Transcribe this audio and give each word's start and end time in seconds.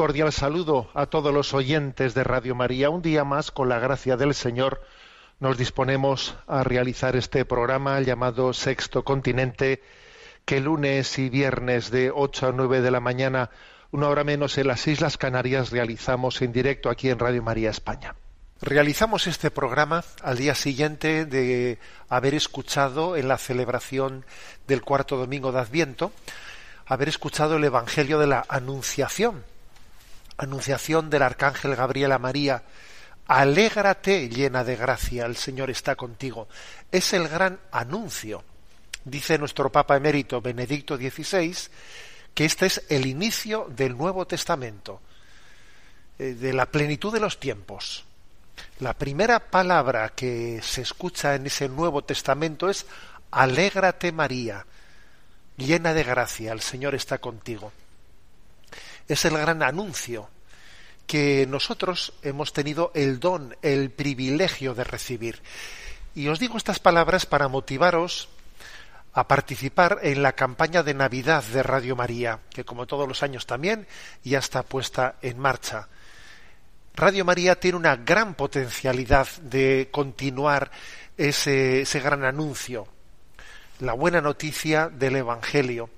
Cordial 0.00 0.32
saludo 0.32 0.88
a 0.94 1.04
todos 1.04 1.30
los 1.30 1.52
oyentes 1.52 2.14
de 2.14 2.24
Radio 2.24 2.54
María. 2.54 2.88
Un 2.88 3.02
día 3.02 3.22
más, 3.22 3.50
con 3.50 3.68
la 3.68 3.78
gracia 3.78 4.16
del 4.16 4.32
Señor, 4.32 4.80
nos 5.40 5.58
disponemos 5.58 6.36
a 6.46 6.64
realizar 6.64 7.16
este 7.16 7.44
programa 7.44 8.00
llamado 8.00 8.54
Sexto 8.54 9.04
Continente, 9.04 9.82
que 10.46 10.58
lunes 10.58 11.18
y 11.18 11.28
viernes 11.28 11.90
de 11.90 12.10
8 12.10 12.46
a 12.46 12.52
9 12.52 12.80
de 12.80 12.90
la 12.90 13.00
mañana, 13.00 13.50
una 13.90 14.08
hora 14.08 14.24
menos 14.24 14.56
en 14.56 14.68
las 14.68 14.86
Islas 14.86 15.18
Canarias, 15.18 15.70
realizamos 15.70 16.40
en 16.40 16.52
directo 16.52 16.88
aquí 16.88 17.10
en 17.10 17.18
Radio 17.18 17.42
María 17.42 17.68
España. 17.68 18.14
Realizamos 18.62 19.26
este 19.26 19.50
programa 19.50 20.02
al 20.22 20.38
día 20.38 20.54
siguiente 20.54 21.26
de 21.26 21.78
haber 22.08 22.34
escuchado 22.34 23.18
en 23.18 23.28
la 23.28 23.36
celebración 23.36 24.24
del 24.66 24.80
cuarto 24.80 25.18
domingo 25.18 25.52
de 25.52 25.60
Adviento, 25.60 26.10
haber 26.86 27.10
escuchado 27.10 27.56
el 27.58 27.64
Evangelio 27.64 28.18
de 28.18 28.28
la 28.28 28.46
Anunciación, 28.48 29.44
Anunciación 30.40 31.10
del 31.10 31.22
Arcángel 31.22 31.76
Gabriel 31.76 32.12
a 32.12 32.18
María, 32.18 32.62
Alégrate 33.26 34.30
llena 34.30 34.64
de 34.64 34.74
gracia, 34.74 35.26
el 35.26 35.36
Señor 35.36 35.68
está 35.68 35.96
contigo. 35.96 36.48
Es 36.90 37.12
el 37.12 37.28
gran 37.28 37.60
anuncio. 37.70 38.42
Dice 39.04 39.36
nuestro 39.36 39.70
Papa 39.70 39.96
emérito 39.96 40.40
Benedicto 40.40 40.96
XVI 40.96 41.54
que 42.34 42.46
este 42.46 42.66
es 42.66 42.82
el 42.88 43.04
inicio 43.04 43.66
del 43.68 43.98
Nuevo 43.98 44.26
Testamento, 44.26 45.02
eh, 46.18 46.32
de 46.32 46.54
la 46.54 46.66
plenitud 46.66 47.12
de 47.12 47.20
los 47.20 47.38
tiempos. 47.38 48.06
La 48.78 48.94
primera 48.94 49.50
palabra 49.50 50.08
que 50.08 50.60
se 50.62 50.80
escucha 50.80 51.34
en 51.34 51.48
ese 51.48 51.68
Nuevo 51.68 52.02
Testamento 52.02 52.70
es 52.70 52.86
Alégrate 53.30 54.10
María, 54.10 54.64
llena 55.58 55.92
de 55.92 56.02
gracia, 56.02 56.52
el 56.52 56.62
Señor 56.62 56.94
está 56.94 57.18
contigo. 57.18 57.72
Es 59.10 59.24
el 59.24 59.36
gran 59.36 59.64
anuncio 59.64 60.28
que 61.08 61.44
nosotros 61.48 62.12
hemos 62.22 62.52
tenido 62.52 62.92
el 62.94 63.18
don, 63.18 63.56
el 63.60 63.90
privilegio 63.90 64.72
de 64.72 64.84
recibir. 64.84 65.42
Y 66.14 66.28
os 66.28 66.38
digo 66.38 66.56
estas 66.56 66.78
palabras 66.78 67.26
para 67.26 67.48
motivaros 67.48 68.28
a 69.12 69.26
participar 69.26 69.98
en 70.02 70.22
la 70.22 70.34
campaña 70.34 70.84
de 70.84 70.94
Navidad 70.94 71.42
de 71.42 71.64
Radio 71.64 71.96
María, 71.96 72.38
que 72.50 72.64
como 72.64 72.86
todos 72.86 73.08
los 73.08 73.24
años 73.24 73.46
también 73.46 73.88
ya 74.22 74.38
está 74.38 74.62
puesta 74.62 75.16
en 75.22 75.40
marcha. 75.40 75.88
Radio 76.94 77.24
María 77.24 77.58
tiene 77.58 77.78
una 77.78 77.96
gran 77.96 78.34
potencialidad 78.34 79.26
de 79.42 79.88
continuar 79.90 80.70
ese, 81.16 81.84
gran 82.00 82.22
anuncio, 82.22 82.86
la 83.80 83.94
buena 83.94 84.20
noticia 84.20 84.88
del 84.88 85.16
Evangelio 85.16 85.90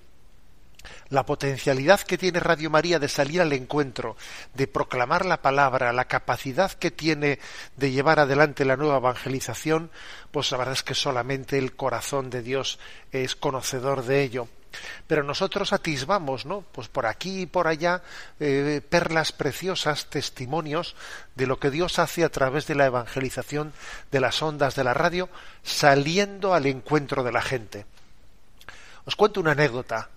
la 1.12 1.26
potencialidad 1.26 2.00
que 2.00 2.16
tiene 2.16 2.40
Radio 2.40 2.70
María 2.70 2.98
de 2.98 3.08
salir 3.08 3.42
al 3.42 3.52
encuentro, 3.52 4.16
de 4.54 4.66
proclamar 4.66 5.26
la 5.26 5.42
palabra, 5.42 5.92
la 5.92 6.06
capacidad 6.06 6.72
que 6.72 6.90
tiene 6.90 7.38
de 7.76 7.90
llevar 7.90 8.18
adelante 8.18 8.64
la 8.64 8.78
nueva 8.78 8.96
evangelización, 8.96 9.90
pues 10.30 10.50
la 10.50 10.56
verdad 10.56 10.72
es 10.72 10.82
que 10.82 10.94
solamente 10.94 11.58
el 11.58 11.76
corazón 11.76 12.30
de 12.30 12.40
Dios 12.40 12.78
es 13.12 13.36
conocedor 13.36 14.06
de 14.06 14.22
ello. 14.22 14.48
Pero 15.06 15.22
nosotros 15.22 15.74
atisbamos, 15.74 16.46
¿no? 16.46 16.64
Pues 16.72 16.88
por 16.88 17.04
aquí 17.04 17.42
y 17.42 17.46
por 17.46 17.66
allá 17.66 18.00
eh, 18.40 18.80
perlas 18.88 19.32
preciosas, 19.32 20.06
testimonios 20.06 20.96
de 21.34 21.46
lo 21.46 21.58
que 21.58 21.70
Dios 21.70 21.98
hace 21.98 22.24
a 22.24 22.30
través 22.30 22.66
de 22.66 22.74
la 22.74 22.86
evangelización 22.86 23.74
de 24.10 24.20
las 24.20 24.40
ondas 24.40 24.76
de 24.76 24.84
la 24.84 24.94
radio, 24.94 25.28
saliendo 25.62 26.54
al 26.54 26.64
encuentro 26.64 27.22
de 27.22 27.32
la 27.32 27.42
gente. 27.42 27.84
Os 29.04 29.14
cuento 29.14 29.40
una 29.40 29.52
anécdota 29.52 30.08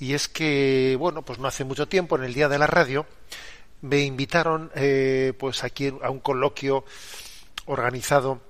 y 0.00 0.14
es 0.14 0.28
que, 0.28 0.96
bueno, 0.98 1.22
pues 1.22 1.38
no 1.38 1.46
hace 1.46 1.62
mucho 1.62 1.86
tiempo, 1.86 2.16
en 2.16 2.24
el 2.24 2.32
Día 2.32 2.48
de 2.48 2.58
la 2.58 2.66
Radio, 2.66 3.06
me 3.82 4.00
invitaron 4.00 4.72
eh, 4.74 5.34
pues 5.38 5.62
aquí 5.62 5.92
a 6.02 6.10
un 6.10 6.20
coloquio 6.20 6.86
organizado 7.66 8.40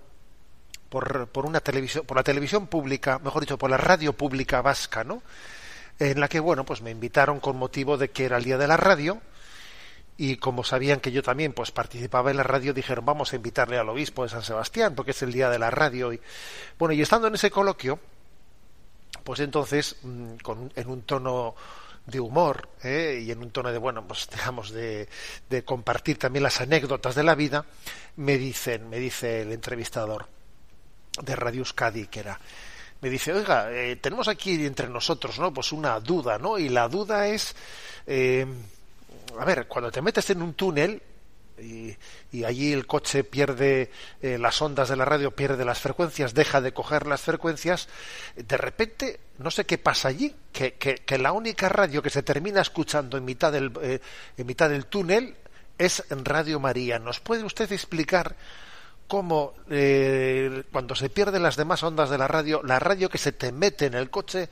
por, 0.88 1.26
por 1.26 1.46
una 1.46 1.60
televisión, 1.60 2.06
por 2.06 2.16
la 2.16 2.22
televisión 2.22 2.68
pública, 2.68 3.18
mejor 3.18 3.42
dicho, 3.42 3.58
por 3.58 3.68
la 3.68 3.76
radio 3.76 4.12
pública 4.12 4.62
vasca, 4.62 5.02
¿no? 5.02 5.24
En 5.98 6.20
la 6.20 6.28
que, 6.28 6.38
bueno, 6.38 6.64
pues 6.64 6.82
me 6.82 6.92
invitaron 6.92 7.40
con 7.40 7.56
motivo 7.56 7.98
de 7.98 8.10
que 8.10 8.26
era 8.26 8.36
el 8.36 8.44
Día 8.44 8.56
de 8.56 8.68
la 8.68 8.76
Radio, 8.76 9.20
y 10.16 10.36
como 10.36 10.62
sabían 10.62 11.00
que 11.00 11.10
yo 11.10 11.22
también 11.22 11.52
pues 11.52 11.72
participaba 11.72 12.30
en 12.30 12.36
la 12.36 12.42
radio 12.42 12.74
dijeron 12.74 13.06
vamos 13.06 13.32
a 13.32 13.36
invitarle 13.36 13.78
al 13.78 13.88
obispo 13.88 14.22
de 14.22 14.28
San 14.28 14.42
Sebastián 14.42 14.94
porque 14.94 15.12
es 15.12 15.22
el 15.22 15.32
día 15.32 15.48
de 15.48 15.58
la 15.58 15.70
radio 15.70 16.12
y 16.12 16.20
bueno 16.78 16.92
y 16.92 17.00
estando 17.00 17.28
en 17.28 17.36
ese 17.36 17.50
coloquio 17.50 17.98
pues 19.22 19.40
entonces, 19.40 19.96
mm, 20.02 20.36
con, 20.42 20.72
en 20.74 20.88
un 20.88 21.02
tono 21.02 21.54
de 22.06 22.20
humor 22.20 22.68
¿eh? 22.82 23.22
y 23.24 23.30
en 23.30 23.40
un 23.40 23.50
tono 23.50 23.70
de, 23.70 23.78
bueno, 23.78 24.06
pues 24.06 24.28
digamos, 24.34 24.70
de, 24.70 25.08
de, 25.48 25.64
compartir 25.64 26.18
también 26.18 26.42
las 26.42 26.60
anécdotas 26.60 27.14
de 27.14 27.22
la 27.22 27.34
vida, 27.34 27.64
me 28.16 28.38
dicen, 28.38 28.88
me 28.88 28.98
dice 28.98 29.42
el 29.42 29.52
entrevistador 29.52 30.26
de 31.22 31.36
Radio 31.36 31.60
Euskadi, 31.60 32.06
que 32.06 32.20
era, 32.20 32.40
me 33.00 33.08
dice, 33.08 33.32
oiga, 33.32 33.70
eh, 33.72 33.96
tenemos 33.96 34.28
aquí 34.28 34.64
entre 34.66 34.88
nosotros, 34.88 35.38
¿no? 35.38 35.52
Pues 35.52 35.72
una 35.72 35.98
duda, 36.00 36.38
¿no? 36.38 36.58
Y 36.58 36.68
la 36.68 36.88
duda 36.88 37.26
es, 37.28 37.54
eh, 38.06 38.46
a 39.38 39.44
ver, 39.44 39.66
cuando 39.66 39.90
te 39.90 40.02
metes 40.02 40.28
en 40.30 40.42
un 40.42 40.54
túnel, 40.54 41.02
y, 41.60 41.96
y, 42.32 42.44
allí 42.44 42.72
el 42.72 42.86
coche 42.86 43.24
pierde 43.24 43.90
eh, 44.22 44.38
las 44.38 44.60
ondas 44.62 44.88
de 44.88 44.96
la 44.96 45.04
radio, 45.04 45.30
pierde 45.34 45.64
las 45.64 45.80
frecuencias, 45.80 46.34
deja 46.34 46.60
de 46.60 46.72
coger 46.72 47.06
las 47.06 47.20
frecuencias, 47.20 47.88
de 48.36 48.56
repente 48.56 49.20
no 49.38 49.50
sé 49.50 49.64
qué 49.64 49.78
pasa 49.78 50.08
allí, 50.08 50.34
que, 50.52 50.74
que, 50.74 50.96
que 50.96 51.18
la 51.18 51.32
única 51.32 51.68
radio 51.68 52.02
que 52.02 52.10
se 52.10 52.22
termina 52.22 52.60
escuchando 52.60 53.16
en 53.16 53.24
mitad 53.24 53.52
del, 53.52 53.72
eh, 53.82 54.00
mitad 54.44 54.68
del 54.68 54.86
túnel 54.86 55.36
es 55.78 56.04
Radio 56.10 56.60
María. 56.60 56.98
¿Nos 56.98 57.20
puede 57.20 57.42
usted 57.42 57.72
explicar 57.72 58.36
cómo 59.08 59.54
eh, 59.70 60.62
cuando 60.70 60.94
se 60.94 61.08
pierden 61.08 61.42
las 61.42 61.56
demás 61.56 61.82
ondas 61.82 62.10
de 62.10 62.18
la 62.18 62.28
radio, 62.28 62.62
la 62.62 62.78
radio 62.78 63.08
que 63.08 63.18
se 63.18 63.32
te 63.32 63.50
mete 63.50 63.86
en 63.86 63.94
el 63.94 64.10
coche 64.10 64.50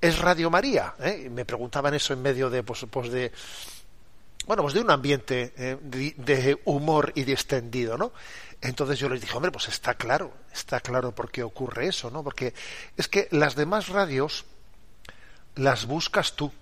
es 0.00 0.18
Radio 0.18 0.50
María? 0.50 0.94
¿eh? 1.00 1.30
Me 1.30 1.46
preguntaban 1.46 1.94
eso 1.94 2.12
en 2.12 2.20
medio 2.20 2.50
de, 2.50 2.62
pues, 2.62 2.84
pues 2.90 3.10
de 3.10 3.32
bueno, 4.46 4.62
pues 4.62 4.74
de 4.74 4.80
un 4.80 4.90
ambiente 4.90 5.52
eh, 5.56 5.76
de, 5.80 6.60
humor 6.64 7.12
y 7.16 7.24
distendido, 7.24 7.98
¿no? 7.98 8.12
Entonces 8.60 8.98
yo 8.98 9.08
les 9.08 9.20
dije, 9.20 9.36
hombre, 9.36 9.50
pues 9.50 9.68
está 9.68 9.94
claro, 9.94 10.32
está 10.52 10.80
claro 10.80 11.14
por 11.14 11.30
qué 11.30 11.42
ocurre 11.42 11.88
eso, 11.88 12.10
¿no? 12.10 12.22
Porque 12.22 12.54
es 12.96 13.08
que 13.08 13.28
las 13.32 13.56
demás 13.56 13.88
radios 13.88 14.44
las 15.56 15.86
buscas 15.86 16.36
tú, 16.36 16.52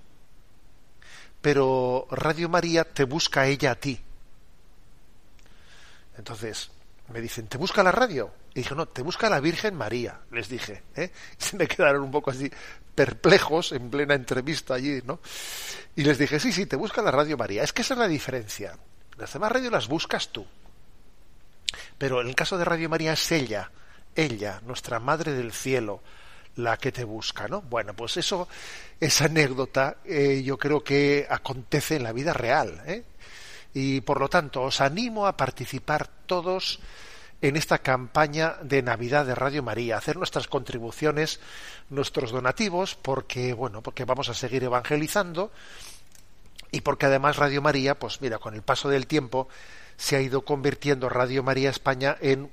pero 1.41 2.09
Radio 2.11 2.49
María 2.49 2.85
te 2.85 3.05
busca 3.05 3.47
ella 3.47 3.73
a 3.73 3.77
ti. 3.77 4.01
Entonces 6.17 6.71
me 7.13 7.21
dicen, 7.21 7.47
¿te 7.47 7.59
busca 7.59 7.83
la 7.83 7.93
radio? 7.93 8.33
Y 8.55 8.61
dije, 8.61 8.75
no, 8.75 8.87
te 8.87 9.03
busca 9.03 9.29
la 9.29 9.41
Virgen 9.41 9.75
María, 9.75 10.21
les 10.31 10.49
dije. 10.49 10.83
¿eh? 10.97 11.11
Y 11.41 11.45
se 11.45 11.57
me 11.57 11.67
quedaron 11.67 12.03
un 12.03 12.11
poco 12.11 12.31
así 12.31 12.51
perplejos 12.95 13.73
en 13.73 13.91
plena 13.91 14.15
entrevista 14.15 14.75
allí, 14.75 15.03
¿no? 15.05 15.21
Y 15.97 16.05
les 16.05 16.19
dije, 16.19 16.39
sí, 16.39 16.53
sí, 16.53 16.67
te 16.67 16.77
busca 16.77 17.03
la 17.03 17.11
Radio 17.11 17.37
María. 17.37 17.63
Es 17.63 17.73
que 17.73 17.83
esa 17.83 17.95
es 17.95 17.99
la 17.99 18.09
diferencia. 18.09 18.79
Las 19.17 19.33
demás 19.33 19.53
radios 19.53 19.73
las 19.73 19.89
buscas 19.89 20.29
tú. 20.29 20.47
Pero 21.99 22.21
en 22.21 22.29
el 22.29 22.35
caso 22.35 22.57
de 22.57 22.65
Radio 22.65 22.89
María 22.89 23.13
es 23.13 23.33
ella, 23.33 23.71
ella, 24.15 24.61
nuestra 24.65 25.01
Madre 25.01 25.33
del 25.33 25.53
Cielo, 25.53 26.01
la 26.57 26.77
que 26.77 26.93
te 26.93 27.05
busca, 27.05 27.49
¿no? 27.49 27.63
Bueno, 27.63 27.95
pues 27.95 28.17
eso, 28.17 28.49
esa 29.01 29.25
anécdota, 29.25 29.97
eh, 30.05 30.43
yo 30.45 30.57
creo 30.57 30.85
que 30.85 31.27
acontece 31.29 31.97
en 31.97 32.05
la 32.05 32.13
vida 32.13 32.33
real, 32.33 32.83
¿eh? 32.87 33.03
Y 33.75 34.01
por 34.01 34.21
lo 34.21 34.29
tanto, 34.29 34.63
os 34.63 34.81
animo 34.81 35.27
a 35.27 35.37
participar 35.37 36.09
todos 36.27 36.81
en 37.43 37.57
esta 37.57 37.81
campaña 37.81 38.57
de 38.63 38.83
Navidad 38.83 39.27
de 39.27 39.35
Radio 39.35 39.63
María, 39.63 39.99
hacer 39.99 40.17
nuestras 40.17 40.49
contribuciones, 40.49 41.41
nuestros 41.91 42.31
donativos, 42.31 42.95
porque 42.95 43.53
bueno, 43.53 43.83
porque 43.83 44.07
vamos 44.07 44.31
a 44.31 44.35
seguir 44.35 44.65
evangelizando 44.65 45.51
y 46.71 46.81
porque 46.81 47.07
además 47.07 47.37
Radio 47.37 47.61
María, 47.61 47.99
pues 47.99 48.23
mira, 48.23 48.39
con 48.39 48.55
el 48.55 48.63
paso 48.63 48.89
del 48.89 49.07
tiempo 49.07 49.49
se 49.97 50.17
ha 50.17 50.21
ido 50.21 50.43
convirtiendo 50.43 51.09
Radio 51.09 51.43
María 51.43 51.71
España 51.71 52.17
en 52.21 52.51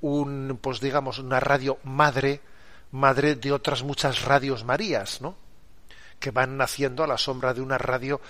un, 0.00 0.58
pues 0.60 0.80
digamos, 0.80 1.18
una 1.18 1.40
radio 1.40 1.78
madre, 1.82 2.40
madre 2.92 3.34
de 3.34 3.52
otras 3.52 3.82
muchas 3.82 4.22
radios 4.22 4.64
Marías, 4.64 5.20
¿no? 5.20 5.36
Que 6.20 6.30
van 6.30 6.56
naciendo 6.56 7.02
a 7.02 7.06
la 7.06 7.18
sombra 7.18 7.54
de 7.54 7.62
una 7.62 7.78
radio, 7.78 8.20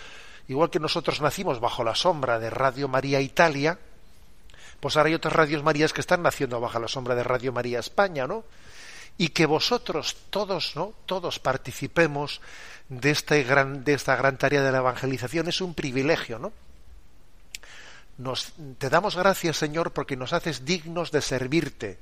igual 0.48 0.70
que 0.70 0.80
nosotros 0.80 1.20
nacimos 1.20 1.60
bajo 1.60 1.84
la 1.84 1.94
sombra 1.94 2.38
de 2.38 2.50
Radio 2.50 2.88
María 2.88 3.20
Italia, 3.20 3.78
pues 4.80 4.96
ahora 4.96 5.08
hay 5.08 5.14
otras 5.14 5.34
radios 5.34 5.62
Marías 5.62 5.92
que 5.92 6.00
están 6.00 6.22
naciendo 6.22 6.60
bajo 6.60 6.78
la 6.78 6.88
sombra 6.88 7.14
de 7.14 7.24
Radio 7.24 7.52
María 7.52 7.80
España, 7.80 8.26
¿no? 8.26 8.44
Y 9.16 9.30
que 9.30 9.46
vosotros 9.46 10.16
todos, 10.30 10.76
¿no? 10.76 10.94
Todos 11.06 11.38
participemos 11.40 12.40
de 12.88 13.10
esta 13.10 13.36
gran, 13.36 13.82
esta 13.86 14.16
gran 14.16 14.38
tarea 14.38 14.62
de 14.62 14.72
la 14.72 14.78
evangelización 14.78 15.48
es 15.48 15.60
un 15.60 15.74
privilegio, 15.74 16.38
¿no? 16.38 16.52
Nos, 18.18 18.52
te 18.78 18.88
damos 18.90 19.16
gracias, 19.16 19.56
Señor, 19.56 19.92
porque 19.92 20.16
nos 20.16 20.32
haces 20.32 20.64
dignos 20.64 21.10
de 21.10 21.22
servirte. 21.22 21.98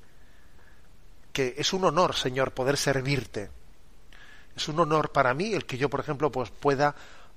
Que 1.33 1.55
es 1.59 1.73
un 1.73 1.85
honor, 1.85 2.15
Señor, 2.15 2.53
poder 2.53 2.77
servirte. 2.77 3.51
Es 4.57 4.69
un 4.69 4.81
honor 4.81 5.13
para 5.13 5.35
mí 5.35 5.53
el 5.53 5.67
que 5.67 5.77
yo, 5.77 5.91
por 5.91 6.01
ejemplo, 6.01 6.33
pues 6.33 6.51
pueda 6.51 6.95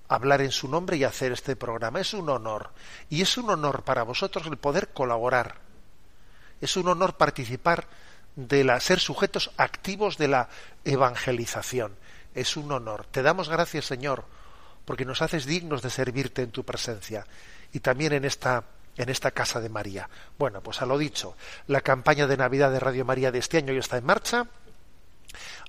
hablar 0.09 0.41
en 0.41 0.51
su 0.51 0.67
nombre 0.67 0.97
y 0.97 1.03
hacer 1.06 1.31
este 1.31 1.56
programa. 1.56 2.01
Es 2.01 2.13
un 2.13 2.29
honor. 2.29 2.71
Y 3.09 3.21
es 3.21 3.38
un 3.38 3.50
honor 3.50 3.83
para 3.83 4.03
vosotros 4.03 4.47
el 4.47 4.57
poder 4.57 4.89
colaborar. 4.89 5.56
Es 6.59 6.75
un 6.75 6.89
honor 6.89 7.15
participar 7.15 7.88
de 8.35 8.63
la, 8.63 8.79
ser 8.79 9.00
sujetos 9.00 9.51
activos 9.56 10.17
de 10.17 10.27
la 10.27 10.50
evangelización. 10.83 11.95
Es 12.35 12.57
un 12.57 12.71
honor. 12.71 13.06
Te 13.06 13.21
damos 13.21 13.47
gracias, 13.50 13.85
Señor, 13.85 14.25
porque 14.83 15.06
nos 15.06 15.21
haces 15.21 15.45
dignos 15.45 15.81
de 15.81 15.89
servirte 15.89 16.41
en 16.41 16.51
tu 16.51 16.65
presencia 16.65 17.25
y 17.71 17.79
también 17.79 18.13
en 18.13 18.25
esta 18.25 18.63
en 18.97 19.07
esta 19.07 19.31
casa 19.31 19.61
de 19.61 19.69
María. 19.69 20.09
Bueno, 20.38 20.61
pues 20.61 20.81
a 20.81 20.85
lo 20.85 20.97
dicho, 20.97 21.38
la 21.67 21.79
campaña 21.79 22.27
de 22.27 22.35
Navidad 22.35 22.69
de 22.69 22.81
Radio 22.81 23.06
María 23.06 23.31
de 23.31 23.39
este 23.39 23.57
año 23.57 23.71
ya 23.71 23.79
está 23.79 23.97
en 23.97 24.06
marcha. 24.06 24.45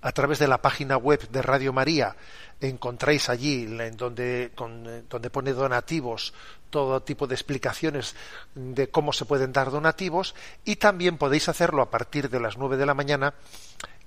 A 0.03 0.13
través 0.13 0.39
de 0.39 0.49
la 0.49 0.63
página 0.63 0.97
web 0.97 1.29
de 1.29 1.43
Radio 1.43 1.73
María 1.73 2.17
encontráis 2.61 3.29
allí 3.29 3.65
en 3.65 3.97
donde, 3.97 4.51
donde 5.09 5.31
pone 5.31 5.53
donativos 5.53 6.35
todo 6.71 7.03
tipo 7.03 7.27
de 7.27 7.35
explicaciones 7.35 8.15
de 8.55 8.89
cómo 8.91 9.13
se 9.13 9.25
pueden 9.25 9.53
dar 9.53 9.71
donativos 9.71 10.35
y 10.65 10.77
también 10.77 11.19
podéis 11.19 11.49
hacerlo 11.49 11.83
a 11.83 11.91
partir 11.91 12.31
de 12.31 12.41
las 12.41 12.57
nueve 12.57 12.77
de 12.77 12.87
la 12.87 12.95
mañana 12.95 13.35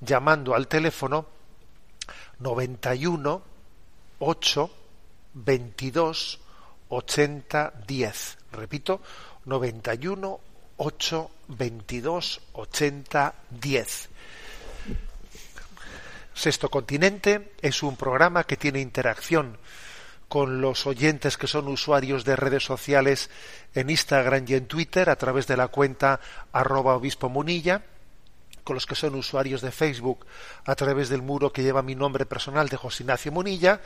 llamando 0.01 0.55
al 0.55 0.67
teléfono 0.67 1.27
91 2.39 3.41
8 4.19 4.71
22 5.33 6.39
80 6.89 7.73
10. 7.87 8.37
Repito, 8.51 9.01
91 9.45 10.39
8 10.77 11.31
22 11.47 12.41
80 12.53 13.35
10. 13.49 14.09
Sexto 16.43 16.67
Continente 16.67 17.53
es 17.61 17.83
un 17.83 17.95
programa 17.95 18.43
que 18.43 18.57
tiene 18.57 18.81
interacción 18.81 19.57
con 20.27 20.59
los 20.59 20.85
oyentes 20.87 21.37
que 21.37 21.47
son 21.47 21.69
usuarios 21.69 22.25
de 22.25 22.35
redes 22.35 22.65
sociales 22.65 23.29
en 23.73 23.89
Instagram 23.89 24.43
y 24.49 24.55
en 24.55 24.65
Twitter 24.65 25.09
a 25.09 25.15
través 25.15 25.47
de 25.47 25.55
la 25.55 25.69
cuenta 25.69 26.19
arroba 26.51 26.97
obispo 26.97 27.29
munilla 27.29 27.83
con 28.65 28.73
los 28.73 28.85
que 28.85 28.95
son 28.95 29.15
usuarios 29.15 29.61
de 29.61 29.71
Facebook 29.71 30.25
a 30.65 30.75
través 30.75 31.07
del 31.07 31.21
muro 31.21 31.53
que 31.53 31.63
lleva 31.63 31.81
mi 31.81 31.95
nombre 31.95 32.25
personal 32.25 32.67
de 32.67 32.75
José 32.75 33.03
Ignacio 33.03 33.31
Munilla. 33.31 33.79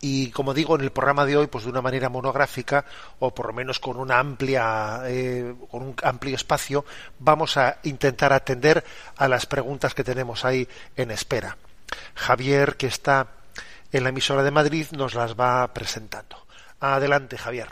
y 0.00 0.30
como 0.30 0.54
digo 0.54 0.76
en 0.76 0.82
el 0.82 0.92
programa 0.92 1.26
de 1.26 1.36
hoy 1.36 1.48
pues 1.48 1.64
de 1.64 1.70
una 1.70 1.82
manera 1.82 2.08
monográfica 2.08 2.84
o 3.18 3.34
por 3.34 3.48
lo 3.48 3.52
menos 3.52 3.80
con 3.80 3.96
una 3.96 4.20
amplia 4.20 5.02
eh, 5.06 5.54
con 5.70 5.82
un 5.82 5.96
amplio 6.04 6.36
espacio 6.36 6.84
vamos 7.18 7.56
a 7.56 7.78
intentar 7.82 8.32
atender 8.32 8.84
a 9.16 9.26
las 9.26 9.46
preguntas 9.46 9.94
que 9.94 10.04
tenemos 10.04 10.44
ahí 10.44 10.68
en 10.96 11.10
espera 11.10 11.56
Javier 12.14 12.76
que 12.76 12.86
está 12.86 13.28
en 13.92 14.02
la 14.02 14.10
emisora 14.10 14.42
de 14.42 14.50
Madrid 14.50 14.86
nos 14.92 15.14
las 15.14 15.34
va 15.34 15.72
presentando. 15.72 16.36
Adelante 16.80 17.38
Javier. 17.38 17.68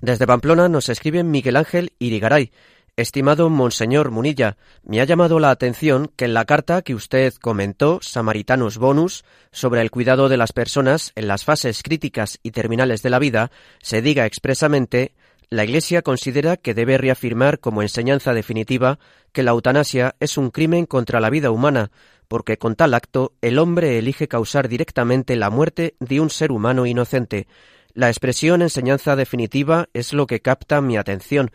Desde 0.00 0.26
Pamplona 0.26 0.68
nos 0.68 0.88
escribe 0.88 1.22
Miguel 1.22 1.56
Ángel 1.56 1.92
Irigaray. 1.98 2.52
Estimado 2.96 3.48
Monseñor 3.48 4.10
Munilla, 4.10 4.56
me 4.82 5.00
ha 5.00 5.04
llamado 5.04 5.38
la 5.38 5.50
atención 5.50 6.10
que 6.16 6.26
en 6.26 6.34
la 6.34 6.44
carta 6.44 6.82
que 6.82 6.94
usted 6.94 7.32
comentó, 7.34 8.00
Samaritanus 8.02 8.76
Bonus, 8.76 9.24
sobre 9.52 9.80
el 9.80 9.90
cuidado 9.90 10.28
de 10.28 10.36
las 10.36 10.52
personas 10.52 11.12
en 11.14 11.28
las 11.28 11.44
fases 11.44 11.82
críticas 11.82 12.38
y 12.42 12.50
terminales 12.50 13.02
de 13.02 13.10
la 13.10 13.18
vida, 13.18 13.50
se 13.80 14.02
diga 14.02 14.26
expresamente 14.26 15.12
la 15.48 15.64
Iglesia 15.64 16.02
considera 16.02 16.56
que 16.56 16.74
debe 16.74 16.98
reafirmar 16.98 17.58
como 17.58 17.82
enseñanza 17.82 18.34
definitiva 18.34 18.98
que 19.32 19.42
la 19.42 19.50
eutanasia 19.52 20.14
es 20.20 20.36
un 20.36 20.50
crimen 20.50 20.86
contra 20.86 21.20
la 21.20 21.30
vida 21.30 21.50
humana, 21.50 21.90
porque 22.30 22.58
con 22.58 22.76
tal 22.76 22.94
acto 22.94 23.32
el 23.40 23.58
hombre 23.58 23.98
elige 23.98 24.28
causar 24.28 24.68
directamente 24.68 25.34
la 25.34 25.50
muerte 25.50 25.96
de 25.98 26.20
un 26.20 26.30
ser 26.30 26.52
humano 26.52 26.86
inocente. 26.86 27.48
La 27.92 28.06
expresión 28.06 28.62
enseñanza 28.62 29.16
definitiva 29.16 29.88
es 29.94 30.12
lo 30.12 30.28
que 30.28 30.38
capta 30.38 30.80
mi 30.80 30.96
atención, 30.96 31.50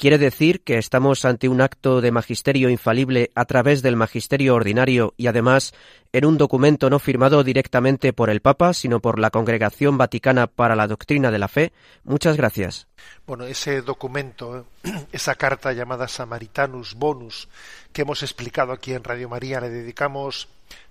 ¿Quiere 0.00 0.16
decir 0.16 0.62
que 0.62 0.78
estamos 0.78 1.24
ante 1.24 1.48
un 1.48 1.60
acto 1.60 2.00
de 2.00 2.12
magisterio 2.12 2.70
infalible 2.70 3.32
a 3.34 3.46
través 3.46 3.82
del 3.82 3.96
magisterio 3.96 4.54
ordinario 4.54 5.12
y 5.16 5.26
además 5.26 5.74
en 6.12 6.24
un 6.24 6.38
documento 6.38 6.88
no 6.88 7.00
firmado 7.00 7.42
directamente 7.42 8.12
por 8.12 8.30
el 8.30 8.40
Papa, 8.40 8.74
sino 8.74 9.00
por 9.00 9.18
la 9.18 9.30
Congregación 9.30 9.98
Vaticana 9.98 10.46
para 10.46 10.76
la 10.76 10.86
Doctrina 10.86 11.32
de 11.32 11.40
la 11.40 11.48
Fe? 11.48 11.72
Muchas 12.04 12.36
gracias. 12.36 12.86
Bueno, 13.26 13.42
ese 13.46 13.82
documento, 13.82 14.66
esa 15.10 15.34
carta 15.34 15.72
llamada 15.72 16.06
Samaritanus 16.06 16.94
Bonus, 16.94 17.48
que 17.92 18.02
hemos 18.02 18.22
explicado 18.22 18.70
aquí 18.70 18.92
en 18.92 19.02
Radio 19.02 19.28
María, 19.28 19.60
le 19.60 19.68
dedicamos 19.68 20.46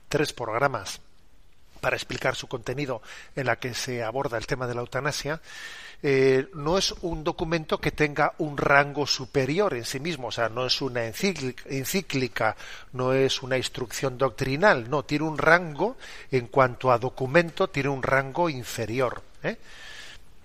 tres 0.10 0.34
programas 0.34 1.00
para 1.78 1.96
explicar 1.96 2.36
su 2.36 2.48
contenido 2.48 3.02
en 3.36 3.48
la 3.48 3.58
que 3.58 3.74
se 3.74 4.04
aborda 4.04 4.38
el 4.38 4.48
tema 4.48 4.68
de 4.68 4.76
la 4.76 4.82
eutanasia 4.82 5.42
eh, 6.04 6.50
no 6.54 6.78
es 6.78 6.94
un 7.02 7.24
documento 7.24 7.80
que 7.80 7.92
tenga 7.92 8.34
un 8.38 8.56
rango 8.58 9.08
superior 9.08 9.74
en 9.74 9.84
sí 9.84 10.00
mismo, 10.00 10.28
o 10.28 10.32
sea, 10.32 10.48
no 10.48 10.66
es 10.66 10.80
una 10.82 11.06
encíclica, 11.06 12.56
no 12.94 13.14
es 13.14 13.42
una 13.42 13.58
instrucción 13.58 14.18
doctrinal, 14.18 14.90
no, 14.90 15.04
tiene 15.04 15.26
un 15.26 15.40
rango, 15.40 15.98
en 16.32 16.48
cuanto 16.48 16.92
a 16.92 17.00
documento, 17.00 17.70
tiene 17.70 17.90
un 17.90 18.04
rango 18.04 18.48
inferior. 18.48 19.24
¿eh? 19.42 19.58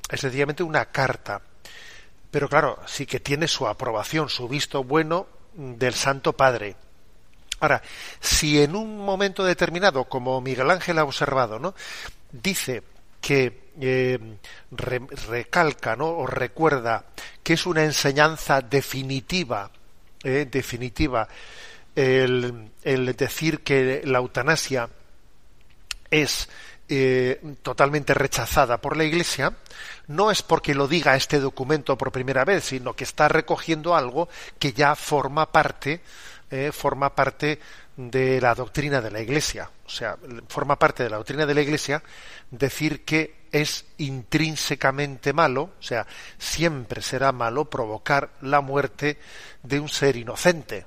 Es 0.08 0.20
sencillamente 0.20 0.62
una 0.62 0.86
carta. 0.86 1.42
Pero 2.30 2.48
claro, 2.48 2.78
sí 2.86 3.04
que 3.04 3.20
tiene 3.20 3.46
su 3.46 3.66
aprobación, 3.66 4.30
su 4.30 4.48
visto 4.48 4.82
bueno 4.82 5.26
del 5.54 5.92
Santo 5.92 6.32
Padre. 6.32 6.76
Ahora, 7.62 7.80
si 8.18 8.60
en 8.60 8.74
un 8.74 8.98
momento 8.98 9.44
determinado, 9.44 10.06
como 10.06 10.40
Miguel 10.40 10.68
Ángel 10.68 10.98
ha 10.98 11.04
observado, 11.04 11.60
¿no? 11.60 11.76
dice 12.32 12.82
que 13.20 13.70
eh, 13.80 14.18
recalca 15.28 15.94
¿no? 15.94 16.08
o 16.08 16.26
recuerda 16.26 17.04
que 17.40 17.52
es 17.52 17.64
una 17.64 17.84
enseñanza 17.84 18.62
definitiva, 18.62 19.70
eh, 20.24 20.48
definitiva, 20.50 21.28
el, 21.94 22.72
decir 23.16 23.60
que 23.60 24.02
la 24.06 24.18
eutanasia 24.18 24.88
es 26.10 26.48
eh, 26.88 27.40
totalmente 27.62 28.12
rechazada 28.12 28.78
por 28.78 28.96
la 28.96 29.04
Iglesia, 29.04 29.52
no 30.08 30.32
es 30.32 30.42
porque 30.42 30.74
lo 30.74 30.88
diga 30.88 31.14
este 31.14 31.38
documento 31.38 31.96
por 31.96 32.10
primera 32.10 32.44
vez, 32.44 32.64
sino 32.64 32.94
que 32.94 33.04
está 33.04 33.28
recogiendo 33.28 33.94
algo 33.94 34.28
que 34.58 34.72
ya 34.72 34.96
forma 34.96 35.52
parte, 35.52 36.00
forma 36.72 37.14
parte 37.14 37.58
de 37.96 38.40
la 38.40 38.54
doctrina 38.54 39.00
de 39.00 39.10
la 39.10 39.20
Iglesia. 39.20 39.70
O 39.86 39.88
sea, 39.88 40.16
forma 40.48 40.78
parte 40.78 41.02
de 41.02 41.10
la 41.10 41.16
doctrina 41.16 41.46
de 41.46 41.54
la 41.54 41.62
Iglesia 41.62 42.02
decir 42.50 43.04
que 43.04 43.42
es 43.52 43.84
intrínsecamente 43.98 45.32
malo, 45.32 45.72
o 45.78 45.82
sea, 45.82 46.06
siempre 46.38 47.02
será 47.02 47.32
malo 47.32 47.66
provocar 47.66 48.30
la 48.40 48.60
muerte 48.60 49.18
de 49.62 49.78
un 49.78 49.88
ser 49.88 50.16
inocente, 50.16 50.86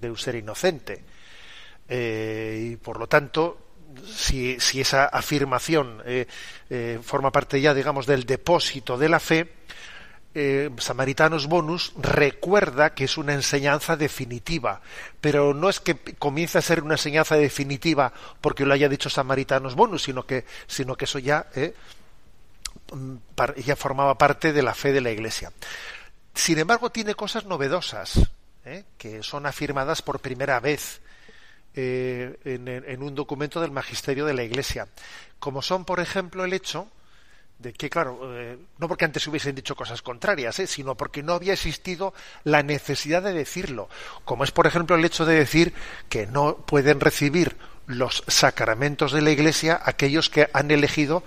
de 0.00 0.10
un 0.10 0.18
ser 0.18 0.36
inocente. 0.36 1.02
Eh, 1.88 2.70
y 2.72 2.76
por 2.76 2.98
lo 2.98 3.06
tanto, 3.06 3.64
si, 4.06 4.56
esa 4.80 5.06
afirmación 5.06 6.02
eh, 6.04 6.26
eh, 6.68 6.98
forma 7.02 7.30
parte 7.32 7.60
ya, 7.60 7.72
digamos, 7.72 8.06
del 8.06 8.24
depósito 8.24 8.98
de 8.98 9.08
la 9.08 9.20
fe, 9.20 9.52
eh, 10.34 10.70
Samaritanos 10.78 11.46
Bonus 11.46 11.92
recuerda 11.96 12.92
que 12.92 13.04
es 13.04 13.16
una 13.16 13.34
enseñanza 13.34 13.96
definitiva, 13.96 14.80
pero 15.20 15.54
no 15.54 15.68
es 15.68 15.78
que 15.78 15.96
comience 16.18 16.58
a 16.58 16.62
ser 16.62 16.82
una 16.82 16.94
enseñanza 16.94 17.36
definitiva 17.36 18.12
porque 18.40 18.66
lo 18.66 18.74
haya 18.74 18.88
dicho 18.88 19.08
Samaritanos 19.08 19.76
Bonus, 19.76 20.02
sino 20.02 20.26
que, 20.26 20.44
sino 20.66 20.96
que 20.96 21.04
eso 21.04 21.20
ya, 21.20 21.46
eh, 21.54 21.74
mm, 22.92 23.16
ya 23.64 23.76
formaba 23.76 24.18
parte 24.18 24.52
de 24.52 24.62
la 24.62 24.74
fe 24.74 24.92
de 24.92 25.00
la 25.00 25.12
Iglesia. 25.12 25.52
Sin 26.34 26.58
embargo, 26.58 26.90
tiene 26.90 27.14
cosas 27.14 27.44
novedosas 27.44 28.20
eh, 28.64 28.84
que 28.98 29.22
son 29.22 29.46
afirmadas 29.46 30.02
por 30.02 30.18
primera 30.18 30.58
vez 30.58 31.00
en 31.76 33.02
un 33.02 33.16
documento 33.16 33.60
del 33.60 33.72
magisterio 33.72 34.26
de 34.26 34.34
la 34.34 34.44
Iglesia, 34.44 34.86
como 35.40 35.60
son, 35.60 35.84
por 35.84 35.98
ejemplo, 35.98 36.44
el 36.44 36.52
hecho 36.52 36.88
de 37.58 37.72
que, 37.72 37.88
claro, 37.88 38.18
eh, 38.34 38.58
no 38.78 38.88
porque 38.88 39.04
antes 39.04 39.26
hubiesen 39.26 39.54
dicho 39.54 39.74
cosas 39.74 40.02
contrarias, 40.02 40.58
eh, 40.58 40.66
sino 40.66 40.96
porque 40.96 41.22
no 41.22 41.34
había 41.34 41.52
existido 41.52 42.12
la 42.42 42.62
necesidad 42.62 43.22
de 43.22 43.32
decirlo, 43.32 43.88
como 44.24 44.44
es, 44.44 44.50
por 44.50 44.66
ejemplo, 44.66 44.96
el 44.96 45.04
hecho 45.04 45.24
de 45.24 45.36
decir 45.36 45.72
que 46.08 46.26
no 46.26 46.56
pueden 46.56 47.00
recibir 47.00 47.56
los 47.86 48.24
sacramentos 48.26 49.12
de 49.12 49.22
la 49.22 49.30
Iglesia 49.30 49.80
aquellos 49.84 50.30
que 50.30 50.48
han 50.52 50.70
elegido 50.70 51.22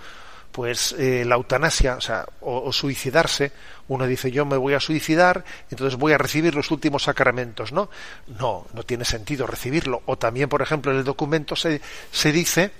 pues 0.52 0.92
eh, 0.98 1.24
la 1.24 1.36
eutanasia, 1.36 1.96
o 1.96 2.00
sea, 2.00 2.26
o, 2.40 2.72
suicidarse. 2.72 3.52
Uno 3.86 4.06
dice 4.06 4.30
yo 4.30 4.44
me 4.44 4.56
voy 4.56 4.74
a 4.74 4.80
suicidar, 4.80 5.44
entonces 5.70 5.98
voy 5.98 6.12
a 6.14 6.18
recibir 6.18 6.54
los 6.54 6.70
últimos 6.70 7.04
sacramentos, 7.04 7.70
¿no? 7.70 7.90
No, 8.26 8.66
no 8.72 8.82
tiene 8.82 9.04
sentido 9.04 9.46
recibirlo. 9.46 10.02
O 10.06 10.18
también, 10.18 10.48
por 10.48 10.62
ejemplo, 10.62 10.90
en 10.90 10.98
el 10.98 11.04
documento 11.04 11.54
se, 11.54 11.80
se 12.10 12.32
dice 12.32 12.72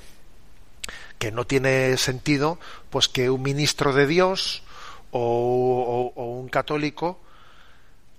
que 1.19 1.33
no 1.33 1.47
tiene 1.47 1.97
sentido 1.97 2.59
pues 2.91 3.09
que 3.09 3.31
un 3.31 3.43
ministro 3.43 3.93
de 3.93 4.07
Dios 4.07 4.63
o, 5.11 6.13
un 6.17 6.49
católico 6.49 7.21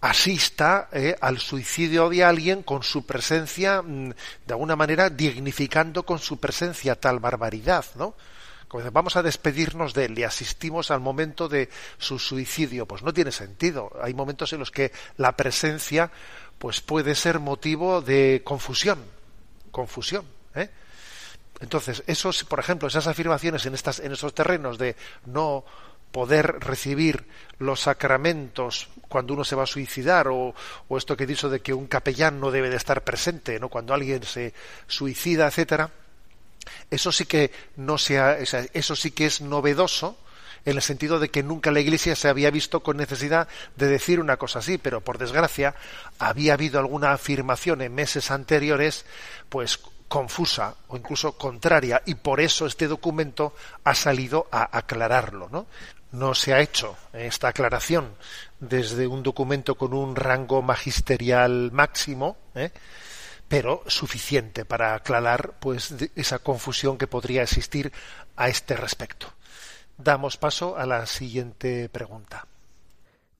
asista 0.01 0.89
eh, 0.91 1.15
al 1.19 1.39
suicidio 1.39 2.09
de 2.09 2.23
alguien 2.23 2.63
con 2.63 2.83
su 2.83 3.05
presencia, 3.05 3.81
mm, 3.81 4.09
de 4.45 4.53
alguna 4.53 4.75
manera 4.75 5.09
dignificando 5.09 6.03
con 6.03 6.19
su 6.19 6.39
presencia 6.39 6.95
tal 6.95 7.19
barbaridad, 7.19 7.85
¿no? 7.95 8.15
Como 8.69 8.89
vamos 8.91 9.15
a 9.15 9.23
despedirnos 9.23 9.95
de 9.95 10.05
él 10.05 10.19
y 10.19 10.23
asistimos 10.23 10.91
al 10.91 10.99
momento 10.99 11.49
de 11.49 11.69
su 11.97 12.19
suicidio, 12.19 12.85
pues 12.85 13.01
no 13.01 13.11
tiene 13.11 13.31
sentido. 13.31 13.91
Hay 14.01 14.13
momentos 14.13 14.53
en 14.53 14.59
los 14.59 14.69
que 14.69 14.91
la 15.17 15.35
presencia 15.35 16.11
pues 16.59 16.79
puede 16.79 17.15
ser 17.15 17.39
motivo 17.39 18.01
de 18.01 18.43
confusión, 18.45 18.99
confusión, 19.71 20.23
¿eh? 20.53 20.69
Entonces, 21.61 22.03
esos, 22.07 22.43
por 22.43 22.59
ejemplo, 22.59 22.87
esas 22.87 23.07
afirmaciones 23.07 23.65
en, 23.65 23.73
estas, 23.73 23.99
en 23.99 24.13
esos 24.13 24.33
terrenos 24.33 24.77
de 24.77 24.95
no 25.25 25.65
poder 26.11 26.59
recibir 26.59 27.27
los 27.59 27.81
sacramentos 27.81 28.89
cuando 29.09 29.33
uno 29.33 29.43
se 29.43 29.55
va 29.55 29.63
a 29.63 29.67
suicidar 29.67 30.27
o, 30.29 30.55
o, 30.87 30.97
esto 30.97 31.15
que 31.15 31.25
he 31.25 31.27
dicho 31.27 31.49
de 31.49 31.61
que 31.61 31.73
un 31.73 31.87
capellán 31.87 32.39
no 32.39 32.49
debe 32.49 32.69
de 32.69 32.77
estar 32.77 33.03
presente 33.03 33.59
no 33.59 33.69
cuando 33.69 33.93
alguien 33.93 34.23
se 34.23 34.55
suicida 34.87 35.45
etcétera 35.45 35.91
eso 36.89 37.11
sí 37.11 37.25
que 37.25 37.51
no 37.75 37.99
sea 37.99 38.39
eso 38.39 38.95
sí 38.95 39.11
que 39.11 39.27
es 39.27 39.41
novedoso 39.41 40.17
en 40.65 40.75
el 40.75 40.81
sentido 40.81 41.19
de 41.19 41.29
que 41.29 41.43
nunca 41.43 41.71
la 41.71 41.79
Iglesia 41.79 42.15
se 42.15 42.27
había 42.27 42.51
visto 42.51 42.81
con 42.81 42.97
necesidad 42.97 43.47
de 43.75 43.87
decir 43.87 44.19
una 44.19 44.37
cosa 44.37 44.59
así, 44.59 44.77
pero 44.77 45.01
por 45.01 45.17
desgracia 45.17 45.75
había 46.17 46.53
habido 46.53 46.79
alguna 46.79 47.13
afirmación 47.13 47.81
en 47.81 47.95
meses 47.95 48.29
anteriores, 48.29 49.05
pues 49.47 49.79
confusa 50.09 50.75
o 50.89 50.97
incluso 50.97 51.37
contraria 51.37 52.01
y 52.05 52.15
por 52.15 52.41
eso 52.41 52.65
este 52.65 52.87
documento 52.87 53.53
ha 53.85 53.95
salido 53.95 54.47
a 54.51 54.77
aclararlo, 54.77 55.47
¿no? 55.49 56.33
Se 56.33 56.53
ha 56.53 56.59
hecho 56.59 56.97
esta 57.13 57.49
aclaración 57.49 58.15
desde 58.59 59.07
un 59.07 59.23
documento 59.23 59.75
con 59.75 59.93
un 59.93 60.15
rango 60.15 60.61
magisterial 60.61 61.71
máximo, 61.71 62.35
¿eh? 62.55 62.71
pero 63.47 63.83
suficiente 63.87 64.65
para 64.65 64.95
aclarar 64.95 65.53
pues 65.59 65.93
esa 66.15 66.39
confusión 66.39 66.97
que 66.97 67.07
podría 67.07 67.43
existir 67.43 67.93
a 68.35 68.49
este 68.49 68.75
respecto. 68.75 69.27
Damos 69.97 70.37
paso 70.37 70.77
a 70.77 70.85
la 70.85 71.05
siguiente 71.05 71.89
pregunta. 71.89 72.47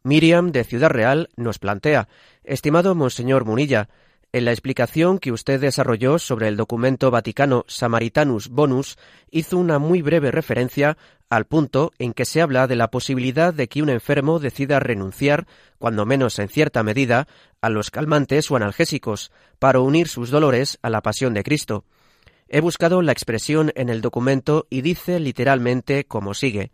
Miriam 0.03 0.51
de 0.51 0.63
Ciudad 0.63 0.89
Real 0.89 1.29
nos 1.35 1.59
plantea, 1.59 2.07
estimado 2.43 2.95
Monseñor 2.95 3.45
Munilla, 3.45 3.89
en 4.31 4.45
la 4.45 4.51
explicación 4.51 5.17
que 5.17 5.31
usted 5.31 5.59
desarrolló 5.59 6.19
sobre 6.19 6.47
el 6.47 6.57
documento 6.57 7.09
vaticano 7.09 7.65
Samaritanus 7.67 8.49
Bonus, 8.49 8.97
hizo 9.31 9.57
una 9.57 9.79
muy 9.79 10.01
breve 10.01 10.29
referencia 10.31 10.97
al 11.29 11.45
punto 11.45 11.91
en 11.97 12.13
que 12.13 12.25
se 12.25 12.41
habla 12.41 12.67
de 12.67 12.75
la 12.75 12.91
posibilidad 12.91 13.53
de 13.53 13.67
que 13.67 13.81
un 13.81 13.89
enfermo 13.89 14.39
decida 14.39 14.79
renunciar, 14.79 15.47
cuando 15.79 16.05
menos 16.05 16.37
en 16.37 16.47
cierta 16.47 16.83
medida, 16.83 17.27
a 17.61 17.69
los 17.69 17.89
calmantes 17.89 18.51
o 18.51 18.55
analgésicos, 18.55 19.31
para 19.57 19.79
unir 19.79 20.07
sus 20.07 20.29
dolores 20.29 20.77
a 20.81 20.89
la 20.89 21.01
pasión 21.01 21.33
de 21.33 21.43
Cristo. 21.43 21.85
He 22.47 22.61
buscado 22.61 23.01
la 23.01 23.11
expresión 23.11 23.71
en 23.75 23.89
el 23.89 24.01
documento 24.01 24.67
y 24.69 24.81
dice 24.81 25.19
literalmente 25.19 26.05
como 26.05 26.33
sigue 26.33 26.71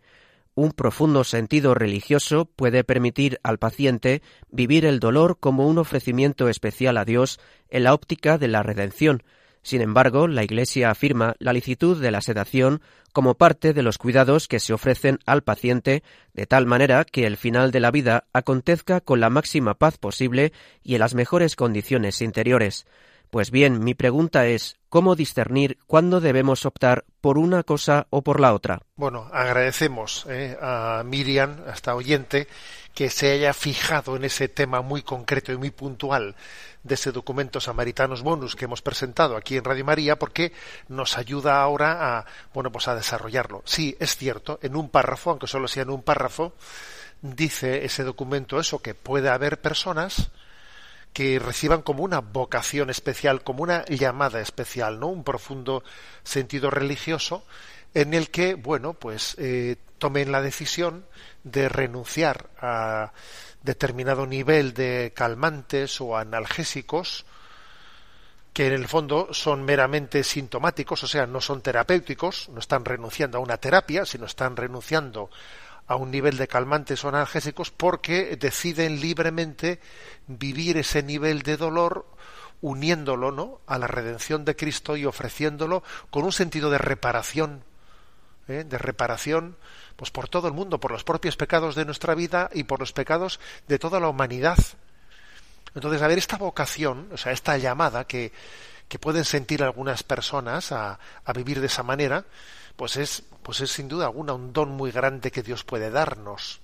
un 0.56 0.72
profundo 0.72 1.22
sentido 1.22 1.74
religioso 1.74 2.46
puede 2.46 2.82
permitir 2.82 3.38
al 3.44 3.58
paciente 3.58 4.22
vivir 4.50 4.84
el 4.84 4.98
dolor 4.98 5.38
como 5.38 5.68
un 5.68 5.78
ofrecimiento 5.78 6.48
especial 6.48 6.96
a 6.96 7.04
Dios 7.04 7.38
en 7.68 7.84
la 7.84 7.94
óptica 7.94 8.38
de 8.38 8.48
la 8.48 8.62
redención. 8.64 9.22
Sin 9.62 9.82
embargo, 9.82 10.28
la 10.28 10.44
Iglesia 10.44 10.90
afirma 10.90 11.34
la 11.40 11.52
licitud 11.52 12.00
de 12.00 12.10
la 12.10 12.22
sedación 12.22 12.80
como 13.12 13.34
parte 13.34 13.72
de 13.72 13.82
los 13.82 13.98
cuidados 13.98 14.48
que 14.48 14.60
se 14.60 14.72
ofrecen 14.72 15.18
al 15.26 15.42
paciente, 15.42 16.02
de 16.34 16.46
tal 16.46 16.66
manera 16.66 17.04
que 17.04 17.26
el 17.26 17.36
final 17.36 17.70
de 17.70 17.80
la 17.80 17.90
vida 17.90 18.24
acontezca 18.32 19.00
con 19.00 19.20
la 19.20 19.28
máxima 19.28 19.74
paz 19.74 19.98
posible 19.98 20.52
y 20.82 20.94
en 20.94 21.00
las 21.00 21.14
mejores 21.14 21.54
condiciones 21.54 22.22
interiores. 22.22 22.86
Pues 23.30 23.50
bien, 23.50 23.82
mi 23.82 23.94
pregunta 23.94 24.46
es, 24.46 24.76
¿cómo 24.88 25.16
discernir 25.16 25.78
cuándo 25.86 26.20
debemos 26.20 26.64
optar 26.64 27.04
por 27.20 27.38
una 27.38 27.62
cosa 27.64 28.06
o 28.10 28.22
por 28.22 28.40
la 28.40 28.54
otra? 28.54 28.80
Bueno, 28.96 29.28
agradecemos 29.32 30.26
eh, 30.28 30.56
a 30.60 31.02
Miriam, 31.04 31.56
a 31.66 31.72
esta 31.72 31.94
oyente, 31.94 32.46
que 32.94 33.10
se 33.10 33.30
haya 33.32 33.52
fijado 33.52 34.16
en 34.16 34.24
ese 34.24 34.48
tema 34.48 34.80
muy 34.80 35.02
concreto 35.02 35.52
y 35.52 35.58
muy 35.58 35.70
puntual 35.70 36.34
de 36.82 36.94
ese 36.94 37.12
documento 37.12 37.60
Samaritanos 37.60 38.22
Bonus 38.22 38.56
que 38.56 38.64
hemos 38.64 38.80
presentado 38.80 39.36
aquí 39.36 39.56
en 39.56 39.64
Radio 39.64 39.84
María, 39.84 40.18
porque 40.18 40.52
nos 40.88 41.18
ayuda 41.18 41.60
ahora 41.60 42.18
a, 42.18 42.26
bueno, 42.54 42.70
pues 42.72 42.88
a 42.88 42.94
desarrollarlo. 42.94 43.62
Sí, 43.66 43.96
es 44.00 44.16
cierto, 44.16 44.58
en 44.62 44.76
un 44.76 44.88
párrafo, 44.88 45.30
aunque 45.30 45.46
solo 45.46 45.68
sea 45.68 45.82
en 45.82 45.90
un 45.90 46.02
párrafo, 46.02 46.54
dice 47.20 47.84
ese 47.84 48.04
documento 48.04 48.58
eso, 48.60 48.78
que 48.78 48.94
puede 48.94 49.28
haber 49.28 49.60
personas 49.60 50.30
que 51.16 51.38
reciban 51.38 51.80
como 51.80 52.04
una 52.04 52.20
vocación 52.20 52.90
especial, 52.90 53.42
como 53.42 53.62
una 53.62 53.86
llamada 53.86 54.42
especial, 54.42 55.00
¿no? 55.00 55.06
Un 55.06 55.24
profundo 55.24 55.82
sentido 56.22 56.68
religioso 56.68 57.42
en 57.94 58.12
el 58.12 58.28
que, 58.28 58.52
bueno, 58.54 58.92
pues 58.92 59.34
eh, 59.38 59.76
tomen 59.96 60.30
la 60.30 60.42
decisión 60.42 61.06
de 61.42 61.70
renunciar 61.70 62.50
a 62.60 63.14
determinado 63.62 64.26
nivel 64.26 64.74
de 64.74 65.14
calmantes 65.16 66.02
o 66.02 66.18
analgésicos 66.18 67.24
que 68.52 68.66
en 68.66 68.74
el 68.74 68.86
fondo 68.86 69.32
son 69.32 69.64
meramente 69.64 70.22
sintomáticos, 70.22 71.02
o 71.02 71.06
sea, 71.06 71.26
no 71.26 71.40
son 71.40 71.62
terapéuticos, 71.62 72.50
no 72.50 72.60
están 72.60 72.84
renunciando 72.84 73.38
a 73.38 73.40
una 73.40 73.56
terapia, 73.56 74.04
sino 74.04 74.26
están 74.26 74.54
renunciando 74.54 75.30
a 75.86 75.96
un 75.96 76.10
nivel 76.10 76.36
de 76.36 76.48
calmantes 76.48 77.04
o 77.04 77.08
analgésicos 77.08 77.70
porque 77.70 78.36
deciden 78.36 79.00
libremente 79.00 79.80
vivir 80.26 80.76
ese 80.76 81.02
nivel 81.02 81.42
de 81.42 81.56
dolor 81.56 82.06
uniéndolo 82.60 83.30
¿no? 83.32 83.60
a 83.66 83.78
la 83.78 83.86
redención 83.86 84.44
de 84.44 84.56
Cristo 84.56 84.96
y 84.96 85.04
ofreciéndolo 85.04 85.82
con 86.10 86.24
un 86.24 86.32
sentido 86.32 86.70
de 86.70 86.78
reparación 86.78 87.64
¿eh? 88.48 88.64
de 88.64 88.78
reparación, 88.78 89.56
pues 89.96 90.10
por 90.10 90.28
todo 90.28 90.48
el 90.48 90.54
mundo, 90.54 90.78
por 90.80 90.92
los 90.92 91.04
propios 91.04 91.36
pecados 91.36 91.74
de 91.74 91.84
nuestra 91.84 92.14
vida 92.14 92.50
y 92.52 92.64
por 92.64 92.80
los 92.80 92.92
pecados 92.92 93.40
de 93.68 93.78
toda 93.78 94.00
la 94.00 94.08
humanidad. 94.08 94.58
Entonces, 95.74 96.02
a 96.02 96.06
ver, 96.06 96.18
esta 96.18 96.38
vocación, 96.38 97.08
o 97.12 97.16
sea, 97.16 97.32
esta 97.32 97.58
llamada 97.58 98.06
que, 98.06 98.32
que 98.88 98.98
pueden 98.98 99.24
sentir 99.24 99.62
algunas 99.62 100.02
personas 100.02 100.72
a, 100.72 100.98
a 101.24 101.32
vivir 101.32 101.60
de 101.60 101.66
esa 101.66 101.82
manera, 101.82 102.24
pues 102.76 102.96
es, 102.96 103.22
pues 103.42 103.60
es 103.60 103.70
sin 103.70 103.88
duda 103.88 104.06
alguna 104.06 104.34
un 104.34 104.52
don 104.52 104.70
muy 104.70 104.90
grande 104.90 105.30
que 105.30 105.42
Dios 105.42 105.64
puede 105.64 105.90
darnos. 105.90 106.60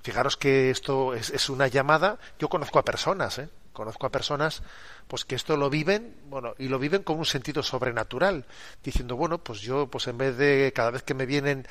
Fijaros 0.00 0.36
que 0.36 0.70
esto 0.70 1.12
es, 1.12 1.28
es, 1.30 1.50
una 1.50 1.66
llamada, 1.66 2.18
yo 2.38 2.48
conozco 2.48 2.78
a 2.78 2.84
personas, 2.84 3.38
¿eh? 3.40 3.48
conozco 3.72 4.06
a 4.06 4.10
personas 4.10 4.62
pues 5.06 5.24
que 5.24 5.34
esto 5.34 5.56
lo 5.56 5.70
viven, 5.70 6.14
bueno, 6.28 6.54
y 6.58 6.68
lo 6.68 6.78
viven 6.78 7.02
con 7.02 7.18
un 7.18 7.24
sentido 7.24 7.62
sobrenatural, 7.62 8.44
diciendo, 8.84 9.16
bueno, 9.16 9.38
pues 9.38 9.60
yo, 9.60 9.86
pues 9.86 10.06
en 10.06 10.18
vez 10.18 10.36
de 10.36 10.72
cada 10.74 10.90
vez 10.90 11.02
que 11.02 11.14
me 11.14 11.26
vienen, 11.26 11.66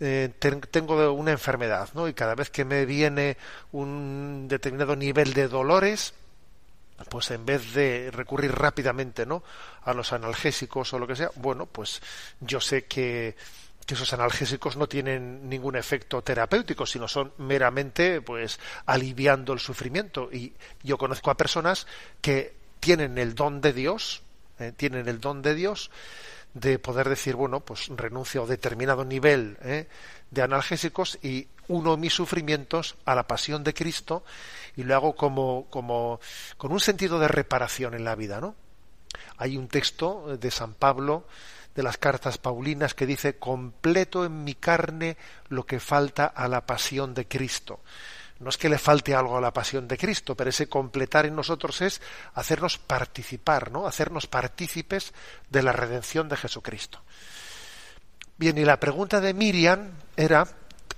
eh, 0.00 0.32
tengo 0.70 1.12
una 1.12 1.32
enfermedad, 1.32 1.90
¿no? 1.94 2.08
Y 2.08 2.14
cada 2.14 2.34
vez 2.34 2.50
que 2.50 2.64
me 2.64 2.86
viene 2.86 3.36
un 3.72 4.46
determinado 4.48 4.96
nivel 4.96 5.34
de 5.34 5.48
dolores, 5.48 6.14
pues 7.08 7.30
en 7.30 7.46
vez 7.46 7.72
de 7.74 8.10
recurrir 8.10 8.52
rápidamente, 8.52 9.26
¿no? 9.26 9.42
A 9.82 9.94
los 9.94 10.12
analgésicos 10.12 10.92
o 10.92 10.98
lo 10.98 11.06
que 11.06 11.16
sea, 11.16 11.30
bueno, 11.36 11.66
pues 11.66 12.02
yo 12.40 12.60
sé 12.60 12.86
que 12.86 13.36
esos 13.94 14.12
analgésicos 14.12 14.76
no 14.76 14.86
tienen 14.86 15.48
ningún 15.48 15.76
efecto 15.76 16.22
terapéutico, 16.22 16.84
sino 16.84 17.08
son 17.08 17.32
meramente 17.38 18.20
pues 18.20 18.60
aliviando 18.86 19.52
el 19.52 19.60
sufrimiento. 19.60 20.28
Y 20.32 20.52
yo 20.82 20.98
conozco 20.98 21.30
a 21.30 21.36
personas 21.36 21.86
que 22.20 22.54
tienen 22.80 23.16
el 23.18 23.34
don 23.34 23.60
de 23.60 23.72
Dios, 23.72 24.22
eh, 24.58 24.72
tienen 24.76 25.08
el 25.08 25.20
don 25.20 25.40
de 25.40 25.54
Dios 25.54 25.90
de 26.60 26.78
poder 26.78 27.08
decir, 27.08 27.36
bueno, 27.36 27.60
pues 27.60 27.88
renuncio 27.88 28.42
a 28.42 28.46
determinado 28.46 29.04
nivel 29.04 29.58
eh, 29.62 29.86
de 30.30 30.42
analgésicos 30.42 31.18
y 31.22 31.48
uno 31.68 31.96
mis 31.96 32.14
sufrimientos 32.14 32.96
a 33.04 33.14
la 33.14 33.26
pasión 33.26 33.62
de 33.62 33.74
Cristo 33.74 34.24
y 34.76 34.82
lo 34.82 34.94
hago 34.94 35.14
como, 35.14 35.66
como 35.70 36.20
con 36.56 36.72
un 36.72 36.80
sentido 36.80 37.18
de 37.18 37.28
reparación 37.28 37.94
en 37.94 38.04
la 38.04 38.14
vida, 38.14 38.40
¿no? 38.40 38.54
Hay 39.36 39.56
un 39.56 39.68
texto 39.68 40.36
de 40.36 40.50
San 40.50 40.74
Pablo 40.74 41.26
de 41.74 41.82
las 41.82 41.96
cartas 41.96 42.38
paulinas 42.38 42.94
que 42.94 43.06
dice 43.06 43.38
completo 43.38 44.24
en 44.24 44.42
mi 44.42 44.54
carne 44.54 45.16
lo 45.48 45.64
que 45.64 45.78
falta 45.78 46.26
a 46.26 46.48
la 46.48 46.66
pasión 46.66 47.14
de 47.14 47.28
Cristo. 47.28 47.80
No 48.40 48.50
es 48.50 48.56
que 48.56 48.68
le 48.68 48.78
falte 48.78 49.14
algo 49.14 49.36
a 49.36 49.40
la 49.40 49.52
pasión 49.52 49.88
de 49.88 49.98
Cristo, 49.98 50.36
pero 50.36 50.50
ese 50.50 50.68
completar 50.68 51.26
en 51.26 51.34
nosotros 51.34 51.80
es 51.80 52.00
hacernos 52.34 52.78
participar, 52.78 53.72
¿no? 53.72 53.86
Hacernos 53.86 54.26
partícipes 54.26 55.12
de 55.50 55.62
la 55.62 55.72
redención 55.72 56.28
de 56.28 56.36
Jesucristo. 56.36 57.00
Bien, 58.36 58.56
y 58.56 58.64
la 58.64 58.78
pregunta 58.78 59.20
de 59.20 59.34
Miriam 59.34 59.90
era, 60.16 60.46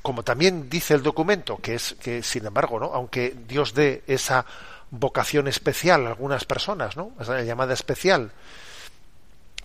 como 0.02 0.22
también 0.22 0.68
dice 0.68 0.92
el 0.92 1.02
documento, 1.02 1.56
que 1.56 1.74
es 1.74 1.94
que, 1.94 2.22
sin 2.22 2.44
embargo, 2.44 2.78
¿no? 2.78 2.92
aunque 2.92 3.34
Dios 3.48 3.72
dé 3.72 4.04
esa 4.06 4.44
vocación 4.90 5.48
especial 5.48 6.06
a 6.06 6.10
algunas 6.10 6.44
personas, 6.44 6.98
¿no? 6.98 7.12
esa 7.18 7.40
llamada 7.40 7.72
especial, 7.72 8.32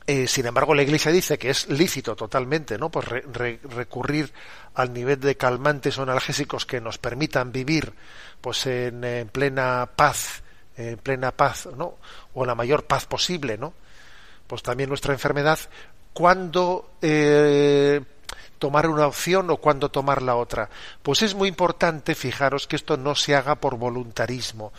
eh, 0.07 0.27
sin 0.27 0.45
embargo, 0.45 0.75
la 0.75 0.83
Iglesia 0.83 1.12
dice 1.12 1.39
que 1.39 1.50
es 1.50 1.67
lícito 1.67 2.15
totalmente, 2.15 2.77
¿no? 2.77 2.91
Pues 2.91 3.07
recurrir 3.07 4.31
al 4.75 4.93
nivel 4.93 5.19
de 5.19 5.35
calmantes 5.35 5.97
o 5.97 6.03
analgésicos 6.03 6.67
que 6.67 6.79
nos 6.79 7.00
permitan 7.00 7.51
vivir, 7.51 7.91
pues 8.39 8.67
en, 8.67 9.29
plena 9.31 9.89
paz, 9.95 10.43
en 10.77 10.97
plena 10.97 11.31
paz, 11.31 11.69
¿no? 11.75 11.97
O 12.35 12.45
la 12.45 12.53
mayor 12.53 12.85
paz 12.85 13.07
posible, 13.07 13.57
¿no? 13.57 13.74
Pues 14.45 14.62
también 14.62 14.89
nuestra 14.89 15.12
enfermedad, 15.12 15.57
¿cuándo 16.13 16.91
eh, 17.01 18.00
tomar 18.59 18.87
una 18.87 19.07
opción 19.07 19.50
o 19.50 19.57
cuándo 19.57 19.89
tomar 19.89 20.22
la 20.22 20.35
otra? 20.35 20.70
Pues 21.01 21.24
es 21.24 21.33
muy 21.33 21.50
importante, 21.50 22.13
fijaros, 22.13 22.68
que 22.68 22.75
esto 22.75 22.96
no 22.96 23.15
se 23.15 23.35
haga 23.35 23.55
por 23.55 23.75
voluntarismo. 23.77 24.72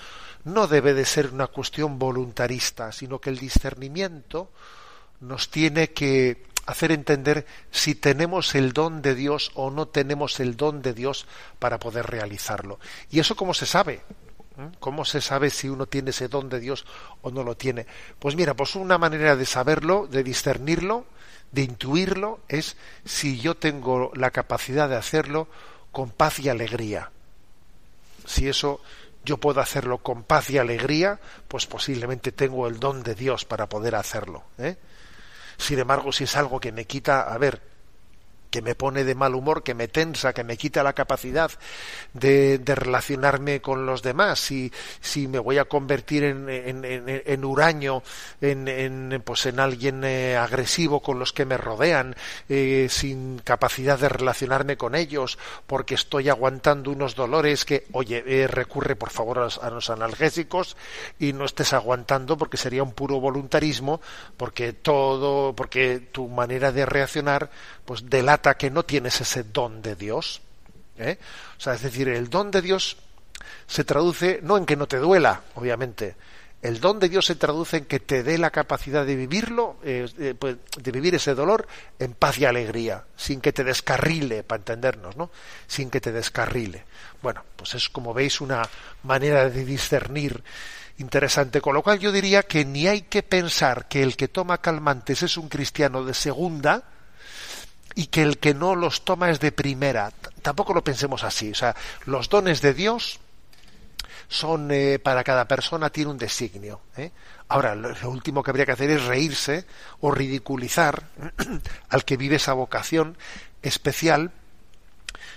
No 0.44 0.68
debe 0.68 0.94
de 0.94 1.04
ser 1.04 1.32
una 1.32 1.48
cuestión 1.48 1.98
voluntarista, 1.98 2.92
sino 2.92 3.18
que 3.18 3.30
el 3.30 3.38
discernimiento 3.38 4.52
nos 5.20 5.50
tiene 5.50 5.92
que 5.92 6.44
hacer 6.66 6.90
entender 6.90 7.46
si 7.70 7.94
tenemos 7.94 8.54
el 8.54 8.72
don 8.72 9.00
de 9.00 9.14
Dios 9.14 9.52
o 9.54 9.70
no 9.70 9.86
tenemos 9.86 10.40
el 10.40 10.56
don 10.56 10.82
de 10.82 10.92
Dios 10.92 11.26
para 11.58 11.78
poder 11.78 12.06
realizarlo. 12.06 12.78
¿Y 13.10 13.20
eso 13.20 13.36
cómo 13.36 13.54
se 13.54 13.66
sabe? 13.66 14.02
¿Mm? 14.56 14.76
¿Cómo 14.80 15.04
se 15.04 15.20
sabe 15.20 15.50
si 15.50 15.68
uno 15.68 15.86
tiene 15.86 16.10
ese 16.10 16.28
don 16.28 16.48
de 16.48 16.60
Dios 16.60 16.84
o 17.22 17.30
no 17.30 17.44
lo 17.44 17.56
tiene? 17.56 17.86
Pues 18.18 18.34
mira, 18.34 18.54
pues 18.54 18.74
una 18.74 18.98
manera 18.98 19.36
de 19.36 19.46
saberlo, 19.46 20.08
de 20.08 20.24
discernirlo, 20.24 21.06
de 21.52 21.62
intuirlo, 21.62 22.40
es 22.48 22.76
si 23.04 23.38
yo 23.38 23.56
tengo 23.56 24.10
la 24.14 24.32
capacidad 24.32 24.88
de 24.88 24.96
hacerlo 24.96 25.48
con 25.92 26.10
paz 26.10 26.40
y 26.40 26.48
alegría. 26.48 27.10
Si 28.26 28.48
eso 28.48 28.80
yo 29.26 29.38
puedo 29.38 29.60
hacerlo 29.60 29.98
con 29.98 30.22
paz 30.22 30.48
y 30.50 30.58
alegría, 30.58 31.18
pues 31.48 31.66
posiblemente 31.66 32.32
tengo 32.32 32.68
el 32.68 32.78
don 32.78 33.02
de 33.02 33.14
Dios 33.14 33.44
para 33.44 33.68
poder 33.68 33.96
hacerlo. 33.96 34.44
¿eh? 34.56 34.76
Sin 35.58 35.78
embargo, 35.78 36.12
si 36.12 36.24
es 36.24 36.36
algo 36.36 36.60
que 36.60 36.72
me 36.72 36.86
quita, 36.86 37.22
a 37.22 37.36
ver, 37.36 37.60
que 38.50 38.62
me 38.62 38.74
pone 38.74 39.04
de 39.04 39.14
mal 39.14 39.34
humor, 39.34 39.62
que 39.62 39.74
me 39.74 39.88
tensa, 39.88 40.32
que 40.32 40.44
me 40.44 40.56
quita 40.56 40.82
la 40.82 40.92
capacidad 40.92 41.50
de, 42.12 42.60
relacionarme 42.64 43.60
con 43.60 43.86
los 43.86 44.02
demás, 44.02 44.38
si, 44.38 44.72
si 45.00 45.28
me 45.28 45.38
voy 45.38 45.58
a 45.58 45.64
convertir 45.64 46.24
en, 46.24 46.48
en, 46.48 46.82
en, 46.84 47.44
huraño, 47.44 48.02
en, 48.40 49.22
pues 49.24 49.46
en 49.46 49.60
alguien 49.60 50.04
eh, 50.04 50.36
agresivo 50.36 51.00
con 51.00 51.18
los 51.18 51.32
que 51.32 51.44
me 51.44 51.56
rodean, 51.56 52.14
eh, 52.48 52.86
sin 52.90 53.38
capacidad 53.38 53.98
de 53.98 54.08
relacionarme 54.08 54.76
con 54.76 54.94
ellos, 54.94 55.38
porque 55.66 55.94
estoy 55.94 56.28
aguantando 56.28 56.90
unos 56.90 57.14
dolores 57.14 57.64
que, 57.64 57.86
oye, 57.92 58.22
eh, 58.26 58.46
recurre 58.46 58.96
por 58.96 59.10
favor 59.10 59.38
a 59.38 59.44
los, 59.44 59.58
a 59.58 59.70
los 59.70 59.90
analgésicos 59.90 60.76
y 61.18 61.32
no 61.32 61.44
estés 61.44 61.72
aguantando 61.72 62.36
porque 62.36 62.56
sería 62.56 62.82
un 62.82 62.92
puro 62.92 63.20
voluntarismo, 63.20 64.00
porque 64.36 64.72
todo, 64.72 65.54
porque 65.54 66.00
tu 66.12 66.28
manera 66.28 66.72
de 66.72 66.86
reaccionar, 66.86 67.50
pues 67.84 68.08
delata 68.08 68.35
que 68.38 68.70
no 68.70 68.84
tienes 68.84 69.20
ese 69.20 69.44
don 69.44 69.82
de 69.82 69.96
Dios. 69.96 70.40
¿eh? 70.98 71.18
O 71.56 71.60
sea, 71.60 71.74
es 71.74 71.82
decir, 71.82 72.08
el 72.08 72.30
don 72.30 72.50
de 72.50 72.62
Dios 72.62 72.96
se 73.66 73.84
traduce 73.84 74.40
no 74.42 74.56
en 74.56 74.66
que 74.66 74.76
no 74.76 74.86
te 74.86 74.98
duela, 74.98 75.42
obviamente. 75.54 76.16
El 76.62 76.80
don 76.80 76.98
de 76.98 77.08
Dios 77.08 77.26
se 77.26 77.36
traduce 77.36 77.76
en 77.76 77.84
que 77.84 78.00
te 78.00 78.22
dé 78.22 78.38
la 78.38 78.50
capacidad 78.50 79.04
de 79.04 79.14
vivirlo, 79.14 79.76
eh, 79.84 80.08
eh, 80.18 80.34
pues, 80.36 80.56
de 80.76 80.90
vivir 80.90 81.14
ese 81.14 81.34
dolor 81.34 81.68
en 81.98 82.14
paz 82.14 82.38
y 82.38 82.44
alegría, 82.44 83.04
sin 83.14 83.40
que 83.40 83.52
te 83.52 83.62
descarrile, 83.62 84.42
para 84.42 84.60
entendernos, 84.60 85.16
¿no? 85.16 85.30
Sin 85.66 85.90
que 85.90 86.00
te 86.00 86.12
descarrile. 86.12 86.84
Bueno, 87.22 87.44
pues 87.54 87.74
es 87.74 87.88
como 87.88 88.14
veis 88.14 88.40
una 88.40 88.62
manera 89.02 89.48
de 89.50 89.64
discernir 89.64 90.42
interesante, 90.98 91.60
con 91.60 91.74
lo 91.74 91.82
cual 91.82 91.98
yo 91.98 92.10
diría 92.10 92.42
que 92.42 92.64
ni 92.64 92.88
hay 92.88 93.02
que 93.02 93.22
pensar 93.22 93.86
que 93.86 94.02
el 94.02 94.16
que 94.16 94.28
toma 94.28 94.58
calmantes 94.58 95.22
es 95.22 95.36
un 95.36 95.48
cristiano 95.48 96.04
de 96.04 96.14
segunda, 96.14 96.84
y 97.96 98.06
que 98.08 98.22
el 98.22 98.38
que 98.38 98.54
no 98.54 98.76
los 98.76 99.04
toma 99.04 99.30
es 99.30 99.40
de 99.40 99.50
primera. 99.50 100.12
Tampoco 100.42 100.74
lo 100.74 100.84
pensemos 100.84 101.24
así. 101.24 101.50
O 101.50 101.54
sea, 101.54 101.74
los 102.04 102.28
dones 102.28 102.60
de 102.60 102.74
Dios 102.74 103.18
son 104.28 104.70
eh, 104.70 104.98
para 104.98 105.24
cada 105.24 105.48
persona 105.48 105.88
tiene 105.88 106.10
un 106.10 106.18
designio. 106.18 106.82
¿eh? 106.96 107.10
Ahora, 107.48 107.74
lo, 107.74 108.10
último 108.10 108.42
que 108.42 108.50
habría 108.50 108.66
que 108.66 108.72
hacer 108.72 108.90
es 108.90 109.04
reírse 109.06 109.64
o 110.00 110.10
ridiculizar 110.10 111.04
al 111.88 112.04
que 112.04 112.18
vive 112.18 112.36
esa 112.36 112.52
vocación 112.52 113.16
especial, 113.62 114.30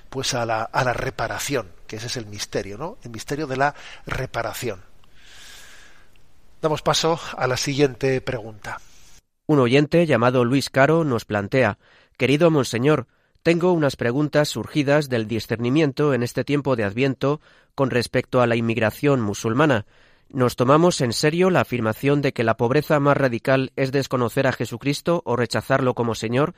pues 0.09 0.33
a 0.33 0.45
la, 0.45 0.63
a 0.63 0.83
la 0.83 0.91
reparación, 0.91 1.71
que 1.87 1.95
ese 1.95 2.07
es 2.07 2.17
el 2.17 2.25
misterio, 2.25 2.77
¿no? 2.77 2.97
El 3.03 3.11
misterio 3.11 3.47
de 3.47 3.55
la 3.55 3.73
reparación. 4.05 4.83
Damos 6.61 6.81
paso 6.81 7.17
a 7.37 7.47
la 7.47 7.55
siguiente 7.55 8.19
pregunta. 8.19 8.81
Un 9.45 9.59
oyente 9.59 10.05
llamado 10.05 10.43
Luis 10.43 10.69
Caro 10.69 11.05
nos 11.05 11.23
plantea 11.23 11.77
Querido 12.19 12.51
Monseñor, 12.51 13.07
tengo 13.43 13.71
unas 13.71 13.95
preguntas 13.95 14.49
surgidas 14.49 15.07
del 15.07 15.25
discernimiento 15.25 16.13
en 16.13 16.21
este 16.21 16.43
tiempo 16.43 16.75
de 16.75 16.83
Adviento 16.83 17.39
con 17.75 17.91
respecto 17.91 18.41
a 18.41 18.45
la 18.45 18.57
inmigración 18.57 19.21
musulmana. 19.21 19.85
¿Nos 20.27 20.57
tomamos 20.57 20.99
en 20.99 21.13
serio 21.13 21.49
la 21.49 21.61
afirmación 21.61 22.21
de 22.21 22.33
que 22.33 22.43
la 22.43 22.57
pobreza 22.57 22.99
más 22.99 23.15
radical 23.15 23.71
es 23.77 23.93
desconocer 23.93 24.47
a 24.47 24.51
Jesucristo 24.51 25.21
o 25.23 25.37
rechazarlo 25.37 25.93
como 25.93 26.13
Señor? 26.13 26.55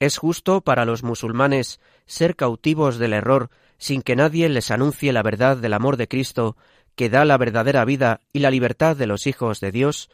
¿Es 0.00 0.18
justo 0.18 0.60
para 0.60 0.84
los 0.84 1.04
musulmanes 1.04 1.78
ser 2.06 2.34
cautivos 2.34 2.98
del 2.98 3.12
error 3.12 3.50
sin 3.78 4.02
que 4.02 4.16
nadie 4.16 4.48
les 4.48 4.72
anuncie 4.72 5.12
la 5.12 5.22
verdad 5.22 5.56
del 5.56 5.74
amor 5.74 5.98
de 5.98 6.08
Cristo, 6.08 6.56
que 6.96 7.10
da 7.10 7.24
la 7.24 7.38
verdadera 7.38 7.84
vida 7.84 8.22
y 8.32 8.40
la 8.40 8.50
libertad 8.50 8.96
de 8.96 9.06
los 9.06 9.28
hijos 9.28 9.60
de 9.60 9.70
Dios? 9.70 10.10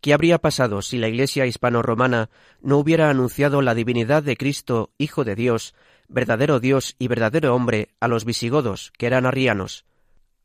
¿Qué 0.00 0.14
habría 0.14 0.38
pasado 0.38 0.82
si 0.82 0.98
la 0.98 1.08
Iglesia 1.08 1.46
hispano-romana 1.46 2.30
no 2.60 2.78
hubiera 2.78 3.10
anunciado 3.10 3.62
la 3.62 3.74
divinidad 3.74 4.22
de 4.22 4.36
Cristo, 4.36 4.90
Hijo 4.98 5.24
de 5.24 5.34
Dios, 5.34 5.74
verdadero 6.08 6.60
Dios 6.60 6.94
y 6.98 7.08
verdadero 7.08 7.54
hombre, 7.54 7.88
a 8.00 8.08
los 8.08 8.24
visigodos, 8.24 8.92
que 8.98 9.06
eran 9.06 9.26
arrianos? 9.26 9.84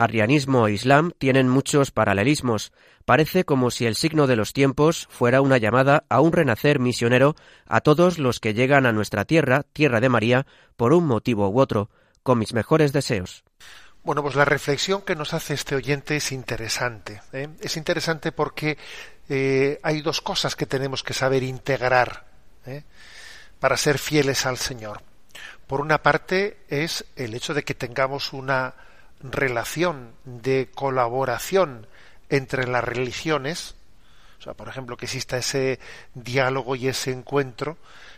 Arrianismo 0.02 0.66
e 0.66 0.74
Islam 0.74 1.12
tienen 1.20 1.48
muchos 1.48 1.92
paralelismos. 1.92 2.72
Parece 3.06 3.44
como 3.46 3.70
si 3.70 3.86
el 3.86 3.96
signo 3.96 4.26
de 4.26 4.36
los 4.36 4.52
tiempos 4.52 5.08
fuera 5.12 5.42
una 5.42 5.60
llamada 5.60 6.06
a 6.10 6.22
un 6.22 6.32
renacer 6.32 6.80
misionero 6.80 7.36
a 7.68 7.82
todos 7.82 8.18
los 8.18 8.40
que 8.40 8.56
llegan 8.56 8.88
a 8.88 8.94
nuestra 8.94 9.26
tierra, 9.26 9.62
tierra 9.74 10.00
de 10.00 10.10
María, 10.10 10.48
por 10.76 10.94
un 10.94 11.06
motivo 11.06 11.50
u 11.50 11.60
otro, 11.60 11.92
con 12.24 12.40
mis 12.40 12.54
mejores 12.56 12.94
deseos. 12.94 13.44
Bueno, 14.04 14.24
pues 14.24 14.34
la 14.34 14.46
reflexión 14.46 15.04
que 15.04 15.16
nos 15.16 15.36
hace 15.36 15.54
este 15.54 15.76
oyente 15.76 16.16
es 16.16 16.32
interesante. 16.32 17.22
¿eh? 17.34 17.50
Es 17.60 17.78
interesante 17.78 18.32
porque 18.32 18.78
eh, 19.30 19.80
hay 19.84 20.02
dos 20.02 20.22
cosas 20.22 20.56
que 20.56 20.66
tenemos 20.66 21.04
que 21.04 21.14
saber 21.14 21.44
integrar 21.44 22.26
¿eh? 22.66 22.84
para 23.60 23.78
ser 23.78 24.00
fieles 24.00 24.48
al 24.48 24.58
Señor. 24.58 25.04
Por 25.68 25.82
una 25.82 26.02
parte 26.02 26.58
es 26.68 27.06
el 27.16 27.36
hecho 27.36 27.54
de 27.54 27.64
que 27.64 27.76
tengamos 27.76 28.34
una 28.34 28.74
relación 29.22 30.16
de 30.26 30.72
colaboración 30.74 31.86
entre 32.30 32.66
las 32.66 32.84
religiones, 32.84 33.76
o 34.40 34.42
sea, 34.42 34.56
por 34.56 34.68
ejemplo, 34.68 34.98
que 34.98 35.06
exista 35.06 35.38
ese 35.38 35.80
diálogo 36.16 36.76
y 36.76 36.88
ese 36.88 37.12
encuentro 37.12 37.78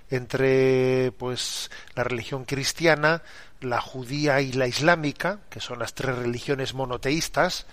entre 0.09 1.11
pues 1.17 1.71
la 1.95 2.03
religión 2.03 2.45
cristiana, 2.45 3.23
la 3.61 3.81
judía 3.81 4.41
y 4.41 4.51
la 4.53 4.67
islámica, 4.67 5.39
que 5.49 5.59
son 5.59 5.79
las 5.79 5.93
tres 5.93 6.15
religiones 6.15 6.73
monoteístas. 6.73 7.65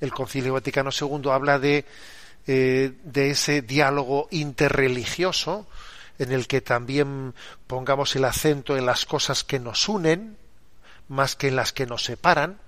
El 0.00 0.12
Concilio 0.12 0.54
Vaticano 0.54 0.90
II 0.98 1.30
habla 1.30 1.58
de, 1.58 1.84
eh, 2.46 2.92
de 3.04 3.30
ese 3.30 3.62
diálogo 3.62 4.28
interreligioso 4.30 5.66
en 6.18 6.32
el 6.32 6.46
que 6.46 6.60
también 6.60 7.34
pongamos 7.66 8.14
el 8.16 8.24
acento 8.24 8.76
en 8.76 8.86
las 8.86 9.06
cosas 9.06 9.44
que 9.44 9.58
nos 9.58 9.88
unen 9.88 10.36
más 11.08 11.34
que 11.34 11.48
en 11.48 11.56
las 11.56 11.72
que 11.72 11.86
nos 11.86 12.04
separan 12.04 12.58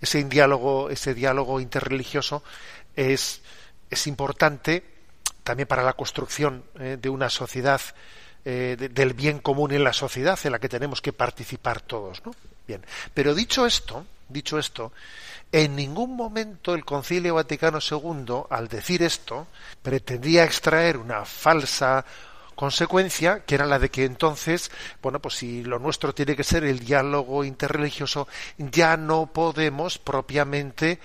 ese 0.00 0.24
diálogo, 0.24 0.90
ese 0.90 1.14
diálogo 1.14 1.60
interreligioso 1.60 2.42
es, 2.96 3.42
es 3.90 4.06
importante 4.06 4.84
también 5.44 5.68
para 5.68 5.82
la 5.82 5.92
construcción 5.92 6.64
eh, 6.78 6.96
de 7.00 7.08
una 7.08 7.28
sociedad 7.28 7.80
eh, 8.44 8.76
del 8.90 9.14
bien 9.14 9.38
común 9.38 9.72
en 9.72 9.84
la 9.84 9.92
sociedad 9.92 10.38
en 10.44 10.52
la 10.52 10.58
que 10.58 10.68
tenemos 10.68 11.00
que 11.00 11.12
participar 11.12 11.80
todos, 11.80 12.24
¿no? 12.24 12.34
Bien, 12.66 12.84
pero 13.12 13.34
dicho 13.34 13.66
esto, 13.66 14.06
dicho 14.28 14.58
esto, 14.58 14.92
en 15.52 15.74
ningún 15.74 16.16
momento 16.16 16.74
el 16.74 16.84
Concilio 16.84 17.34
Vaticano 17.34 17.78
II, 17.80 18.44
al 18.50 18.68
decir 18.68 19.02
esto, 19.02 19.48
pretendía 19.82 20.44
extraer 20.44 20.96
una 20.96 21.24
falsa 21.24 22.04
consecuencia, 22.54 23.44
que 23.44 23.54
era 23.56 23.66
la 23.66 23.78
de 23.78 23.88
que 23.88 24.04
entonces, 24.04 24.70
bueno, 25.02 25.18
pues 25.18 25.34
si 25.36 25.64
lo 25.64 25.78
nuestro 25.78 26.14
tiene 26.14 26.36
que 26.36 26.44
ser 26.44 26.62
el 26.64 26.78
diálogo 26.78 27.42
interreligioso, 27.42 28.28
ya 28.58 28.96
no 28.96 29.26
podemos 29.32 29.98
propiamente 29.98 31.00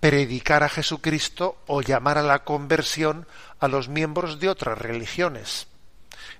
predicar 0.00 0.62
a 0.62 0.68
Jesucristo 0.68 1.58
o 1.66 1.80
llamar 1.80 2.18
a 2.18 2.22
la 2.22 2.44
conversión 2.44 3.26
a 3.60 3.68
los 3.68 3.88
miembros 3.88 4.40
de 4.40 4.48
otras 4.48 4.76
religiones. 4.78 5.68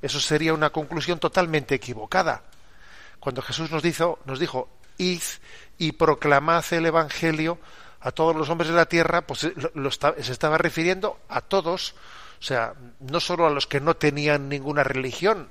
Eso 0.07 0.21
sería 0.21 0.55
una 0.55 0.71
conclusión 0.71 1.19
totalmente 1.19 1.75
equivocada. 1.75 2.45
Cuando 3.19 3.42
Jesús 3.42 3.73
nos 3.73 3.83
dijo, 3.83 4.21
nos 4.25 4.38
dijo, 4.38 4.69
id 4.99 5.21
y 5.79 5.92
proclamad 5.92 6.64
el 6.71 6.87
Evangelio 6.87 7.59
a 7.99 8.12
todos 8.12 8.37
los 8.37 8.49
hombres 8.49 8.71
de 8.71 8.77
la 8.77 8.87
tierra, 8.87 9.27
pues 9.27 9.40
se 9.40 10.33
estaba 10.33 10.59
refiriendo 10.59 11.19
a 11.29 11.40
todos, 11.40 11.97
o 12.38 12.42
sea, 12.45 12.75
no 13.01 13.19
solo 13.19 13.49
a 13.49 13.51
los 13.51 13.66
que 13.66 13.81
no 13.81 13.97
tenían 13.97 14.49
ninguna 14.49 14.85
religión, 14.85 15.49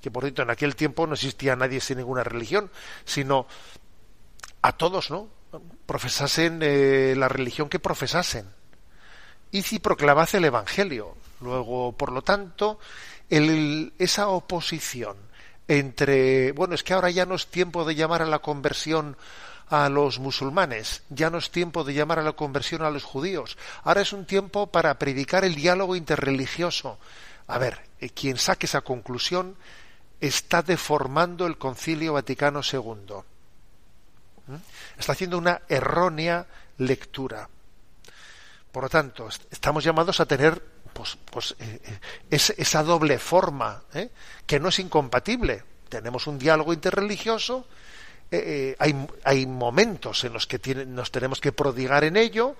que 0.00 0.12
por 0.12 0.22
cierto 0.22 0.42
en 0.42 0.50
aquel 0.50 0.76
tiempo 0.76 1.08
no 1.08 1.14
existía 1.14 1.56
nadie 1.56 1.80
sin 1.80 1.98
ninguna 1.98 2.22
religión, 2.22 2.70
sino 3.04 3.48
a 4.62 4.70
todos, 4.76 5.10
¿no? 5.10 5.28
Profesasen 5.84 6.60
eh, 6.62 7.14
la 7.16 7.28
religión 7.28 7.68
que 7.68 7.80
profesasen. 7.80 8.46
Y 9.50 9.62
si 9.62 9.80
proclamad 9.80 10.32
el 10.32 10.44
Evangelio. 10.44 11.16
Luego, 11.40 11.92
por 11.92 12.12
lo 12.12 12.22
tanto, 12.22 12.78
el, 13.30 13.92
esa 13.98 14.28
oposición 14.28 15.16
entre, 15.68 16.52
bueno, 16.52 16.74
es 16.74 16.82
que 16.82 16.94
ahora 16.94 17.10
ya 17.10 17.26
no 17.26 17.34
es 17.34 17.48
tiempo 17.48 17.84
de 17.84 17.94
llamar 17.94 18.22
a 18.22 18.26
la 18.26 18.38
conversión 18.38 19.16
a 19.68 19.88
los 19.88 20.20
musulmanes, 20.20 21.02
ya 21.08 21.28
no 21.28 21.38
es 21.38 21.50
tiempo 21.50 21.82
de 21.82 21.94
llamar 21.94 22.20
a 22.20 22.22
la 22.22 22.34
conversión 22.34 22.82
a 22.82 22.90
los 22.90 23.02
judíos, 23.02 23.58
ahora 23.82 24.02
es 24.02 24.12
un 24.12 24.24
tiempo 24.24 24.68
para 24.68 24.96
predicar 24.98 25.44
el 25.44 25.56
diálogo 25.56 25.96
interreligioso. 25.96 26.98
A 27.48 27.58
ver, 27.58 27.80
eh, 28.00 28.10
quien 28.10 28.38
saque 28.38 28.66
esa 28.66 28.82
conclusión 28.82 29.56
está 30.20 30.62
deformando 30.62 31.46
el 31.46 31.58
Concilio 31.58 32.12
Vaticano 32.12 32.60
II. 32.60 33.14
¿Mm? 34.46 34.54
Está 34.98 35.12
haciendo 35.12 35.38
una 35.38 35.62
errónea 35.68 36.46
lectura. 36.78 37.48
Por 38.70 38.84
lo 38.84 38.88
tanto, 38.88 39.28
estamos 39.50 39.84
llamados 39.84 40.20
a 40.20 40.26
tener 40.26 40.62
pues, 40.96 41.18
pues 41.30 41.54
eh, 41.58 41.80
eh, 42.30 42.38
esa 42.56 42.82
doble 42.82 43.18
forma, 43.18 43.82
que 44.46 44.58
no 44.58 44.70
es 44.70 44.78
incompatible. 44.78 45.62
Tenemos 45.88 46.26
un 46.26 46.38
diálogo 46.38 46.72
interreligioso 46.72 47.66
eh, 48.30 48.42
eh, 48.44 48.76
hay, 48.80 49.06
hay, 49.22 49.46
momentos 49.46 50.24
en 50.24 50.32
los 50.32 50.48
que 50.48 50.58
nos 50.84 51.12
tenemos 51.12 51.40
que 51.40 51.52
prodigar 51.52 52.02
en 52.02 52.16
ello, 52.16 52.56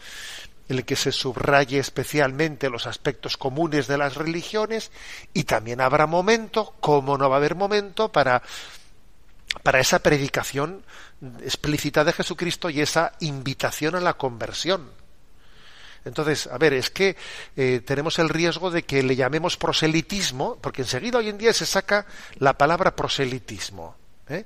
en 0.68 0.79
el 0.79 0.85
que 0.85 0.94
se 0.94 1.11
subraye 1.11 1.81
especialmente 1.81 2.70
los 2.70 2.87
aspectos 2.87 3.37
comunes 3.37 3.88
de 3.88 3.99
las 3.99 4.14
religiones, 4.14 4.92
y 5.33 5.42
también 5.42 5.81
habrá 5.81 6.07
momento, 6.07 6.75
como 6.79 7.18
no 7.18 7.29
va 7.29 7.37
a 7.37 7.38
haber 7.38 7.57
momento, 7.57 8.12
para, 8.12 8.42
para 9.64 9.81
esa 9.81 9.99
predicación 9.99 10.85
explícita 11.42 12.05
de 12.05 12.12
Jesucristo 12.12 12.70
y 12.70 12.81
esa 12.81 13.14
invitación 13.18 13.96
a 13.96 14.01
la 14.01 14.14
conversión. 14.14 14.92
Entonces, 16.06 16.46
a 16.46 16.56
ver, 16.56 16.72
es 16.72 16.88
que 16.88 17.16
eh, 17.56 17.82
tenemos 17.84 18.18
el 18.20 18.28
riesgo 18.28 18.70
de 18.70 18.84
que 18.84 19.02
le 19.02 19.16
llamemos 19.16 19.56
proselitismo, 19.56 20.56
porque 20.60 20.82
enseguida 20.82 21.18
hoy 21.18 21.28
en 21.28 21.36
día 21.36 21.52
se 21.52 21.66
saca 21.66 22.06
la 22.36 22.56
palabra 22.56 22.94
proselitismo. 22.94 23.96
¿eh? 24.28 24.44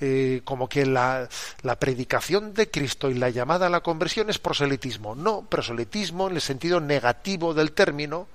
Eh, 0.00 0.40
como 0.44 0.68
que 0.68 0.86
la, 0.86 1.28
la, 1.62 1.78
predicación 1.80 2.54
de 2.54 2.70
Cristo 2.70 3.10
y 3.10 3.14
la 3.14 3.30
llamada 3.30 3.66
a 3.66 3.70
la 3.70 3.80
conversión 3.80 4.30
es 4.30 4.38
proselitismo. 4.38 5.16
No, 5.16 5.42
proselitismo 5.48 6.28
en 6.28 6.36
el 6.36 6.40
sentido 6.40 6.78
negativo 6.80 7.54
del 7.54 7.72
término 7.72 8.28